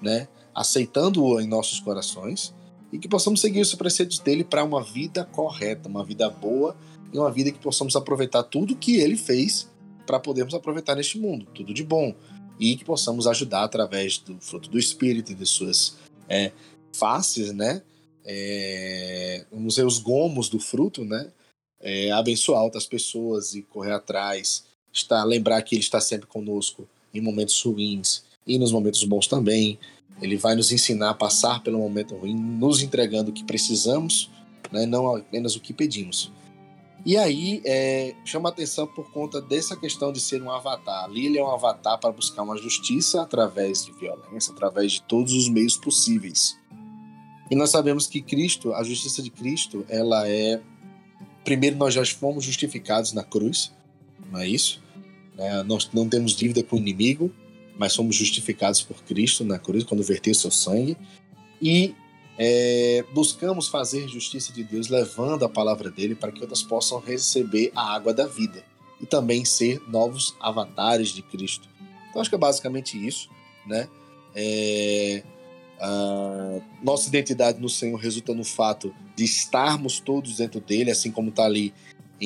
né, 0.00 0.28
aceitando-o 0.54 1.40
em 1.40 1.46
nossos 1.46 1.80
corações 1.80 2.54
e 2.92 2.98
que 2.98 3.08
possamos 3.08 3.40
seguir 3.40 3.60
os 3.60 3.74
preceitos 3.74 4.18
dele 4.18 4.44
para 4.44 4.62
uma 4.62 4.82
vida 4.82 5.24
correta, 5.24 5.88
uma 5.88 6.04
vida 6.04 6.28
boa 6.30 6.76
e 7.12 7.18
uma 7.18 7.30
vida 7.30 7.50
que 7.50 7.58
possamos 7.58 7.96
aproveitar 7.96 8.42
tudo 8.42 8.76
que 8.76 8.96
ele 8.96 9.16
fez 9.16 9.68
para 10.06 10.20
podermos 10.20 10.54
aproveitar 10.54 10.94
neste 10.94 11.18
mundo, 11.18 11.46
tudo 11.54 11.72
de 11.72 11.82
bom. 11.82 12.14
E 12.60 12.76
que 12.76 12.84
possamos 12.84 13.26
ajudar 13.26 13.64
através 13.64 14.18
do 14.18 14.38
fruto 14.40 14.70
do 14.70 14.78
Espírito 14.78 15.32
e 15.32 15.34
de 15.34 15.44
suas 15.44 15.96
é, 16.28 16.52
faces, 16.92 17.52
né, 17.52 17.82
é, 18.24 19.44
vamos 19.50 19.76
os 19.76 19.98
gomos 19.98 20.48
do 20.48 20.60
fruto, 20.60 21.04
né, 21.04 21.32
é, 21.80 22.12
abençoar 22.12 22.62
outras 22.62 22.86
pessoas 22.86 23.54
e 23.54 23.62
correr 23.62 23.92
atrás 23.92 24.64
está 24.94 25.22
lembrar 25.24 25.60
que 25.62 25.74
ele 25.74 25.82
está 25.82 26.00
sempre 26.00 26.26
conosco 26.26 26.88
em 27.12 27.20
momentos 27.20 27.60
ruins 27.62 28.24
e 28.46 28.58
nos 28.58 28.72
momentos 28.72 29.02
bons 29.04 29.26
também. 29.26 29.78
Ele 30.22 30.36
vai 30.36 30.54
nos 30.54 30.70
ensinar 30.70 31.10
a 31.10 31.14
passar 31.14 31.62
pelo 31.62 31.78
momento 31.78 32.14
ruim, 32.14 32.34
nos 32.34 32.82
entregando 32.82 33.30
o 33.30 33.34
que 33.34 33.44
precisamos, 33.44 34.30
né, 34.70 34.86
não 34.86 35.16
apenas 35.16 35.56
o 35.56 35.60
que 35.60 35.72
pedimos. 35.72 36.32
E 37.04 37.18
aí 37.18 37.60
é, 37.66 38.14
chama 38.24 38.48
atenção 38.48 38.86
por 38.86 39.12
conta 39.12 39.40
dessa 39.40 39.76
questão 39.76 40.10
de 40.10 40.20
ser 40.20 40.40
um 40.42 40.50
avatar. 40.50 41.04
Ali 41.04 41.26
ele 41.26 41.38
é 41.38 41.44
um 41.44 41.50
avatar 41.50 41.98
para 41.98 42.10
buscar 42.12 42.42
uma 42.42 42.56
justiça 42.56 43.20
através 43.20 43.84
de 43.84 43.92
violência, 43.92 44.52
através 44.52 44.92
de 44.92 45.02
todos 45.02 45.34
os 45.34 45.48
meios 45.48 45.76
possíveis. 45.76 46.58
E 47.50 47.54
nós 47.54 47.70
sabemos 47.70 48.06
que 48.06 48.22
Cristo, 48.22 48.72
a 48.72 48.82
justiça 48.82 49.22
de 49.22 49.28
Cristo, 49.28 49.84
ela 49.88 50.26
é 50.26 50.62
primeiro 51.44 51.76
nós 51.76 51.92
já 51.92 52.04
fomos 52.06 52.42
justificados 52.44 53.12
na 53.12 53.22
cruz, 53.22 53.70
não 54.32 54.40
é 54.40 54.48
isso? 54.48 54.82
Né? 55.36 55.62
Nós 55.62 55.88
não 55.92 56.08
temos 56.08 56.34
dívida 56.34 56.62
com 56.62 56.76
o 56.76 56.78
inimigo, 56.78 57.32
mas 57.76 57.92
somos 57.92 58.16
justificados 58.16 58.82
por 58.82 59.02
Cristo 59.02 59.44
na 59.44 59.58
cruz 59.58 59.84
quando 59.84 60.02
verteu 60.02 60.34
seu 60.34 60.50
sangue. 60.50 60.96
E 61.60 61.94
é, 62.38 63.04
buscamos 63.12 63.68
fazer 63.68 64.08
justiça 64.08 64.52
de 64.52 64.64
Deus 64.64 64.88
levando 64.88 65.44
a 65.44 65.48
palavra 65.48 65.90
dele 65.90 66.14
para 66.14 66.32
que 66.32 66.40
outras 66.40 66.62
possam 66.62 66.98
receber 66.98 67.70
a 67.74 67.94
água 67.94 68.12
da 68.12 68.26
vida 68.26 68.64
e 69.00 69.06
também 69.06 69.44
ser 69.44 69.80
novos 69.88 70.34
avatares 70.40 71.08
de 71.08 71.22
Cristo. 71.22 71.68
Então 72.08 72.20
acho 72.20 72.30
que 72.30 72.36
é 72.36 72.38
basicamente 72.38 72.96
isso, 73.04 73.28
né? 73.66 73.88
É, 74.34 75.22
nossa 76.82 77.08
identidade 77.08 77.60
no 77.60 77.68
Senhor 77.68 77.96
resulta 77.96 78.34
no 78.34 78.44
fato 78.44 78.94
de 79.16 79.24
estarmos 79.24 80.00
todos 80.00 80.36
dentro 80.36 80.60
dele, 80.60 80.90
assim 80.90 81.10
como 81.10 81.30
está 81.30 81.44
ali 81.44 81.74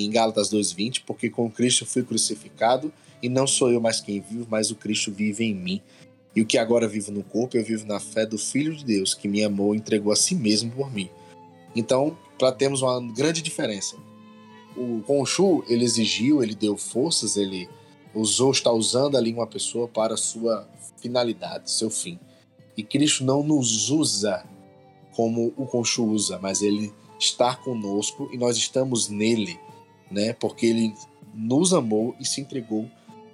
em 0.05 0.11
Gálatas 0.11 0.51
2:20, 0.51 1.03
porque 1.07 1.29
com 1.31 1.51
Cristo 1.51 1.87
fui 1.87 2.03
crucificado 2.03 2.93
e 3.23 3.29
não 3.29 3.47
sou 3.47 3.71
eu 3.71 3.81
mais 3.81 4.01
quem 4.01 4.21
vivo, 4.21 4.47
mas 4.51 4.71
o 4.71 4.77
Cristo 4.77 5.13
vive 5.13 5.45
em 5.45 5.55
mim. 5.55 5.83
E 6.35 6.41
o 6.41 6.47
que 6.47 6.59
agora 6.59 6.87
vivo 6.87 7.11
no 7.11 7.23
corpo, 7.23 7.57
eu 7.57 7.65
vivo 7.65 7.87
na 7.87 7.99
fé 7.99 8.25
do 8.25 8.39
Filho 8.39 8.77
de 8.77 8.85
Deus, 8.85 9.15
que 9.15 9.27
me 9.27 9.43
amou 9.43 9.75
e 9.75 9.79
entregou 9.79 10.13
a 10.13 10.17
si 10.17 10.35
mesmo 10.35 10.71
por 10.71 10.93
mim. 10.93 11.11
Então, 11.75 12.17
para 12.39 12.53
termos 12.53 12.83
uma 12.83 13.01
grande 13.13 13.43
diferença. 13.43 13.97
O 14.77 15.03
Conchu, 15.03 15.65
ele 15.69 15.85
exigiu, 15.85 16.43
ele 16.43 16.55
deu 16.55 16.77
forças, 16.77 17.37
ele 17.37 17.69
usou, 18.15 18.53
está 18.53 18.71
usando 18.71 19.17
ali 19.17 19.33
uma 19.33 19.47
pessoa 19.47 19.89
para 19.89 20.17
sua 20.17 20.69
finalidade, 21.01 21.71
seu 21.71 21.91
fim. 21.91 22.19
E 22.77 22.83
Cristo 22.83 23.25
não 23.25 23.43
nos 23.43 23.91
usa 23.91 24.45
como 25.13 25.53
o 25.57 25.67
Conchu 25.67 26.05
usa, 26.05 26.39
mas 26.41 26.63
ele 26.63 26.93
está 27.19 27.57
conosco 27.57 28.31
e 28.33 28.39
nós 28.39 28.57
estamos 28.57 29.09
nele 29.09 29.59
né? 30.11 30.33
Porque 30.33 30.67
ele 30.67 30.95
nos 31.35 31.73
amou 31.73 32.15
e 32.19 32.25
se 32.25 32.41
entregou 32.41 32.89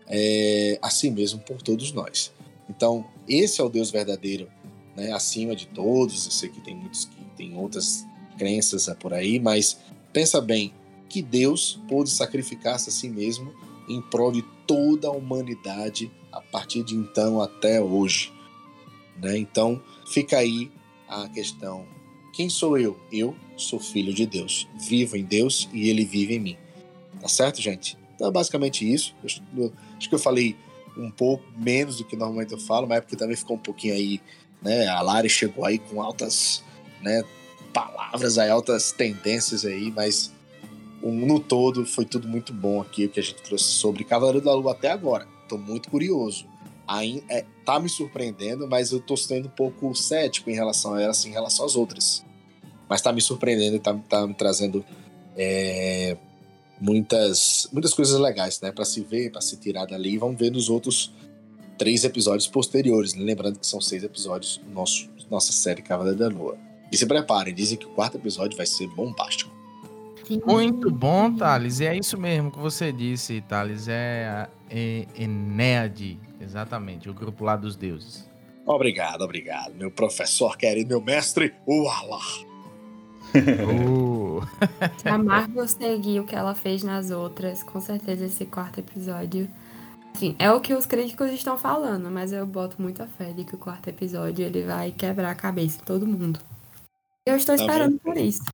é, 0.06 0.78
a 0.82 0.90
si 0.90 1.10
mesmo 1.10 1.40
por 1.40 1.62
todos 1.62 1.92
nós. 1.92 2.32
Então, 2.68 3.04
esse 3.28 3.60
é 3.60 3.64
o 3.64 3.68
Deus 3.68 3.90
verdadeiro, 3.90 4.48
né? 4.96 5.12
Acima 5.12 5.54
de 5.54 5.66
todos. 5.66 6.24
Eu 6.26 6.32
sei 6.32 6.48
que 6.48 6.60
tem 6.60 6.74
muitos 6.74 7.06
que 7.06 7.24
têm 7.36 7.56
outras 7.56 8.04
crenças 8.38 8.88
por 8.98 9.12
aí, 9.12 9.38
mas 9.38 9.78
pensa 10.12 10.40
bem 10.40 10.72
que 11.08 11.22
Deus 11.22 11.80
pôde 11.88 12.10
sacrificar-se 12.10 12.88
a 12.88 12.92
si 12.92 13.08
mesmo 13.08 13.52
em 13.88 14.00
prol 14.00 14.32
de 14.32 14.42
toda 14.66 15.08
a 15.08 15.12
humanidade 15.12 16.10
a 16.32 16.40
partir 16.40 16.82
de 16.82 16.94
então 16.94 17.40
até 17.40 17.80
hoje. 17.80 18.32
Né? 19.22 19.38
Então, 19.38 19.80
fica 20.06 20.38
aí 20.38 20.70
a 21.08 21.28
questão: 21.28 21.86
quem 22.32 22.48
sou 22.48 22.76
eu? 22.76 22.98
Eu 23.12 23.34
sou 23.56 23.78
filho 23.78 24.12
de 24.12 24.26
Deus, 24.26 24.66
vivo 24.76 25.16
em 25.16 25.24
Deus 25.24 25.68
e 25.72 25.88
ele 25.88 26.04
vive 26.04 26.34
em 26.34 26.40
mim. 26.40 26.56
Tá 27.24 27.28
certo, 27.28 27.58
gente? 27.58 27.96
Então 28.14 28.28
é 28.28 28.30
basicamente 28.30 28.84
isso. 28.84 29.14
Acho 29.24 29.40
que 30.10 30.14
eu 30.14 30.18
falei 30.18 30.54
um 30.94 31.10
pouco 31.10 31.42
menos 31.56 31.96
do 31.96 32.04
que 32.04 32.14
normalmente 32.14 32.52
eu 32.52 32.60
falo, 32.60 32.86
mas 32.86 32.98
é 32.98 33.00
porque 33.00 33.16
também 33.16 33.34
ficou 33.34 33.56
um 33.56 33.58
pouquinho 33.58 33.94
aí, 33.94 34.20
né? 34.60 34.86
A 34.88 35.00
Lari 35.00 35.30
chegou 35.30 35.64
aí 35.64 35.78
com 35.78 36.02
altas, 36.02 36.62
né? 37.00 37.24
Palavras 37.72 38.36
aí, 38.36 38.50
altas 38.50 38.92
tendências 38.92 39.64
aí, 39.64 39.90
mas 39.90 40.34
no 41.02 41.40
todo 41.40 41.86
foi 41.86 42.04
tudo 42.04 42.28
muito 42.28 42.52
bom 42.52 42.82
aqui 42.82 43.06
o 43.06 43.08
que 43.08 43.20
a 43.20 43.22
gente 43.22 43.40
trouxe 43.40 43.64
sobre 43.64 44.04
Cavaleiro 44.04 44.42
da 44.42 44.52
Lua 44.52 44.72
até 44.72 44.90
agora. 44.90 45.26
Tô 45.48 45.56
muito 45.56 45.88
curioso. 45.88 46.44
Aí, 46.86 47.24
é, 47.30 47.46
tá 47.64 47.80
me 47.80 47.88
surpreendendo, 47.88 48.68
mas 48.68 48.92
eu 48.92 49.00
tô 49.00 49.16
sendo 49.16 49.46
um 49.46 49.50
pouco 49.50 49.94
cético 49.94 50.50
em 50.50 50.54
relação 50.54 50.92
a 50.92 51.00
ela, 51.00 51.12
assim, 51.12 51.30
em 51.30 51.32
relação 51.32 51.64
às 51.64 51.74
outras. 51.74 52.22
Mas 52.86 53.00
tá 53.00 53.14
me 53.14 53.22
surpreendendo 53.22 53.78
tá, 53.78 53.94
tá 54.10 54.26
me 54.26 54.34
trazendo 54.34 54.84
é, 55.34 56.18
muitas, 56.84 57.66
muitas 57.72 57.94
coisas 57.94 58.20
legais, 58.20 58.60
né? 58.60 58.70
Para 58.70 58.84
se 58.84 59.00
ver, 59.00 59.32
para 59.32 59.40
se 59.40 59.56
tirar 59.56 59.86
dali. 59.86 60.18
Vamos 60.18 60.38
ver 60.38 60.50
nos 60.50 60.68
outros 60.68 61.10
três 61.78 62.04
episódios 62.04 62.46
posteriores. 62.46 63.14
Né? 63.14 63.24
Lembrando 63.24 63.58
que 63.58 63.66
são 63.66 63.80
seis 63.80 64.04
episódios 64.04 64.60
nosso, 64.72 65.08
nossa 65.30 65.50
série 65.50 65.80
Cavaleiro 65.80 66.18
da 66.18 66.28
Lua. 66.28 66.58
E 66.92 66.96
se 66.96 67.06
preparem, 67.06 67.54
dizem 67.54 67.78
que 67.78 67.86
o 67.86 67.90
quarto 67.90 68.18
episódio 68.18 68.56
vai 68.56 68.66
ser 68.66 68.86
bombástico. 68.88 69.50
Muito 70.46 70.90
bom, 70.90 71.34
Thales. 71.34 71.80
E 71.80 71.86
é 71.86 71.96
isso 71.96 72.18
mesmo 72.18 72.50
que 72.50 72.58
você 72.58 72.92
disse, 72.92 73.40
Thales. 73.48 73.88
É 73.88 74.26
a 74.28 74.48
Enéade, 75.18 76.18
exatamente, 76.40 77.08
o 77.08 77.14
grupo 77.14 77.44
lá 77.44 77.56
dos 77.56 77.76
deuses. 77.76 78.28
Obrigado, 78.66 79.22
obrigado, 79.22 79.74
meu 79.74 79.90
professor 79.90 80.56
querido, 80.56 80.88
meu 80.88 81.00
mestre, 81.00 81.54
o 81.66 81.88
Allah. 81.88 82.20
Uh. 83.34 84.23
Se 84.98 85.08
a 85.08 85.18
Marvel 85.18 85.66
seguir 85.68 86.20
o 86.20 86.24
que 86.24 86.34
ela 86.34 86.54
fez 86.54 86.82
nas 86.82 87.10
outras, 87.10 87.62
com 87.62 87.80
certeza 87.80 88.26
esse 88.26 88.44
quarto 88.46 88.80
episódio 88.80 89.48
Sim, 90.14 90.36
é 90.38 90.50
o 90.52 90.60
que 90.60 90.72
os 90.72 90.86
críticos 90.86 91.30
estão 91.32 91.58
falando, 91.58 92.08
mas 92.08 92.32
eu 92.32 92.46
boto 92.46 92.80
muita 92.80 93.06
fé 93.06 93.32
de 93.32 93.44
que 93.44 93.56
o 93.56 93.58
quarto 93.58 93.88
episódio 93.88 94.44
ele 94.44 94.62
vai 94.62 94.92
quebrar 94.92 95.30
a 95.30 95.34
cabeça 95.34 95.78
de 95.78 95.82
todo 95.82 96.06
mundo. 96.06 96.38
Eu 97.26 97.36
estou 97.36 97.54
esperando 97.54 97.98
por 97.98 98.16
isso. 98.16 98.44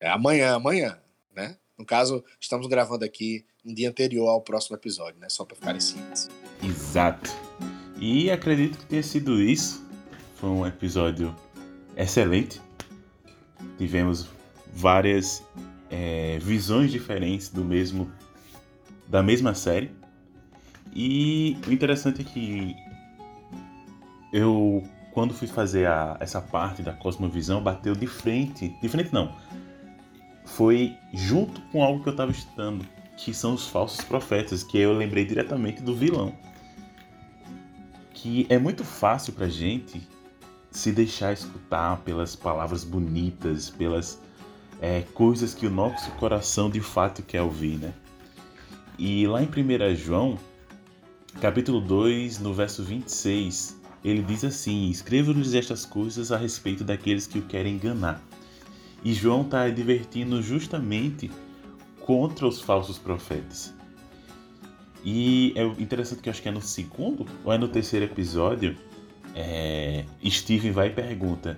É 0.00 0.08
amanhã, 0.08 0.54
amanhã, 0.54 0.96
né? 1.34 1.56
No 1.76 1.84
caso, 1.84 2.24
estamos 2.40 2.68
gravando 2.68 3.04
aqui 3.04 3.44
um 3.64 3.74
dia 3.74 3.88
anterior 3.88 4.28
ao 4.28 4.40
próximo 4.40 4.76
episódio, 4.76 5.18
né? 5.18 5.28
Só 5.28 5.44
para 5.44 5.56
ficarem 5.56 5.80
cientes. 5.80 6.28
Exato. 6.62 7.30
E 7.98 8.30
acredito 8.30 8.78
que 8.78 8.86
tenha 8.86 9.02
sido 9.02 9.42
isso. 9.42 9.84
Foi 10.36 10.48
um 10.48 10.64
episódio 10.64 11.34
excelente. 11.96 12.60
Tivemos 13.78 14.28
várias 14.72 15.44
é, 15.90 16.38
visões 16.40 16.90
diferentes 16.90 17.48
do 17.48 17.64
mesmo 17.64 18.10
da 19.08 19.22
mesma 19.22 19.54
série. 19.54 19.90
E 20.94 21.56
o 21.66 21.72
interessante 21.72 22.22
é 22.22 22.24
que 22.24 22.76
eu, 24.32 24.84
quando 25.12 25.34
fui 25.34 25.48
fazer 25.48 25.86
a, 25.86 26.16
essa 26.20 26.40
parte 26.40 26.82
da 26.82 26.92
cosmovisão, 26.92 27.62
bateu 27.62 27.94
de 27.94 28.06
frente. 28.06 28.68
De 28.80 28.88
frente 28.88 29.12
não. 29.12 29.34
Foi 30.44 30.96
junto 31.12 31.60
com 31.72 31.82
algo 31.82 32.02
que 32.02 32.08
eu 32.08 32.12
estava 32.12 32.30
estudando, 32.30 32.84
que 33.16 33.34
são 33.34 33.54
os 33.54 33.68
falsos 33.68 34.04
profetas, 34.04 34.62
que 34.62 34.78
eu 34.78 34.92
lembrei 34.92 35.24
diretamente 35.24 35.82
do 35.82 35.94
vilão. 35.94 36.32
Que 38.12 38.46
é 38.48 38.58
muito 38.58 38.84
fácil 38.84 39.32
pra 39.32 39.48
gente 39.48 40.06
se 40.70 40.92
deixar 40.92 41.32
escutar 41.32 41.98
pelas 41.98 42.36
palavras 42.36 42.84
bonitas, 42.84 43.70
pelas 43.70 44.20
é, 44.80 45.02
coisas 45.14 45.54
que 45.54 45.66
o 45.66 45.70
nosso 45.70 46.10
coração 46.12 46.70
de 46.70 46.80
fato 46.80 47.22
quer 47.22 47.42
ouvir, 47.42 47.78
né? 47.78 47.92
E 48.98 49.26
lá 49.26 49.42
em 49.42 49.46
1 49.46 49.94
João, 49.94 50.38
capítulo 51.40 51.80
2, 51.80 52.38
no 52.38 52.54
verso 52.54 52.82
26, 52.82 53.80
ele 54.04 54.22
diz 54.22 54.44
assim: 54.44 54.88
Escrevo-lhes 54.88 55.54
estas 55.54 55.84
coisas 55.84 56.32
a 56.32 56.36
respeito 56.36 56.82
daqueles 56.82 57.26
que 57.26 57.38
o 57.38 57.42
querem 57.42 57.74
enganar. 57.74 58.22
E 59.04 59.12
João 59.12 59.42
está 59.42 59.62
advertindo 59.62 60.42
justamente 60.42 61.30
contra 62.00 62.46
os 62.46 62.60
falsos 62.60 62.98
profetas. 62.98 63.74
E 65.04 65.54
é 65.56 65.64
interessante 65.80 66.20
que 66.20 66.28
eu 66.28 66.30
acho 66.30 66.42
que 66.42 66.48
é 66.48 66.52
no 66.52 66.60
segundo 66.60 67.26
ou 67.44 67.52
é 67.52 67.56
no 67.56 67.68
terceiro 67.68 68.04
episódio, 68.04 68.76
é, 69.34 70.04
Steven 70.26 70.72
vai 70.72 70.88
e 70.88 70.90
pergunta: 70.90 71.56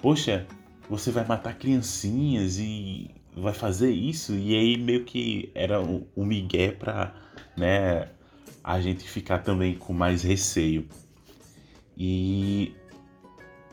Poxa, 0.00 0.46
você 0.92 1.10
vai 1.10 1.24
matar 1.24 1.54
criancinhas 1.54 2.58
e 2.58 3.10
vai 3.34 3.54
fazer 3.54 3.90
isso? 3.90 4.34
E 4.34 4.54
aí 4.54 4.76
meio 4.76 5.06
que 5.06 5.50
era 5.54 5.80
um, 5.80 6.06
um 6.14 6.22
migué 6.22 6.70
para 6.70 7.14
né, 7.56 8.10
a 8.62 8.78
gente 8.78 9.08
ficar 9.08 9.38
também 9.38 9.74
com 9.74 9.94
mais 9.94 10.22
receio. 10.22 10.86
E 11.96 12.74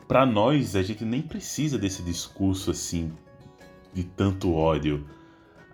para 0.08 0.24
nós, 0.24 0.74
a 0.74 0.82
gente 0.82 1.04
nem 1.04 1.20
precisa 1.20 1.76
desse 1.78 2.02
discurso 2.02 2.70
assim 2.70 3.12
de 3.92 4.02
tanto 4.02 4.54
ódio. 4.54 5.06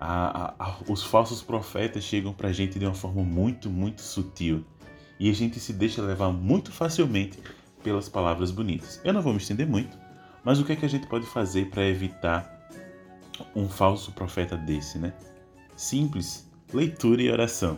A, 0.00 0.46
a, 0.46 0.54
a, 0.58 0.76
os 0.88 1.04
falsos 1.04 1.42
profetas 1.42 2.02
chegam 2.02 2.32
para 2.32 2.48
a 2.48 2.52
gente 2.52 2.76
de 2.76 2.84
uma 2.84 2.94
forma 2.94 3.22
muito, 3.22 3.70
muito 3.70 4.02
sutil. 4.02 4.64
E 5.16 5.30
a 5.30 5.32
gente 5.32 5.60
se 5.60 5.72
deixa 5.72 6.02
levar 6.02 6.32
muito 6.32 6.72
facilmente 6.72 7.38
pelas 7.84 8.08
palavras 8.08 8.50
bonitas. 8.50 9.00
Eu 9.04 9.12
não 9.12 9.22
vou 9.22 9.32
me 9.32 9.38
estender 9.38 9.66
muito, 9.66 9.96
mas 10.46 10.60
o 10.60 10.64
que 10.64 10.74
é 10.74 10.76
que 10.76 10.86
a 10.86 10.88
gente 10.88 11.08
pode 11.08 11.26
fazer 11.26 11.70
para 11.70 11.84
evitar 11.84 12.68
um 13.52 13.68
falso 13.68 14.12
profeta 14.12 14.56
desse, 14.56 14.96
né? 14.96 15.12
Simples, 15.74 16.48
leitura 16.72 17.20
e 17.20 17.28
oração. 17.28 17.76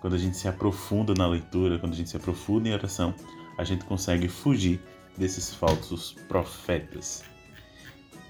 Quando 0.00 0.14
a 0.14 0.18
gente 0.18 0.36
se 0.36 0.48
aprofunda 0.48 1.14
na 1.14 1.28
leitura, 1.28 1.78
quando 1.78 1.92
a 1.92 1.96
gente 1.96 2.10
se 2.10 2.16
aprofunda 2.16 2.68
em 2.68 2.72
oração, 2.72 3.14
a 3.56 3.62
gente 3.62 3.84
consegue 3.84 4.26
fugir 4.26 4.80
desses 5.16 5.54
falsos 5.54 6.16
profetas. 6.26 7.22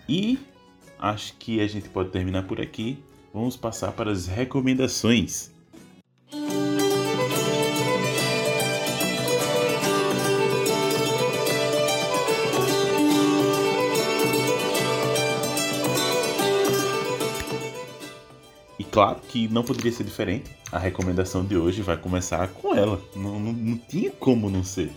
E 0.06 0.38
acho 0.98 1.34
que 1.38 1.58
a 1.62 1.66
gente 1.66 1.88
pode 1.88 2.10
terminar 2.10 2.42
por 2.42 2.60
aqui. 2.60 3.02
Vamos 3.32 3.56
passar 3.56 3.92
para 3.92 4.10
as 4.10 4.26
recomendações. 4.26 5.50
Claro 18.92 19.18
que 19.26 19.48
não 19.48 19.64
poderia 19.64 19.90
ser 19.90 20.04
diferente. 20.04 20.50
A 20.70 20.78
recomendação 20.78 21.44
de 21.44 21.56
hoje 21.56 21.82
vai 21.82 21.96
começar 21.96 22.46
com 22.48 22.74
ela. 22.74 23.00
Não, 23.16 23.40
não, 23.40 23.52
não 23.52 23.78
tinha 23.78 24.10
como 24.10 24.48
não 24.48 24.62
ser. 24.62 24.92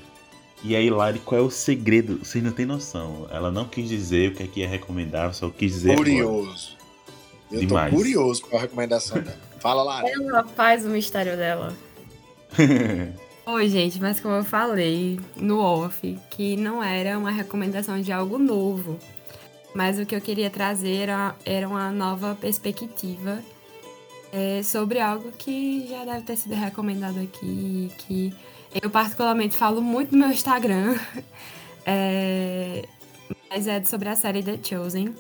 E 0.64 0.76
aí, 0.76 0.90
Lari, 0.90 1.20
qual 1.20 1.42
é 1.42 1.44
o 1.44 1.50
segredo? 1.50 2.20
Vocês 2.20 2.44
não 2.44 2.52
têm 2.52 2.66
noção. 2.66 3.28
Ela 3.32 3.52
não 3.52 3.66
quis 3.66 3.88
dizer 3.88 4.32
o 4.32 4.36
que 4.36 4.44
é 4.44 4.48
que 4.48 4.60
ia 4.60 4.68
recomendar, 4.68 5.34
só 5.34 5.50
quis 5.50 5.72
dizer. 5.72 5.96
Curioso. 5.96 6.76
Eu 7.52 7.60
Demais. 7.62 7.92
tô 7.92 7.98
curioso 7.98 8.42
com 8.42 8.58
a 8.58 8.60
recomendação 8.60 9.22
dela. 9.22 9.40
Fala, 9.60 9.84
Lari. 9.84 10.12
Ela 10.12 10.44
faz 10.44 10.86
o 10.86 10.90
mistério 10.90 11.38
dela. 11.38 11.74
Oi, 13.48 13.70
gente, 13.70 14.02
mas 14.02 14.20
como 14.20 14.36
eu 14.36 14.44
falei 14.44 15.20
no 15.36 15.60
off, 15.60 16.18
que 16.32 16.58
não 16.58 16.84
era 16.84 17.18
uma 17.18 17.32
recomendação 17.32 18.02
de 18.02 18.12
algo 18.12 18.40
novo. 18.40 18.98
Mas 19.74 20.00
o 20.00 20.06
que 20.06 20.16
eu 20.16 20.22
queria 20.22 20.50
trazer 20.50 21.02
era, 21.02 21.36
era 21.46 21.68
uma 21.68 21.92
nova 21.92 22.36
perspectiva 22.40 23.40
é, 24.36 24.62
sobre 24.62 25.00
algo 25.00 25.32
que 25.32 25.88
já 25.88 26.04
deve 26.04 26.24
ter 26.24 26.36
sido 26.36 26.56
recomendado 26.56 27.22
aqui, 27.22 27.90
que 28.00 28.34
eu 28.82 28.90
particularmente 28.90 29.56
falo 29.56 29.82
muito 29.82 30.12
no 30.12 30.18
meu 30.18 30.30
Instagram, 30.30 31.00
é, 31.88 32.86
mas 33.50 33.66
é 33.66 33.82
sobre 33.86 34.10
a 34.10 34.16
série 34.16 34.44
The 34.44 34.60
Chosen. 34.62 35.16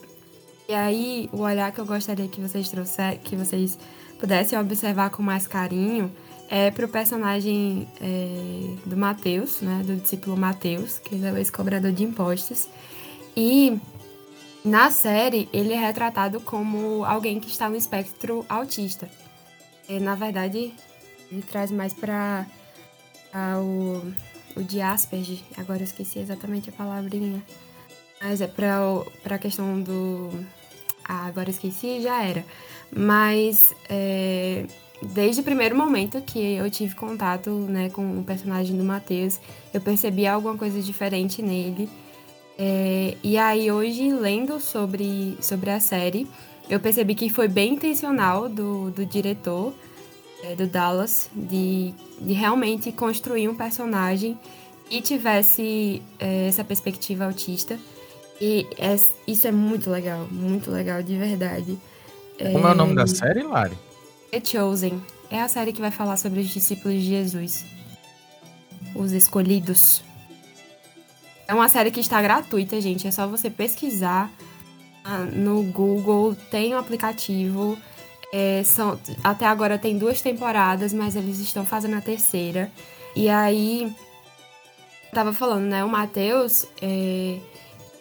E 0.67 0.73
aí, 0.73 1.29
o 1.31 1.41
olhar 1.41 1.71
que 1.71 1.79
eu 1.79 1.85
gostaria 1.85 2.27
que 2.27 2.41
vocês 2.41 2.67
trouxessem, 2.67 3.19
que 3.19 3.37
vocês 3.37 3.79
pudessem 4.19 4.59
observar 4.59 5.09
com 5.11 5.23
mais 5.23 5.47
carinho, 5.47 6.11
é 6.49 6.69
pro 6.69 6.89
personagem 6.89 7.87
é, 8.01 8.75
do 8.85 8.97
Mateus, 8.97 9.61
né, 9.61 9.81
do 9.85 9.95
discípulo 9.95 10.35
Mateus, 10.35 10.99
que 10.99 11.23
é 11.23 11.31
o 11.31 11.37
ex-cobrador 11.37 11.93
de 11.93 12.03
impostos. 12.03 12.67
E 13.37 13.79
na 14.65 14.89
série, 14.89 15.47
ele 15.53 15.73
é 15.73 15.79
retratado 15.79 16.41
como 16.41 17.05
alguém 17.05 17.39
que 17.39 17.49
está 17.49 17.69
no 17.69 17.75
espectro 17.75 18.43
autista. 18.49 19.07
E, 19.87 19.99
na 19.99 20.15
verdade, 20.15 20.73
ele 21.31 21.43
traz 21.43 21.69
mais 21.69 21.93
para 21.93 22.47
o, 23.61 24.01
o 24.59 24.63
de 24.63 24.81
Asperger. 24.81 25.37
Agora 25.55 25.79
eu 25.79 25.83
esqueci 25.83 26.17
exatamente 26.17 26.71
a 26.71 26.73
palavrinha. 26.73 27.43
Mas 28.19 28.41
é 28.41 28.47
para 28.47 29.35
a 29.35 29.37
questão 29.37 29.79
do. 29.79 30.31
Ah, 31.07 31.27
agora 31.27 31.49
eu 31.49 31.53
esqueci 31.53 32.01
já 32.01 32.23
era. 32.23 32.43
Mas 32.91 33.71
é, 33.87 34.65
desde 35.13 35.41
o 35.41 35.43
primeiro 35.43 35.77
momento 35.77 36.19
que 36.21 36.55
eu 36.55 36.69
tive 36.71 36.95
contato 36.95 37.51
né, 37.51 37.91
com 37.91 38.19
o 38.19 38.23
personagem 38.23 38.75
do 38.75 38.83
Matheus, 38.83 39.39
eu 39.71 39.79
percebi 39.79 40.25
alguma 40.25 40.57
coisa 40.57 40.81
diferente 40.81 41.43
nele. 41.43 41.87
É, 42.57 43.15
e 43.23 43.37
aí, 43.37 43.71
hoje, 43.71 44.11
lendo 44.11 44.59
sobre, 44.59 45.37
sobre 45.41 45.69
a 45.69 45.79
série, 45.79 46.27
eu 46.69 46.79
percebi 46.79 47.13
que 47.13 47.29
foi 47.29 47.47
bem 47.47 47.73
intencional 47.73 48.47
do, 48.47 48.91
do 48.91 49.05
diretor, 49.05 49.73
é, 50.43 50.55
do 50.55 50.65
Dallas, 50.67 51.29
de, 51.33 51.93
de 52.19 52.33
realmente 52.33 52.91
construir 52.91 53.47
um 53.49 53.55
personagem 53.55 54.37
que 54.89 55.01
tivesse 55.01 56.01
é, 56.19 56.47
essa 56.47 56.63
perspectiva 56.63 57.25
autista. 57.25 57.77
E 58.39 58.67
é, 58.77 58.95
isso 59.27 59.47
é 59.47 59.51
muito 59.51 59.89
legal, 59.89 60.27
muito 60.31 60.71
legal, 60.71 61.01
de 61.01 61.17
verdade. 61.17 61.77
Como 62.37 62.67
é, 62.67 62.71
é 62.71 62.73
o 62.73 62.75
nome 62.75 62.95
da 62.95 63.07
série, 63.07 63.43
Lari? 63.43 63.77
The 64.31 64.41
Chosen. 64.43 65.01
É 65.29 65.41
a 65.41 65.47
série 65.47 65.73
que 65.73 65.81
vai 65.81 65.91
falar 65.91 66.17
sobre 66.17 66.39
os 66.39 66.49
discípulos 66.49 67.01
de 67.01 67.07
Jesus. 67.07 67.65
Os 68.93 69.11
escolhidos. 69.11 70.04
É 71.47 71.53
uma 71.53 71.69
série 71.69 71.91
que 71.91 71.99
está 71.99 72.21
gratuita, 72.21 72.79
gente. 72.81 73.07
É 73.07 73.11
só 73.11 73.27
você 73.27 73.49
pesquisar 73.49 74.31
no 75.33 75.63
Google. 75.63 76.35
Tem 76.49 76.73
um 76.73 76.77
aplicativo. 76.77 77.77
É, 78.33 78.63
são, 78.63 78.99
até 79.23 79.45
agora 79.45 79.77
tem 79.77 79.97
duas 79.97 80.21
temporadas, 80.21 80.91
mas 80.91 81.15
eles 81.15 81.39
estão 81.39 81.65
fazendo 81.65 81.95
a 81.95 82.01
terceira. 82.01 82.71
E 83.15 83.29
aí, 83.29 83.95
tava 85.13 85.31
falando, 85.31 85.63
né? 85.63 85.83
O 85.83 85.89
Matheus, 85.89 86.65
é, 86.81 87.37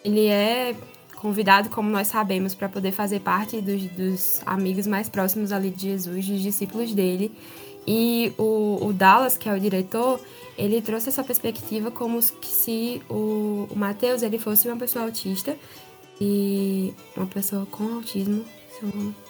ele 0.03 0.27
é 0.27 0.75
convidado, 1.15 1.69
como 1.69 1.89
nós 1.89 2.07
sabemos, 2.07 2.53
para 2.53 2.67
poder 2.67 2.91
fazer 2.91 3.21
parte 3.21 3.61
dos, 3.61 3.83
dos, 3.91 4.41
amigos 4.45 4.85
mais 4.85 5.07
próximos 5.09 5.51
ali 5.51 5.69
de 5.69 5.89
Jesus, 5.89 6.27
dos 6.27 6.41
discípulos 6.41 6.93
dele. 6.93 7.31
E 7.87 8.33
o, 8.37 8.79
o 8.87 8.93
Dallas, 8.93 9.37
que 9.37 9.47
é 9.47 9.53
o 9.53 9.59
diretor, 9.59 10.19
ele 10.57 10.81
trouxe 10.81 11.09
essa 11.09 11.23
perspectiva 11.23 11.91
como 11.91 12.21
se 12.21 13.01
o, 13.09 13.67
o 13.69 13.75
Matheus 13.75 14.21
ele 14.21 14.39
fosse 14.39 14.67
uma 14.67 14.77
pessoa 14.77 15.05
autista 15.05 15.57
e 16.19 16.93
uma 17.15 17.27
pessoa 17.27 17.65
com 17.65 17.95
autismo, 17.95 18.45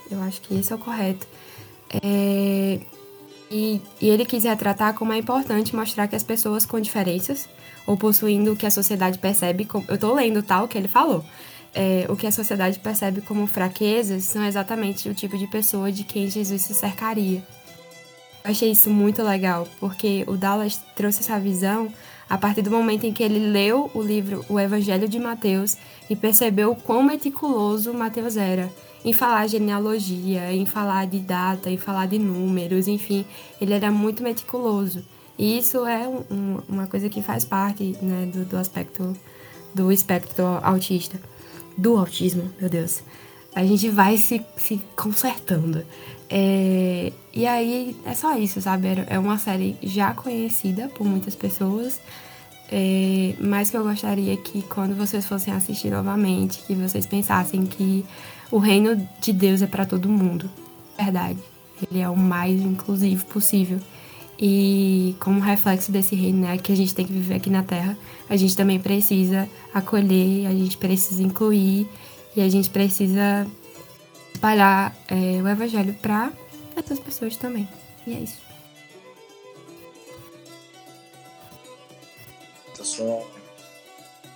eu 0.09 0.21
acho 0.21 0.41
que 0.41 0.55
esse 0.55 0.71
é 0.71 0.75
o 0.75 0.79
correto. 0.79 1.27
É, 1.89 2.79
E, 3.51 3.79
e 4.01 4.09
ele 4.09 4.25
quis 4.25 4.43
retratar 4.43 4.93
como 4.95 5.13
é 5.13 5.17
importante 5.17 5.75
mostrar 5.75 6.07
que 6.07 6.15
as 6.15 6.23
pessoas 6.23 6.65
com 6.65 6.79
diferenças, 6.79 7.47
ou 7.85 7.95
possuindo 7.95 8.51
o 8.53 8.55
que 8.55 8.65
a 8.65 8.71
sociedade 8.71 9.19
percebe 9.19 9.65
como. 9.65 9.85
Eu 9.87 9.97
tô 9.97 10.13
lendo 10.13 10.41
tal 10.41 10.67
que 10.67 10.77
ele 10.77 10.87
falou. 10.87 11.23
É, 11.73 12.05
o 12.09 12.15
que 12.15 12.25
a 12.25 12.31
sociedade 12.31 12.79
percebe 12.79 13.21
como 13.21 13.45
fraquezas 13.45 14.23
são 14.23 14.43
exatamente 14.45 15.09
o 15.09 15.13
tipo 15.13 15.37
de 15.37 15.45
pessoa 15.45 15.91
de 15.91 16.03
quem 16.03 16.29
Jesus 16.29 16.61
se 16.63 16.73
cercaria. 16.73 17.45
Eu 18.45 18.51
achei 18.51 18.69
isso 18.69 18.91
muito 18.91 19.23
legal, 19.23 19.67
porque 19.79 20.23
o 20.27 20.37
Dallas 20.37 20.79
trouxe 20.95 21.21
essa 21.21 21.39
visão 21.39 21.91
a 22.29 22.37
partir 22.37 22.61
do 22.61 22.69
momento 22.69 23.03
em 23.03 23.11
que 23.11 23.23
ele 23.23 23.39
leu 23.39 23.89
o 23.91 24.03
livro 24.03 24.45
O 24.47 24.59
Evangelho 24.59 25.09
de 25.09 25.17
Mateus 25.17 25.75
e 26.07 26.15
percebeu 26.15 26.75
quão 26.75 27.01
meticuloso 27.01 27.91
Mateus 27.91 28.37
era 28.37 28.71
em 29.03 29.11
falar 29.11 29.47
genealogia, 29.47 30.53
em 30.53 30.63
falar 30.63 31.07
de 31.07 31.17
data, 31.17 31.71
em 31.71 31.77
falar 31.77 32.05
de 32.05 32.19
números, 32.19 32.87
enfim, 32.87 33.25
ele 33.59 33.73
era 33.73 33.89
muito 33.91 34.21
meticuloso. 34.21 35.03
E 35.39 35.57
isso 35.57 35.83
é 35.87 36.07
um, 36.07 36.59
uma 36.69 36.85
coisa 36.85 37.09
que 37.09 37.23
faz 37.23 37.43
parte 37.43 37.97
né, 37.99 38.29
do, 38.31 38.45
do 38.45 38.57
aspecto 38.57 39.15
do 39.73 39.91
espectro 39.91 40.45
autista, 40.61 41.19
do 41.75 41.97
autismo, 41.97 42.51
meu 42.61 42.69
Deus. 42.69 43.01
A 43.55 43.65
gente 43.65 43.89
vai 43.89 44.17
se, 44.17 44.45
se 44.55 44.81
consertando. 44.95 45.83
É, 46.29 47.11
e 47.33 47.45
aí 47.45 47.95
é 48.05 48.13
só 48.13 48.37
isso, 48.37 48.61
sabe? 48.61 48.87
É 49.07 49.19
uma 49.19 49.37
série 49.37 49.77
já 49.83 50.13
conhecida 50.13 50.87
por 50.89 51.05
muitas 51.05 51.35
pessoas, 51.35 51.99
é, 52.71 53.35
mas 53.39 53.69
que 53.69 53.77
eu 53.77 53.83
gostaria 53.83 54.35
que 54.37 54.61
quando 54.63 54.95
vocês 54.95 55.25
fossem 55.25 55.53
assistir 55.53 55.91
novamente, 55.91 56.63
que 56.65 56.73
vocês 56.73 57.05
pensassem 57.05 57.65
que 57.65 58.05
o 58.51 58.57
reino 58.57 59.07
de 59.21 59.33
Deus 59.33 59.61
é 59.61 59.67
para 59.67 59.85
todo 59.85 60.09
mundo. 60.09 60.49
Verdade. 60.97 61.39
Ele 61.91 61.99
é 61.99 62.09
o 62.09 62.15
mais 62.15 62.61
inclusivo 62.61 63.25
possível. 63.25 63.79
E 64.39 65.15
como 65.19 65.39
reflexo 65.39 65.91
desse 65.91 66.15
reino 66.15 66.39
né, 66.39 66.57
que 66.57 66.71
a 66.71 66.75
gente 66.75 66.93
tem 66.93 67.05
que 67.05 67.13
viver 67.13 67.35
aqui 67.35 67.49
na 67.49 67.63
Terra, 67.63 67.97
a 68.29 68.35
gente 68.35 68.55
também 68.55 68.79
precisa 68.79 69.47
acolher, 69.73 70.47
a 70.47 70.51
gente 70.51 70.77
precisa 70.77 71.23
incluir 71.23 71.87
e 72.35 72.41
a 72.41 72.49
gente 72.49 72.69
precisa 72.69 73.47
espalhar 74.45 74.95
é, 75.07 75.41
o 75.41 75.47
evangelho 75.47 75.93
para 75.95 76.31
essas 76.75 76.99
pessoas 76.99 77.35
também. 77.35 77.67
E 78.05 78.13
é 78.13 78.19
isso. 78.19 78.45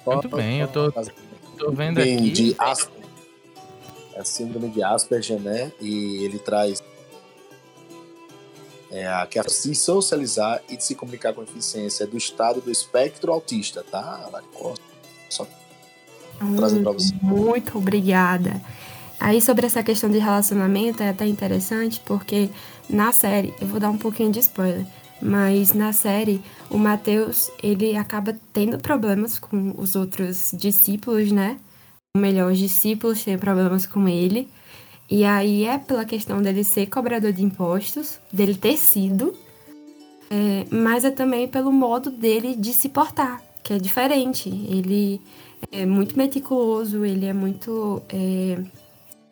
Muito 0.06 0.30
bem, 0.30 0.62
eu 0.62 0.68
tô, 0.68 0.92
tô 0.92 1.72
vendo 1.72 2.00
aqui. 2.00 2.32
De 2.32 2.56
Asper, 2.58 3.04
é 4.16 4.20
a 4.20 4.26
síndrome 4.26 4.70
de 4.70 4.82
Asperger, 4.82 5.40
né? 5.40 5.72
E 5.80 6.24
ele 6.26 6.40
traz 6.40 6.82
é, 8.92 9.08
a 9.08 9.28
que 9.28 9.38
é 9.38 9.44
se 9.44 9.76
socializar 9.76 10.64
e 10.68 10.76
de 10.76 10.84
se 10.84 10.96
comunicar 10.96 11.34
com 11.34 11.44
eficiência 11.44 12.06
é 12.06 12.08
do 12.08 12.18
estado 12.18 12.60
do 12.60 12.72
espectro 12.72 13.32
autista, 13.32 13.84
tá, 13.84 14.28
Lari 14.32 14.48
Costa? 14.48 14.84
Só 15.30 15.48
trazendo 16.56 16.84
pra 16.84 16.92
você. 16.94 17.14
Muito 17.22 17.78
obrigada. 17.78 18.60
Aí 19.20 19.42
sobre 19.42 19.66
essa 19.66 19.84
questão 19.84 20.10
de 20.10 20.18
relacionamento 20.18 21.04
é 21.04 21.10
até 21.10 21.28
interessante 21.28 22.02
porque 22.06 22.50
na 22.90 23.12
série, 23.12 23.54
eu 23.60 23.68
vou 23.68 23.80
dar 23.80 23.90
um 23.90 23.98
pouquinho 23.98 24.32
de 24.32 24.40
spoiler, 24.40 24.86
mas 25.22 25.74
na 25.74 25.92
série 25.92 26.42
o 26.70 26.78
Mateus 26.78 27.52
ele 27.62 27.96
acaba 27.98 28.36
tendo 28.54 28.80
problemas 28.80 29.38
com 29.38 29.76
os 29.78 29.96
outros 29.96 30.52
discípulos, 30.54 31.32
né? 31.32 31.58
Ou 32.16 32.22
melhor, 32.22 32.52
os 32.52 32.58
discípulos 32.58 33.24
têm 33.24 33.38
problemas 33.38 33.86
com 33.86 34.08
ele. 34.08 34.50
E 35.10 35.26
aí 35.26 35.66
é 35.66 35.78
pela 35.78 36.06
questão 36.06 36.42
dele 36.42 36.64
ser 36.64 36.88
cobrador 36.88 37.34
de 37.34 37.44
impostos, 37.44 38.20
dele 38.32 38.56
ter 38.56 38.78
sido, 38.78 39.36
é, 40.30 40.66
mas 40.70 41.04
é 41.04 41.12
também 41.12 41.48
pelo 41.48 41.72
modo 41.72 42.12
dele 42.12 42.56
de 42.56 42.72
se 42.74 42.90
portar, 42.90 43.42
que 43.64 43.74
é 43.74 43.78
diferente. 43.78 44.50
Ele 44.50 45.20
é 45.72 45.86
muito 45.86 46.18
meticuloso, 46.18 47.04
ele 47.04 47.26
é 47.26 47.34
muito. 47.34 48.02
É, 48.10 48.60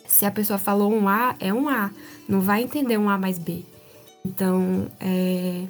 se 0.08 0.26
a 0.26 0.32
pessoa 0.32 0.58
falou 0.58 0.91
um 0.91 1.08
A, 1.08 1.36
é 1.39 1.53
um 1.53 1.68
A. 1.68 1.91
Não 2.28 2.41
vai 2.41 2.64
entender 2.64 2.97
um 2.97 3.10
A 3.10 3.18
mais 3.18 3.38
B. 3.38 3.64
Então, 4.26 4.88
é, 4.99 5.66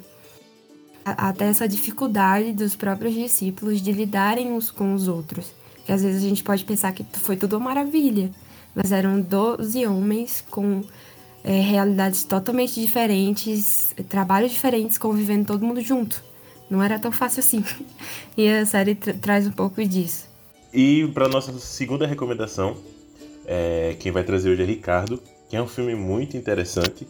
até 1.04 1.46
essa 1.46 1.68
dificuldade 1.68 2.52
dos 2.52 2.76
próprios 2.76 3.14
discípulos 3.14 3.80
de 3.80 3.92
lidarem 3.92 4.52
uns 4.52 4.70
com 4.70 4.94
os 4.94 5.08
outros. 5.08 5.52
Que 5.84 5.92
às 5.92 6.02
vezes 6.02 6.24
a 6.24 6.28
gente 6.28 6.42
pode 6.42 6.64
pensar 6.64 6.92
que 6.92 7.04
foi 7.18 7.36
tudo 7.36 7.56
uma 7.56 7.66
maravilha, 7.70 8.30
mas 8.74 8.92
eram 8.92 9.20
12 9.20 9.86
homens 9.86 10.44
com 10.50 10.82
é, 11.42 11.60
realidades 11.60 12.24
totalmente 12.24 12.80
diferentes, 12.80 13.94
trabalhos 14.08 14.52
diferentes, 14.52 14.98
convivendo 14.98 15.46
todo 15.46 15.64
mundo 15.64 15.80
junto. 15.80 16.22
Não 16.70 16.82
era 16.82 16.98
tão 16.98 17.10
fácil 17.10 17.40
assim. 17.40 17.64
E 18.36 18.48
a 18.48 18.64
série 18.64 18.94
tra 18.94 19.14
traz 19.14 19.48
um 19.48 19.50
pouco 19.50 19.84
disso. 19.84 20.28
E 20.72 21.08
para 21.12 21.28
nossa 21.28 21.58
segunda 21.58 22.06
recomendação, 22.06 22.76
é, 23.48 23.96
quem 23.98 24.12
vai 24.12 24.22
trazer 24.22 24.50
hoje 24.50 24.62
é 24.62 24.66
Ricardo, 24.66 25.22
que 25.48 25.56
é 25.56 25.62
um 25.62 25.66
filme 25.66 25.94
muito 25.94 26.36
interessante. 26.36 27.08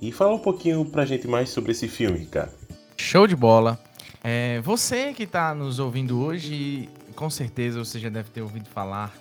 E 0.00 0.12
fala 0.12 0.34
um 0.34 0.38
pouquinho 0.38 0.84
pra 0.84 1.06
gente 1.06 1.26
mais 1.26 1.48
sobre 1.48 1.72
esse 1.72 1.88
filme, 1.88 2.18
Ricardo. 2.18 2.52
Show 2.96 3.26
de 3.26 3.34
bola. 3.34 3.80
É, 4.22 4.60
você 4.60 5.14
que 5.14 5.22
está 5.22 5.54
nos 5.54 5.78
ouvindo 5.78 6.20
hoje, 6.20 6.88
com 7.16 7.30
certeza 7.30 7.78
você 7.78 7.98
já 7.98 8.10
deve 8.10 8.28
ter 8.28 8.42
ouvido 8.42 8.68
falar 8.68 9.16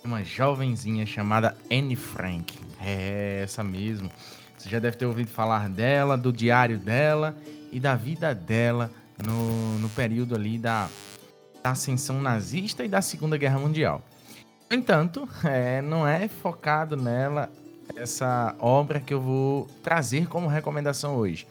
de 0.00 0.06
uma 0.06 0.24
jovenzinha 0.24 1.04
chamada 1.04 1.54
Anne 1.70 1.94
Frank. 1.94 2.58
É 2.80 3.42
essa 3.44 3.62
mesmo. 3.62 4.10
Você 4.56 4.70
já 4.70 4.78
deve 4.78 4.96
ter 4.96 5.04
ouvido 5.04 5.28
falar 5.28 5.68
dela, 5.68 6.16
do 6.16 6.32
diário 6.32 6.78
dela 6.78 7.36
e 7.70 7.78
da 7.78 7.94
vida 7.94 8.34
dela 8.34 8.90
no, 9.22 9.78
no 9.78 9.88
período 9.90 10.34
ali 10.34 10.56
da, 10.56 10.88
da 11.62 11.70
ascensão 11.72 12.22
nazista 12.22 12.82
e 12.82 12.88
da 12.88 13.02
Segunda 13.02 13.36
Guerra 13.36 13.58
Mundial. 13.58 14.02
No 14.70 14.76
entanto, 14.76 15.28
é, 15.44 15.80
não 15.80 16.06
é 16.06 16.28
focado 16.28 16.96
nela 16.96 17.50
essa 17.96 18.54
obra 18.58 19.00
que 19.00 19.14
eu 19.14 19.20
vou 19.20 19.66
trazer 19.82 20.28
como 20.28 20.46
recomendação 20.46 21.16
hoje. 21.16 21.46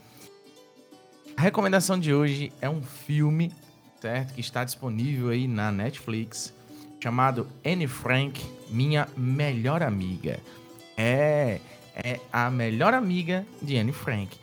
A 1.36 1.42
recomendação 1.42 2.00
de 2.00 2.14
hoje 2.14 2.52
é 2.62 2.70
um 2.70 2.82
filme, 2.82 3.52
certo? 4.00 4.34
Que 4.34 4.42
está 4.42 4.64
disponível 4.64 5.30
aí 5.30 5.48
na 5.48 5.72
Netflix, 5.72 6.54
chamado 7.00 7.48
Anne 7.66 7.88
Frank, 7.88 8.44
Minha 8.70 9.08
Melhor 9.16 9.84
Amiga. 9.84 10.40
É, 10.96 11.60
é 11.96 12.20
a 12.32 12.50
melhor 12.50 12.94
amiga 12.94 13.46
de 13.62 13.78
Anne 13.78 13.92
Frank. 13.92 14.38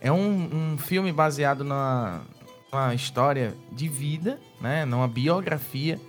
É 0.00 0.10
um, 0.10 0.72
um 0.72 0.78
filme 0.78 1.12
baseado 1.12 1.62
na, 1.62 2.22
numa 2.72 2.94
história 2.94 3.54
de 3.70 3.88
vida, 3.88 4.40
né? 4.60 4.84
Numa 4.84 5.06
biografia 5.06 6.00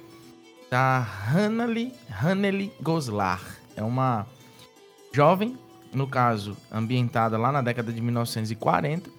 da 0.72 1.05
Hanneli, 1.30 1.93
Hanneli 2.09 2.72
Goslar. 2.82 3.41
É 3.76 3.84
uma 3.84 4.26
jovem, 5.13 5.57
no 5.93 6.07
caso, 6.07 6.55
ambientada 6.72 7.38
lá 7.38 7.51
na 7.51 7.61
década 7.61 7.91
de 7.91 7.99
1940, 7.99 9.09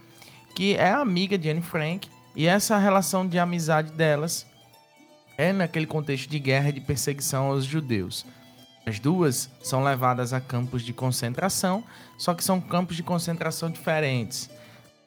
que 0.57 0.74
é 0.74 0.90
amiga 0.90 1.36
de 1.36 1.50
Anne 1.50 1.61
Frank, 1.61 2.09
e 2.34 2.46
essa 2.46 2.78
relação 2.78 3.28
de 3.28 3.38
amizade 3.38 3.92
delas 3.92 4.46
é 5.36 5.53
naquele 5.53 5.86
contexto 5.86 6.30
de 6.30 6.38
guerra 6.38 6.70
e 6.70 6.72
de 6.72 6.80
perseguição 6.80 7.48
aos 7.48 7.66
judeus. 7.66 8.24
As 8.86 8.98
duas 8.98 9.50
são 9.62 9.84
levadas 9.84 10.32
a 10.32 10.40
campos 10.40 10.82
de 10.82 10.94
concentração, 10.94 11.84
só 12.16 12.32
que 12.32 12.42
são 12.42 12.62
campos 12.62 12.96
de 12.96 13.03
concentração 13.03 13.70
diferentes. 13.70 14.48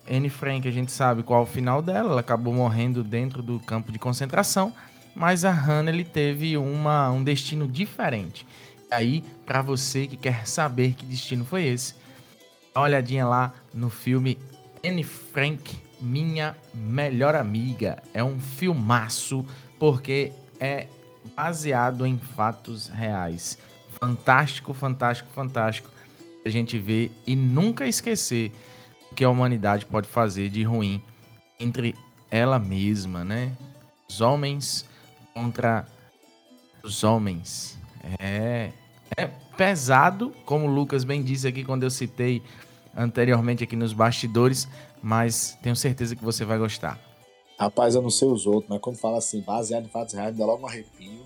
Anne 0.08 0.30
Frank, 0.30 0.68
a 0.68 0.72
gente 0.72 0.92
sabe 0.92 1.24
qual 1.24 1.40
é 1.40 1.44
o 1.44 1.48
final 1.48 1.82
dela, 1.82 2.12
ela 2.12 2.20
acabou 2.20 2.54
morrendo 2.54 3.04
dentro 3.04 3.42
do 3.42 3.60
campo 3.60 3.92
de 3.92 3.98
concentração, 3.98 4.72
mas 5.16 5.46
a 5.46 5.52
Hannah 5.52 5.92
ele 5.92 6.04
teve 6.04 6.58
uma, 6.58 7.10
um 7.10 7.24
destino 7.24 7.68
diferente. 7.68 8.46
E 8.92 8.94
aí, 8.94 9.24
para 9.46 9.62
você 9.62 10.06
que 10.06 10.18
quer 10.18 10.46
saber 10.46 10.94
que 10.94 11.06
destino 11.06 11.46
foi 11.46 11.66
esse, 11.66 11.96
dá 12.74 12.82
uma 12.82 12.88
olhadinha 12.88 13.26
lá 13.26 13.54
no 13.74 13.90
filme 13.90 14.38
Anne 14.86 15.04
Frank, 15.04 15.78
Minha 16.02 16.56
Melhor 16.74 17.34
Amiga. 17.34 18.04
É 18.14 18.24
um 18.24 18.40
filmaço 18.40 19.46
porque 19.80 20.34
é 20.60 20.88
baseado 21.36 22.06
em 22.06 22.18
fatos 22.18 22.90
reais. 22.90 23.58
Fantástico, 24.00 24.74
fantástico, 24.74 25.30
fantástico. 25.34 25.90
A 26.46 26.50
gente 26.50 26.78
ver 26.78 27.12
e 27.26 27.36
nunca 27.36 27.88
esquecer 27.88 28.52
o 29.12 29.16
que 29.16 29.24
a 29.24 29.30
humanidade 29.30 29.86
pode 29.86 30.08
fazer 30.08 30.50
de 30.50 30.64
ruim 30.64 31.02
entre 31.60 31.96
ela 32.30 32.60
mesma, 32.60 33.24
né? 33.24 33.54
Os 34.08 34.22
homens 34.22 34.86
contra 35.36 35.86
os 36.82 37.04
homens. 37.04 37.78
É, 38.20 38.72
é 39.18 39.28
pesado, 39.58 40.34
como 40.46 40.66
o 40.66 40.74
Lucas 40.74 41.04
bem 41.04 41.22
disse 41.22 41.46
aqui 41.46 41.66
quando 41.66 41.84
eu 41.84 41.92
citei 41.92 42.42
anteriormente 42.96 43.62
aqui 43.62 43.76
nos 43.76 43.92
bastidores, 43.92 44.66
mas 45.04 45.58
tenho 45.62 45.76
certeza 45.76 46.16
que 46.16 46.24
você 46.24 46.46
vai 46.46 46.58
gostar. 46.58 46.98
Rapaz, 47.60 47.96
eu 47.96 48.02
não 48.02 48.10
sei 48.10 48.30
os 48.30 48.48
outros, 48.48 48.70
mas 48.70 48.80
quando 48.80 48.98
fala 48.98 49.18
assim, 49.18 49.42
baseado 49.42 49.86
em 49.86 49.90
fatos 49.90 50.14
reais, 50.14 50.32
me 50.32 50.40
dá 50.40 50.46
logo 50.46 50.64
um 50.64 50.68
arrepio. 50.68 51.26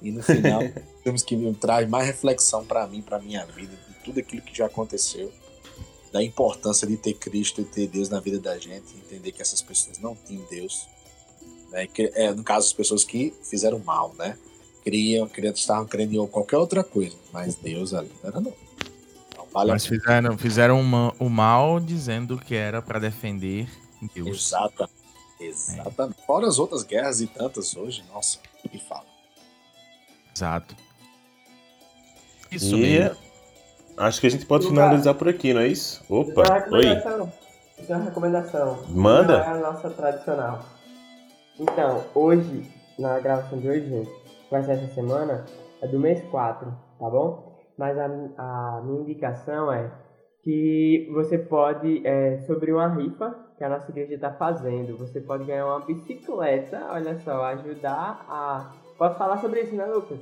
E 0.00 0.12
no 0.12 0.22
final, 0.22 0.60
filmes 1.02 1.22
que 1.22 1.36
me 1.36 1.52
traz 1.54 1.88
mais 1.88 2.06
reflexão 2.06 2.64
para 2.64 2.86
mim, 2.86 3.02
para 3.02 3.18
minha 3.18 3.44
vida, 3.46 3.76
de 3.88 3.94
tudo 4.04 4.20
aquilo 4.20 4.42
que 4.42 4.56
já 4.56 4.66
aconteceu. 4.66 5.32
da 6.12 6.22
importância 6.22 6.86
de 6.86 6.96
ter 6.96 7.14
Cristo 7.14 7.60
e 7.60 7.64
ter 7.64 7.88
Deus 7.88 8.08
na 8.08 8.20
vida 8.20 8.38
da 8.38 8.56
gente, 8.56 8.96
entender 8.96 9.32
que 9.32 9.42
essas 9.42 9.60
pessoas 9.60 9.98
não 9.98 10.14
tinham 10.14 10.44
Deus, 10.48 10.86
né? 11.74 11.86
Que, 11.86 12.10
é, 12.14 12.32
no 12.32 12.42
caso, 12.44 12.66
as 12.68 12.72
pessoas 12.72 13.04
que 13.04 13.34
fizeram 13.42 13.78
mal, 13.80 14.14
né? 14.18 14.38
Criam, 14.84 15.26
criam, 15.28 15.52
estavam 15.52 15.86
crendo 15.86 16.14
em 16.14 16.26
qualquer 16.26 16.56
outra 16.58 16.84
coisa, 16.84 17.16
mas 17.32 17.54
Deus 17.56 17.92
ali 17.92 18.10
não 18.22 18.30
era 18.30 18.40
não. 18.40 18.52
Então, 19.28 19.46
vale 19.52 19.70
Mas 19.72 19.84
fizeram, 19.86 20.38
fizeram 20.38 20.80
uma- 20.80 21.12
o 21.18 21.28
mal 21.28 21.80
dizendo 21.80 22.38
que 22.38 22.54
era 22.54 22.80
pra 22.80 22.98
defender 22.98 23.66
Deus. 24.14 24.28
Exata, 24.46 24.88
exatamente. 25.40 26.18
Fora 26.26 26.46
as 26.46 26.58
outras 26.58 26.82
guerras 26.82 27.20
e 27.22 27.26
tantas 27.26 27.74
hoje, 27.76 28.04
nossa, 28.12 28.38
me 28.72 28.78
fala. 28.78 29.06
Exato. 30.36 30.76
Isso 32.50 32.76
E 32.76 32.80
mesmo. 32.80 33.16
acho 33.96 34.20
que 34.20 34.26
a 34.26 34.30
gente 34.30 34.46
pode 34.46 34.66
finalizar 34.66 35.14
por 35.14 35.28
aqui, 35.28 35.52
não 35.54 35.62
é 35.62 35.68
isso? 35.68 36.04
Opa, 36.08 36.42
oi. 36.70 36.84
recomendação. 36.84 37.32
Tem 37.86 37.96
uma 37.96 38.04
recomendação. 38.04 38.84
Manda. 38.90 39.38
Não 39.38 39.44
é 39.44 39.48
a 39.58 39.72
nossa 39.72 39.90
tradicional. 39.90 40.64
Então, 41.58 42.04
hoje, 42.14 42.68
na 42.98 43.20
gravação 43.20 43.58
de 43.58 43.68
hoje, 43.68 43.88
gente, 43.88 44.10
vai 44.50 44.62
ser 44.64 44.72
essa 44.72 44.92
semana, 44.94 45.44
é 45.80 45.86
do 45.86 46.00
mês 46.00 46.22
4, 46.30 46.66
tá 46.98 47.10
bom? 47.10 47.54
Mas 47.78 47.96
a, 47.98 48.06
a 48.38 48.82
minha 48.84 49.02
indicação 49.02 49.72
é 49.72 49.90
que 50.42 51.08
você 51.12 51.38
pode, 51.38 52.06
é, 52.06 52.38
sobre 52.46 52.72
uma 52.72 52.88
rifa 52.88 53.34
que 53.56 53.64
a 53.64 53.68
nossa 53.68 53.90
igreja 53.90 54.14
está 54.14 54.32
fazendo, 54.32 54.96
você 54.98 55.20
pode 55.20 55.44
ganhar 55.44 55.66
uma 55.66 55.80
bicicleta, 55.80 56.86
olha 56.90 57.18
só, 57.20 57.44
ajudar 57.44 58.26
a... 58.28 58.72
Posso 58.98 59.16
falar 59.16 59.38
sobre 59.38 59.62
isso, 59.62 59.74
né, 59.74 59.86
Lucas? 59.86 60.20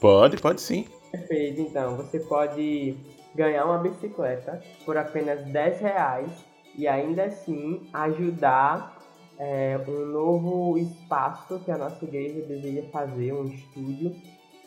Pode, 0.00 0.38
pode 0.38 0.60
sim. 0.60 0.86
Perfeito, 1.10 1.60
então 1.60 1.96
você 1.96 2.18
pode 2.18 2.96
ganhar 3.34 3.66
uma 3.66 3.78
bicicleta 3.78 4.62
por 4.84 4.96
apenas 4.96 5.44
10 5.44 5.80
reais 5.80 6.30
e 6.76 6.88
ainda 6.88 7.24
assim 7.24 7.86
ajudar 7.92 8.98
é, 9.38 9.78
um 9.88 10.06
novo 10.06 10.78
espaço 10.78 11.58
que 11.60 11.70
a 11.70 11.78
nossa 11.78 12.04
igreja 12.04 12.46
deseja 12.46 12.82
fazer, 12.90 13.32
um 13.32 13.46
estúdio, 13.46 14.14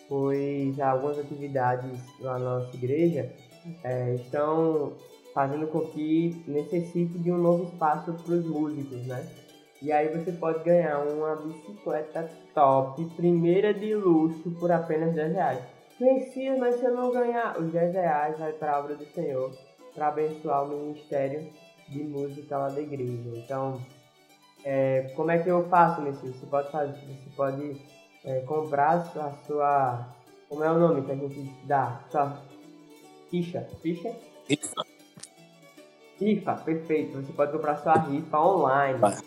pois 0.08 0.80
algumas 0.80 1.20
atividades 1.20 2.00
na 2.20 2.38
nossa 2.38 2.76
igreja 2.76 3.32
é, 3.84 4.16
estão 4.16 4.94
fazendo 5.34 5.68
com 5.68 5.82
que 5.88 6.44
necessite 6.48 7.18
de 7.20 7.32
um 7.32 7.38
novo 7.38 7.66
espaço 7.66 8.14
para 8.14 8.34
os 8.34 8.46
músicos, 8.46 9.06
né? 9.06 9.26
E 9.82 9.92
aí 9.92 10.08
você 10.08 10.32
pode 10.32 10.64
ganhar 10.64 11.00
uma 11.00 11.36
bicicleta 11.36 12.30
top, 12.54 13.04
primeira 13.18 13.74
de 13.74 13.94
luxo, 13.94 14.50
por 14.52 14.72
apenas 14.72 15.14
10 15.14 15.34
reais. 15.34 15.60
Precisa, 15.98 16.58
mas 16.58 16.76
se 16.76 16.86
eu 16.86 16.96
não 16.96 17.12
ganhar, 17.12 17.60
os 17.60 17.72
10 17.72 17.94
reais 17.94 18.40
vai 18.40 18.54
para 18.54 18.74
a 18.74 18.80
obra 18.80 18.96
do 18.96 19.06
Senhor, 19.06 19.52
para 19.94 20.08
abençoar 20.08 20.64
o 20.64 20.70
ministério 20.70 21.48
de 21.90 22.04
música 22.04 22.58
lá 22.58 22.70
da 22.70 22.82
igreja. 22.82 23.30
Então, 23.36 23.80
é, 24.66 25.14
como 25.16 25.32
é 25.32 25.38
que 25.38 25.48
eu 25.48 25.68
faço, 25.70 26.02
Messias? 26.02 26.36
Você 26.36 26.46
pode 26.48 26.70
fazer, 26.72 26.94
você 26.94 27.30
pode 27.36 27.82
é, 28.26 28.40
comprar 28.42 28.94
a 29.16 29.32
sua, 29.46 30.08
Como 30.50 30.64
é 30.64 30.72
o 30.72 30.78
nome 30.80 31.04
que 31.04 31.12
a 31.12 31.16
gente 31.16 31.54
dá? 31.66 32.02
Sua 32.10 32.38
ficha. 33.30 33.68
Ficha? 33.82 34.14
Rifa, 36.20 36.54
perfeito. 36.56 37.22
Você 37.22 37.34
pode 37.34 37.52
comprar 37.52 37.76
sua 37.78 37.94
rifa 37.98 38.40
online. 38.40 39.00
Vai- 39.00 39.18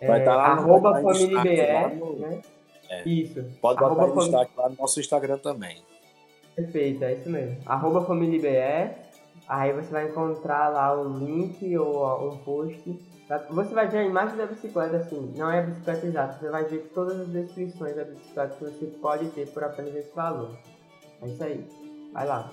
É, 0.00 0.06
vai 0.06 0.24
tá 0.24 0.34
lá 0.36 0.56
no- 0.56 0.62
arroba 0.62 1.00
em 1.00 1.02
família 1.02 1.40
BR, 1.42 1.94
no- 1.96 2.16
né? 2.18 2.42
É. 2.90 3.08
Isso. 3.08 3.42
Pode 3.62 3.78
botar 3.80 3.94
Arroba 4.02 4.14
no 4.14 4.20
destaque 4.20 4.52
lá 4.56 4.68
no 4.68 4.76
nosso 4.78 5.00
Instagram 5.00 5.38
também. 5.38 5.78
Perfeito, 6.54 7.02
é 7.04 7.14
isso 7.14 7.30
mesmo. 7.30 7.56
Arroba 7.64 8.04
família 8.04 8.40
BR. 8.40 8.94
Aí 9.48 9.72
você 9.72 9.90
vai 9.90 10.08
encontrar 10.08 10.68
lá 10.68 10.94
um 11.00 11.18
link 11.18 11.76
ou 11.78 12.28
um 12.32 12.36
post. 12.38 12.98
Tá? 13.28 13.38
Você 13.50 13.74
vai 13.74 13.88
ver 13.88 13.98
a 13.98 14.04
imagem 14.04 14.36
da 14.36 14.46
bicicleta, 14.46 14.96
assim, 14.96 15.32
não 15.36 15.50
é 15.50 15.60
a 15.60 15.62
bicicleta 15.62 16.06
exata, 16.06 16.38
você 16.38 16.48
vai 16.50 16.64
ver 16.64 16.90
todas 16.94 17.20
as 17.20 17.28
descrições 17.28 17.96
da 17.96 18.04
bicicleta 18.04 18.54
que 18.56 18.64
você 18.64 18.86
pode 19.00 19.28
ter 19.30 19.48
por 19.48 19.64
apenas 19.64 19.94
esse 19.94 20.14
valor. 20.14 20.56
É 21.22 21.28
isso 21.28 21.42
aí. 21.44 21.64
Vai 22.12 22.26
lá. 22.26 22.52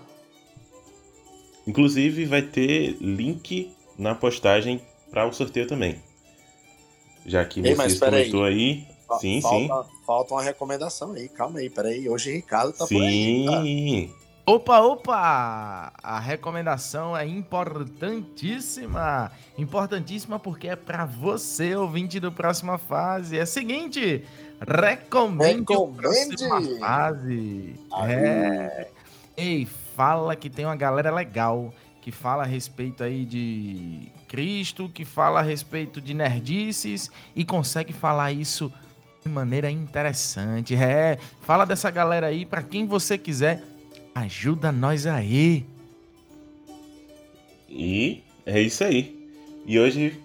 Inclusive 1.67 2.25
vai 2.25 2.41
ter 2.41 2.97
link 2.99 3.71
na 3.97 4.15
postagem 4.15 4.81
para 5.11 5.27
o 5.27 5.33
sorteio 5.33 5.67
também. 5.67 6.01
Já 7.25 7.45
que 7.45 7.59
Ei, 7.59 7.75
peraí. 7.75 7.99
comentou 7.99 8.43
aí. 8.43 8.87
Fa- 9.07 9.19
Sim, 9.19 9.41
falta, 9.41 9.89
Falta 10.07 10.33
uma 10.33 10.41
recomendação 10.41 11.11
aí, 11.11 11.29
calma 11.29 11.59
aí, 11.59 11.69
peraí. 11.69 12.09
Hoje 12.09 12.31
o 12.31 12.33
Ricardo 12.33 12.73
tá 12.73 12.87
sim. 12.87 12.95
por 12.95 13.03
aí. 13.03 13.45
tá? 14.09 14.20
Opa, 14.53 14.81
opa! 14.81 15.93
A 16.03 16.19
recomendação 16.19 17.15
é 17.15 17.25
importantíssima. 17.25 19.31
Importantíssima 19.57 20.37
porque 20.37 20.67
é 20.67 20.75
pra 20.75 21.05
você, 21.05 21.73
ouvinte 21.73 22.19
do 22.19 22.33
Próxima 22.33 22.77
Fase. 22.77 23.39
É 23.39 23.43
o 23.43 23.47
seguinte, 23.47 24.25
recomende, 24.59 25.59
Recomende! 25.59 26.35
Próxima 26.35 26.79
Fase. 26.79 27.79
Aí. 27.93 28.11
É. 28.11 28.89
Ei, 29.37 29.65
fala 29.95 30.35
que 30.35 30.49
tem 30.49 30.65
uma 30.65 30.75
galera 30.75 31.11
legal 31.11 31.73
que 32.01 32.11
fala 32.11 32.43
a 32.43 32.45
respeito 32.45 33.05
aí 33.05 33.23
de 33.23 34.11
Cristo, 34.27 34.91
que 34.93 35.05
fala 35.05 35.39
a 35.39 35.43
respeito 35.43 36.01
de 36.01 36.13
nerdices 36.13 37.09
e 37.33 37.45
consegue 37.45 37.93
falar 37.93 38.33
isso 38.33 38.69
de 39.23 39.29
maneira 39.29 39.71
interessante. 39.71 40.75
É, 40.75 41.17
fala 41.39 41.63
dessa 41.63 41.89
galera 41.89 42.27
aí 42.27 42.45
pra 42.45 42.61
quem 42.61 42.85
você 42.85 43.17
quiser. 43.17 43.70
Ajuda 44.13 44.71
nós 44.71 45.05
aí. 45.05 45.65
E 47.69 48.21
é 48.45 48.61
isso 48.61 48.83
aí. 48.83 49.17
E 49.65 49.79
hoje 49.79 50.19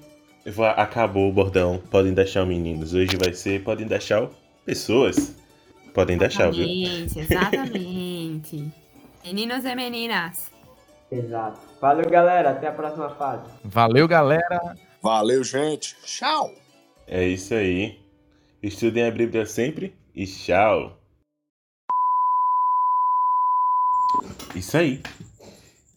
acabou 0.77 1.29
o 1.29 1.33
bordão. 1.33 1.81
Podem 1.91 2.13
deixar 2.13 2.43
o 2.43 2.47
meninos. 2.47 2.95
Hoje 2.95 3.17
vai 3.17 3.33
ser 3.33 3.63
podem 3.63 3.87
deixar 3.87 4.25
o 4.25 4.31
pessoas. 4.65 5.37
Podem 5.95 6.19
deixar, 6.19 6.51
viu? 6.51 6.67
Exatamente, 6.67 7.19
exatamente. 7.21 8.73
Meninos 9.25 9.65
e 9.65 9.75
meninas. 9.75 10.53
Exato. 11.11 11.59
Valeu, 11.81 12.09
galera. 12.09 12.51
Até 12.51 12.69
a 12.69 12.73
próxima 12.73 13.11
fase. 13.11 13.51
Valeu, 13.65 14.07
galera. 14.07 14.77
Valeu, 15.03 15.43
gente. 15.43 15.97
Tchau. 16.05 16.53
É 17.07 17.27
isso 17.27 17.55
aí. 17.55 17.99
Estudem 18.63 19.07
a 19.07 19.11
Bíblia 19.11 19.47
sempre 19.47 19.95
e 20.15 20.27
tchau. 20.27 20.99
Isso 24.55 24.77
aí. 24.77 25.03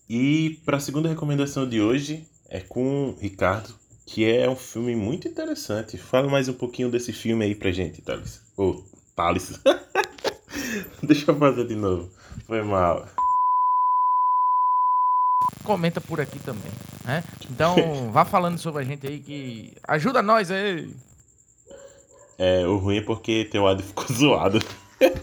E 0.10 0.60
para 0.66 0.78
a 0.78 0.80
segunda 0.80 1.08
recomendação 1.08 1.68
de 1.68 1.80
hoje 1.80 2.26
é 2.50 2.60
com 2.60 3.10
o 3.10 3.18
Ricardo, 3.20 3.76
que 4.06 4.26
é 4.26 4.50
um 4.50 4.56
filme 4.56 4.96
muito 4.96 5.28
interessante. 5.28 5.98
Fala 5.98 6.28
mais 6.28 6.50
um 6.50 6.54
pouquinho 6.54 6.90
desse 6.90 7.14
filme 7.14 7.46
aí 7.46 7.54
pra 7.54 7.72
gente, 7.72 8.02
Thales. 8.02 8.42
Ô, 8.58 8.82
Thales. 9.16 9.60
Deixa 11.04 11.32
eu 11.32 11.38
fazer 11.38 11.68
de 11.68 11.76
novo. 11.76 12.10
Foi 12.48 12.64
mal. 12.64 13.08
Comenta 15.64 16.02
por 16.02 16.20
aqui 16.20 16.40
também, 16.40 16.72
né? 17.06 17.24
Então, 17.52 18.12
vá 18.12 18.24
falando 18.24 18.60
sobre 18.60 18.84
a 18.84 18.86
gente 18.86 19.06
aí 19.06 19.20
que 19.20 19.74
ajuda 19.88 20.22
nós 20.22 20.52
aí. 20.52 20.90
É, 22.38 22.66
o 22.66 22.78
ruim 22.78 22.98
é 22.98 23.02
porque 23.02 23.46
teu 23.52 23.68
áudio 23.68 23.86
ficou 23.86 24.06
zoado. 24.16 24.60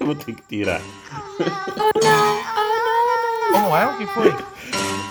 Vou 0.01 0.15
ter 0.15 0.35
que 0.35 0.43
tirar. 0.49 0.81
Como 3.57 3.75
é? 3.75 3.87
O 3.87 3.97
que 3.97 4.07
foi? 4.07 4.35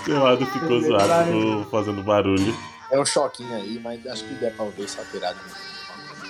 Teu 0.04 0.24
áudio 0.24 0.46
ficou 0.46 0.80
zoado, 0.80 1.24
ficou 1.24 1.64
fazendo 1.64 2.02
barulho. 2.02 2.56
É 2.92 3.00
um 3.00 3.04
choquinho 3.04 3.56
aí, 3.56 3.80
mas 3.82 4.06
acho 4.06 4.22
que 4.24 4.34
der 4.34 4.52
pra 4.52 4.66
ver 4.66 4.88
só 4.88 5.02
tirado. 5.10 5.36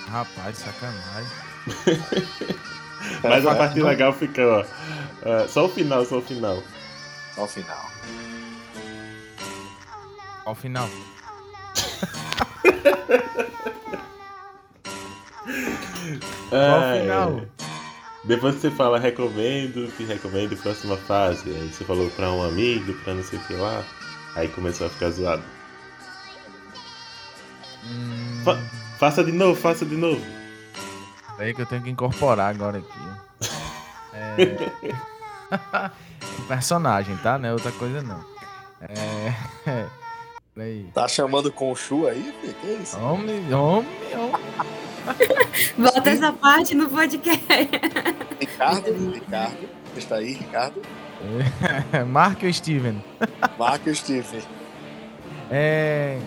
Rapaz, 0.09 0.57
sacanagem. 0.57 1.31
Mas 3.21 3.45
a 3.45 3.53
parte 3.53 3.79
legal 3.79 4.11
fica, 4.11 4.41
ó. 4.41 5.47
só 5.47 5.65
o 5.65 5.69
final, 5.69 6.03
só 6.03 6.17
o 6.17 6.21
final. 6.21 6.63
Só 7.35 7.43
o 7.43 7.47
final. 7.47 7.85
Ao 10.45 10.55
final. 10.55 10.89
Qual 16.49 16.79
o 16.79 16.99
final? 16.99 17.41
Depois 18.27 18.55
você 18.55 18.69
fala, 18.69 18.99
recomendo, 18.99 19.89
que 19.95 20.03
recomendo, 20.03 20.55
próxima 20.61 20.97
fase. 20.97 21.49
Aí 21.49 21.69
você 21.73 21.83
falou 21.85 22.09
pra 22.11 22.29
um 22.31 22.43
amigo, 22.43 22.93
pra 23.03 23.13
não 23.13 23.23
sei 23.23 23.39
o 23.39 23.41
que 23.43 23.53
lá. 23.53 23.83
Aí 24.35 24.47
começou 24.49 24.87
a 24.87 24.89
ficar 24.89 25.09
zoado. 25.11 25.43
Hum, 27.85 28.41
Fa- 28.43 28.59
faça 28.99 29.23
de 29.23 29.31
novo, 29.31 29.59
faça 29.59 29.85
de 29.85 29.95
novo. 29.95 30.21
Aí 31.39 31.53
que 31.53 31.61
eu 31.61 31.65
tenho 31.65 31.81
que 31.83 31.89
incorporar 31.89 32.53
agora 32.53 32.79
aqui. 32.79 33.49
É... 34.13 34.71
o 36.39 36.41
personagem, 36.47 37.15
tá? 37.17 37.37
Não 37.37 37.49
é 37.49 37.53
outra 37.53 37.71
coisa 37.71 38.01
não. 38.01 38.23
É... 38.81 39.33
Peraí. 40.53 40.89
Tá 40.93 41.07
chamando 41.07 41.51
com 41.51 41.71
o 41.71 41.75
Chu 41.75 42.07
aí, 42.07 42.33
filho? 42.41 42.53
Que 42.55 42.67
isso? 42.83 42.97
Homem, 42.99 43.53
homem, 43.53 43.87
homem. 44.15 44.41
Bota 45.77 46.09
essa 46.09 46.33
parte 46.33 46.75
no 46.75 46.89
podcast. 46.89 47.45
Ricardo, 48.39 49.11
Ricardo. 49.11 49.69
Está 49.95 50.17
aí, 50.17 50.33
Ricardo. 50.33 50.81
Mark 52.07 52.43
ou 52.43 52.53
Steven? 52.53 53.03
Marca 53.57 53.89
o 53.89 53.95
Steve. 53.95 54.43
É, 55.49 56.19